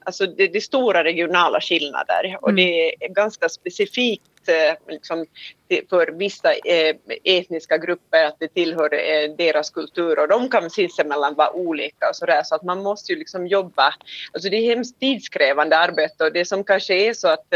alltså 0.05 0.27
det, 0.27 0.47
det 0.47 0.59
är 0.59 0.61
stora 0.61 1.05
regionala 1.05 1.61
skillnader 1.61 2.39
och 2.41 2.51
mm. 2.51 2.57
det 2.57 3.05
är 3.05 3.09
ganska 3.09 3.49
specifikt 3.49 4.34
att 4.45 4.89
eh, 4.89 4.93
liksom, 4.95 5.27
för 5.91 6.19
vissa 6.19 6.53
eh, 6.53 6.97
etniska 7.25 7.79
grupper 7.79 8.25
att 8.25 8.37
det 8.39 8.49
tillhör 8.49 8.95
eh, 8.95 9.37
deras 9.39 9.71
kultur 9.71 10.19
och 10.19 10.29
de 10.29 10.49
kan 10.49 10.71
sinsemellan 10.71 11.35
vara 11.35 11.53
olika 11.53 12.09
och 12.09 12.17
sådär. 12.17 12.43
Så 12.43 12.55
att 12.55 12.63
man 12.63 12.83
måste 12.83 13.13
ju 13.13 13.19
liksom 13.19 13.47
jobba, 13.47 13.95
alltså 14.33 14.49
det 14.49 14.57
är 14.57 14.75
hemskt 14.75 15.01
tidskrävande 15.01 15.77
arbete 15.77 16.25
och 16.25 16.33
det 16.33 16.45
som 16.45 16.65
kanske 16.65 16.95
är 16.95 17.15
så 17.15 17.29
att 17.29 17.47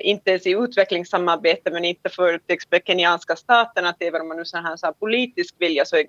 inte 0.00 0.30
ens 0.30 0.46
i 0.46 0.50
utvecklingssamarbete 0.50 1.70
men 1.70 1.84
inte 1.84 2.08
för 2.08 2.38
till 2.38 2.54
exempel 2.54 2.80
kenyanska 2.86 3.36
staten 3.36 3.86
att 3.86 3.96
även 4.02 4.20
om 4.20 4.28
man 4.28 4.36
nu 4.36 4.44
så 4.44 4.56
här, 4.56 4.76
så 4.76 4.86
här 4.86 4.92
politisk 4.92 5.54
vilja 5.58 5.84
så 5.84 6.02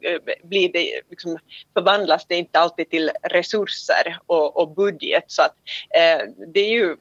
blir 0.44 0.72
det 0.72 1.02
liksom, 1.10 1.38
förvandlas 1.74 2.26
det 2.28 2.36
inte 2.36 2.60
alltid 2.60 2.90
till 2.90 3.12
resurser 3.24 4.20
och, 4.26 4.58
och 4.58 4.76
budget. 4.76 5.24
Så 5.28 5.42
att 5.42 5.56
det 6.54 6.60
är 6.60 6.70
ju 6.70 6.96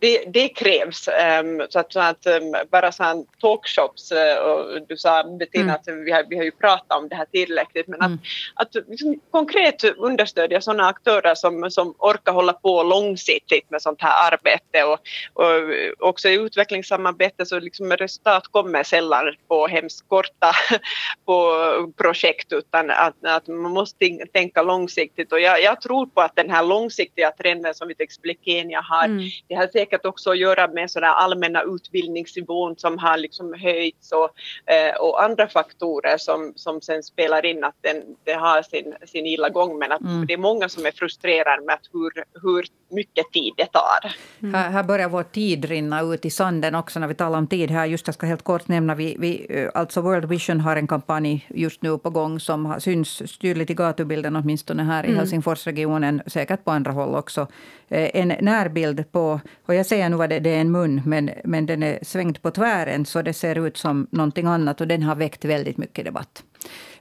det, 0.00 0.24
det 0.26 0.48
krävs. 0.48 1.08
Um, 1.08 1.66
så 1.68 1.78
att, 1.78 1.92
så 1.92 2.00
att 2.00 2.26
um, 2.26 2.54
bara 2.70 2.92
så 2.92 3.26
talkshops, 3.40 4.12
uh, 4.12 4.42
och 4.42 4.86
du 4.88 4.96
sa 4.96 5.24
Bettina 5.38 5.62
mm. 5.62 5.74
att 5.74 6.06
vi 6.06 6.12
har, 6.12 6.24
vi 6.28 6.36
har 6.36 6.44
ju 6.44 6.50
pratat 6.50 6.98
om 6.98 7.08
det 7.08 7.16
här 7.16 7.24
tillräckligt, 7.24 7.88
men 7.88 8.00
mm. 8.00 8.18
att, 8.54 8.76
att 8.76 8.88
liksom, 8.88 9.20
konkret 9.30 9.84
understödja 9.84 10.60
sådana 10.60 10.88
aktörer 10.88 11.34
som, 11.34 11.70
som 11.70 11.94
orkar 11.98 12.32
hålla 12.32 12.52
på 12.52 12.82
långsiktigt 12.82 13.70
med 13.70 13.82
sånt 13.82 14.02
här 14.02 14.32
arbete 14.32 14.84
och, 14.84 14.98
och 15.32 16.08
också 16.08 16.28
i 16.28 16.34
utvecklingssamarbete 16.34 17.46
så 17.46 17.60
liksom 17.60 17.92
resultat 17.92 18.46
kommer 18.50 18.82
sällan 18.82 19.34
på 19.48 19.66
hemskt 19.66 20.08
korta 20.08 20.52
på 21.24 21.52
projekt 21.96 22.52
utan 22.52 22.90
att, 22.90 23.24
att 23.24 23.46
man 23.46 23.72
måste 23.72 24.26
tänka 24.32 24.62
långsiktigt 24.62 25.32
och 25.32 25.40
jag, 25.40 25.62
jag 25.62 25.80
tror 25.80 26.06
på 26.06 26.20
att 26.20 26.36
den 26.36 26.50
här 26.50 26.64
långsiktiga 26.64 27.30
trenden 27.30 27.74
som 27.74 27.88
vi 27.88 27.94
till 27.94 28.04
exempel 28.04 28.30
i 28.30 28.38
Kenya 28.44 28.80
har, 28.80 29.04
mm. 29.04 29.24
det 29.48 29.54
har 29.54 29.66
säkert 29.86 30.06
också 30.06 30.30
att 30.30 30.38
göra 30.38 30.68
med 30.68 30.90
sådär 30.90 31.06
allmänna 31.06 31.62
utbildningsnivån 31.62 32.76
som 32.76 32.98
har 32.98 33.18
liksom 33.18 33.54
höjts 33.54 34.12
och, 34.12 34.30
eh, 34.72 34.96
och 35.00 35.22
andra 35.22 35.48
faktorer 35.48 36.18
som, 36.18 36.52
som 36.56 36.80
sen 36.80 37.02
spelar 37.02 37.46
in 37.46 37.64
att 37.64 37.74
den, 37.80 38.02
det 38.24 38.32
har 38.32 38.62
sin, 38.62 38.94
sin 39.06 39.26
illa 39.26 39.48
gång 39.48 39.78
men 39.78 39.92
att 39.92 40.00
mm. 40.00 40.26
det 40.26 40.32
är 40.32 40.38
många 40.38 40.68
som 40.68 40.86
är 40.86 40.90
frustrerade 40.90 41.62
med 41.66 41.74
att 41.74 41.88
hur, 41.92 42.24
hur 42.42 42.66
mycket 42.90 43.32
tid 43.32 43.52
det 43.56 43.66
tar. 43.66 44.12
Mm. 44.42 44.54
Här, 44.54 44.70
här, 44.70 44.82
börjar 44.82 45.08
vår 45.08 45.22
tid 45.22 45.64
rinna 45.64 46.00
ut 46.00 46.24
i 46.24 46.30
sanden 46.30 46.74
också 46.74 47.00
när 47.00 47.08
vi 47.08 47.14
talar 47.14 47.38
om 47.38 47.46
tid 47.46 47.70
här. 47.70 47.86
Just 47.86 48.06
jag 48.06 48.14
ska 48.14 48.26
helt 48.26 48.42
kort 48.42 48.68
nämna, 48.68 48.94
vi, 48.94 49.16
vi, 49.18 49.46
eh, 49.48 49.70
alltså 49.74 50.00
World 50.00 50.24
Vision 50.24 50.60
har 50.60 50.76
en 50.76 50.86
kampanj 50.86 51.46
just 51.48 51.82
nu 51.82 51.98
på 51.98 52.10
gång 52.10 52.40
som 52.40 52.80
syns 52.80 53.38
tydligt 53.40 53.70
i 53.70 53.74
gatubilden, 53.74 54.36
åtminstone 54.36 54.82
här 54.82 55.04
i 55.04 55.06
mm. 55.06 55.18
Helsingforsregionen, 55.18 56.22
säkert 56.26 56.64
på 56.64 56.70
andra 56.70 56.92
håll 56.92 57.14
också. 57.14 57.46
Eh, 57.88 58.10
en 58.14 58.28
närbild 58.28 59.12
på, 59.12 59.40
och 59.66 59.74
jag 59.76 59.86
säger 59.86 60.08
nu 60.08 60.16
vad 60.16 60.30
det, 60.30 60.40
det 60.40 60.50
är 60.50 60.60
en 60.60 60.72
mun, 60.72 61.02
men, 61.04 61.30
men 61.44 61.66
den 61.66 61.82
är 61.82 61.98
svängd 62.02 62.42
på 62.42 62.50
tvären 62.50 63.06
så 63.06 63.22
det 63.22 63.32
ser 63.32 63.66
ut 63.66 63.76
som 63.76 64.06
någonting 64.10 64.46
annat 64.46 64.80
och 64.80 64.88
den 64.88 65.02
har 65.02 65.14
väckt 65.14 65.44
väldigt 65.44 65.76
mycket 65.76 66.04
debatt. 66.04 66.42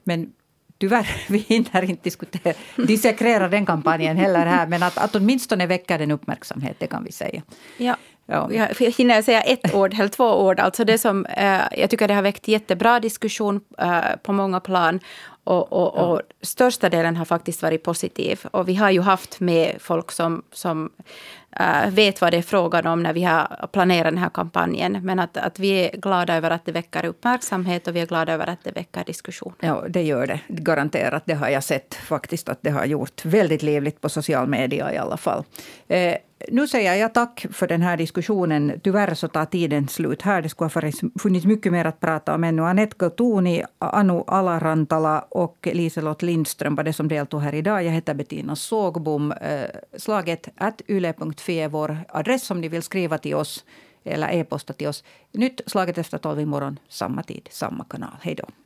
Men 0.03 0.33
tyvärr, 0.77 1.07
vi 1.29 1.37
hinner 1.37 1.83
inte 1.83 2.03
diskutera, 2.03 2.53
dissekrera 2.75 3.47
den 3.47 3.65
kampanjen 3.65 4.17
heller 4.17 4.45
här, 4.45 4.67
men 4.67 4.83
att, 4.83 4.97
att 4.97 5.15
åtminstone 5.15 5.67
väcker 5.67 5.99
den 5.99 6.11
uppmärksamhet, 6.11 6.75
det 6.79 6.87
kan 6.87 7.03
vi 7.03 7.11
säga. 7.11 7.41
Ja. 7.77 7.95
Ja. 8.27 8.49
Jag 8.51 8.91
hinner 8.97 9.21
säga 9.21 9.41
ett 9.41 9.75
ord 9.75 9.93
eller 9.93 10.07
två 10.07 10.45
ord. 10.45 10.59
Alltså 10.59 10.85
det 10.85 10.97
som, 10.97 11.25
eh, 11.25 11.61
jag 11.71 11.89
tycker 11.89 12.07
det 12.07 12.13
har 12.13 12.21
väckt 12.21 12.47
jättebra 12.47 12.99
diskussion 12.99 13.61
eh, 13.77 14.15
på 14.23 14.33
många 14.33 14.59
plan. 14.59 14.99
Och, 15.43 15.73
och, 15.73 15.93
och 15.95 16.21
största 16.41 16.89
delen 16.89 17.15
har 17.15 17.25
faktiskt 17.25 17.61
varit 17.61 17.83
positiv. 17.83 18.45
Och 18.51 18.69
vi 18.69 18.75
har 18.75 18.91
ju 18.91 19.01
haft 19.01 19.39
med 19.39 19.75
folk 19.79 20.11
som, 20.11 20.43
som 20.51 20.89
äh, 21.59 21.89
vet 21.89 22.21
vad 22.21 22.33
det 22.33 22.37
är 22.37 22.41
frågan 22.41 22.87
om 22.87 23.03
när 23.03 23.13
vi 23.13 23.23
har 23.23 23.67
planerat 23.71 24.05
den 24.05 24.17
här 24.17 24.29
kampanjen. 24.29 24.99
Men 25.03 25.19
att, 25.19 25.37
att 25.37 25.59
vi 25.59 25.69
är 25.69 25.97
glada 25.97 26.35
över 26.35 26.51
att 26.51 26.65
det 26.65 26.71
väcker 26.71 27.05
uppmärksamhet 27.05 27.87
och 27.87 27.95
vi 27.95 27.99
är 27.99 28.05
glada 28.05 28.33
över 28.33 28.47
att 28.47 28.63
det 28.63 28.71
väcker 28.71 29.03
diskussion. 29.03 29.53
Ja, 29.59 29.83
det 29.89 30.03
gör 30.03 30.27
det. 30.27 30.39
Garanterat. 30.47 31.23
Det 31.25 31.33
har 31.33 31.49
jag 31.49 31.63
sett 31.63 31.95
faktiskt 31.95 32.49
att 32.49 32.59
det 32.61 32.69
har 32.69 32.85
gjort. 32.85 33.25
Väldigt 33.25 33.63
livligt 33.63 34.01
på 34.01 34.09
social 34.09 34.47
media 34.47 34.93
i 34.93 34.97
alla 34.97 35.17
fall. 35.17 35.43
Eh, 35.87 36.15
nu 36.51 36.67
säger 36.67 36.95
jag 36.95 37.13
tack 37.13 37.45
för 37.51 37.67
den 37.67 37.81
här 37.81 37.97
diskussionen. 37.97 38.79
Tyvärr 38.83 39.13
så 39.13 39.27
tar 39.27 39.45
tiden 39.45 39.87
slut 39.87 40.21
här. 40.21 40.41
Det 40.41 40.49
skulle 40.49 40.69
ha 40.73 40.91
funnits 41.19 41.45
mycket 41.45 41.71
mer 41.71 41.85
att 41.85 41.99
prata 41.99 42.35
om 42.35 42.43
ännu. 42.43 42.61
Anette 42.61 42.95
Gautuni, 42.99 43.63
Anu 43.79 44.23
Alarantala 44.27 45.19
och 45.29 45.67
Liselott 45.73 46.21
Lindström 46.21 46.75
var 46.75 46.83
det 46.83 46.93
som 46.93 47.07
deltog 47.07 47.41
här 47.41 47.55
idag. 47.55 47.83
Jag 47.83 47.91
heter 47.91 48.13
Bettina 48.13 48.55
Sågbom. 48.55 49.31
Eh, 49.31 49.69
slaget 49.97 50.49
att 50.55 50.81
yle.fi 50.87 51.59
är 51.59 51.69
vår 51.69 51.97
adress 52.09 52.51
om 52.51 52.61
ni 52.61 52.67
vill 52.67 52.81
skriva 52.81 53.17
till 53.17 53.35
oss 53.35 53.65
eller 54.03 54.33
e-posta 54.33 54.73
till 54.73 54.87
oss. 54.87 55.03
Nytt 55.31 55.61
Slaget 55.65 55.97
efter 55.97 56.17
tolv 56.17 56.39
imorgon, 56.39 56.79
samma 56.89 57.23
tid, 57.23 57.47
samma 57.51 57.83
kanal. 57.83 58.17
Hej 58.21 58.35
då. 58.35 58.64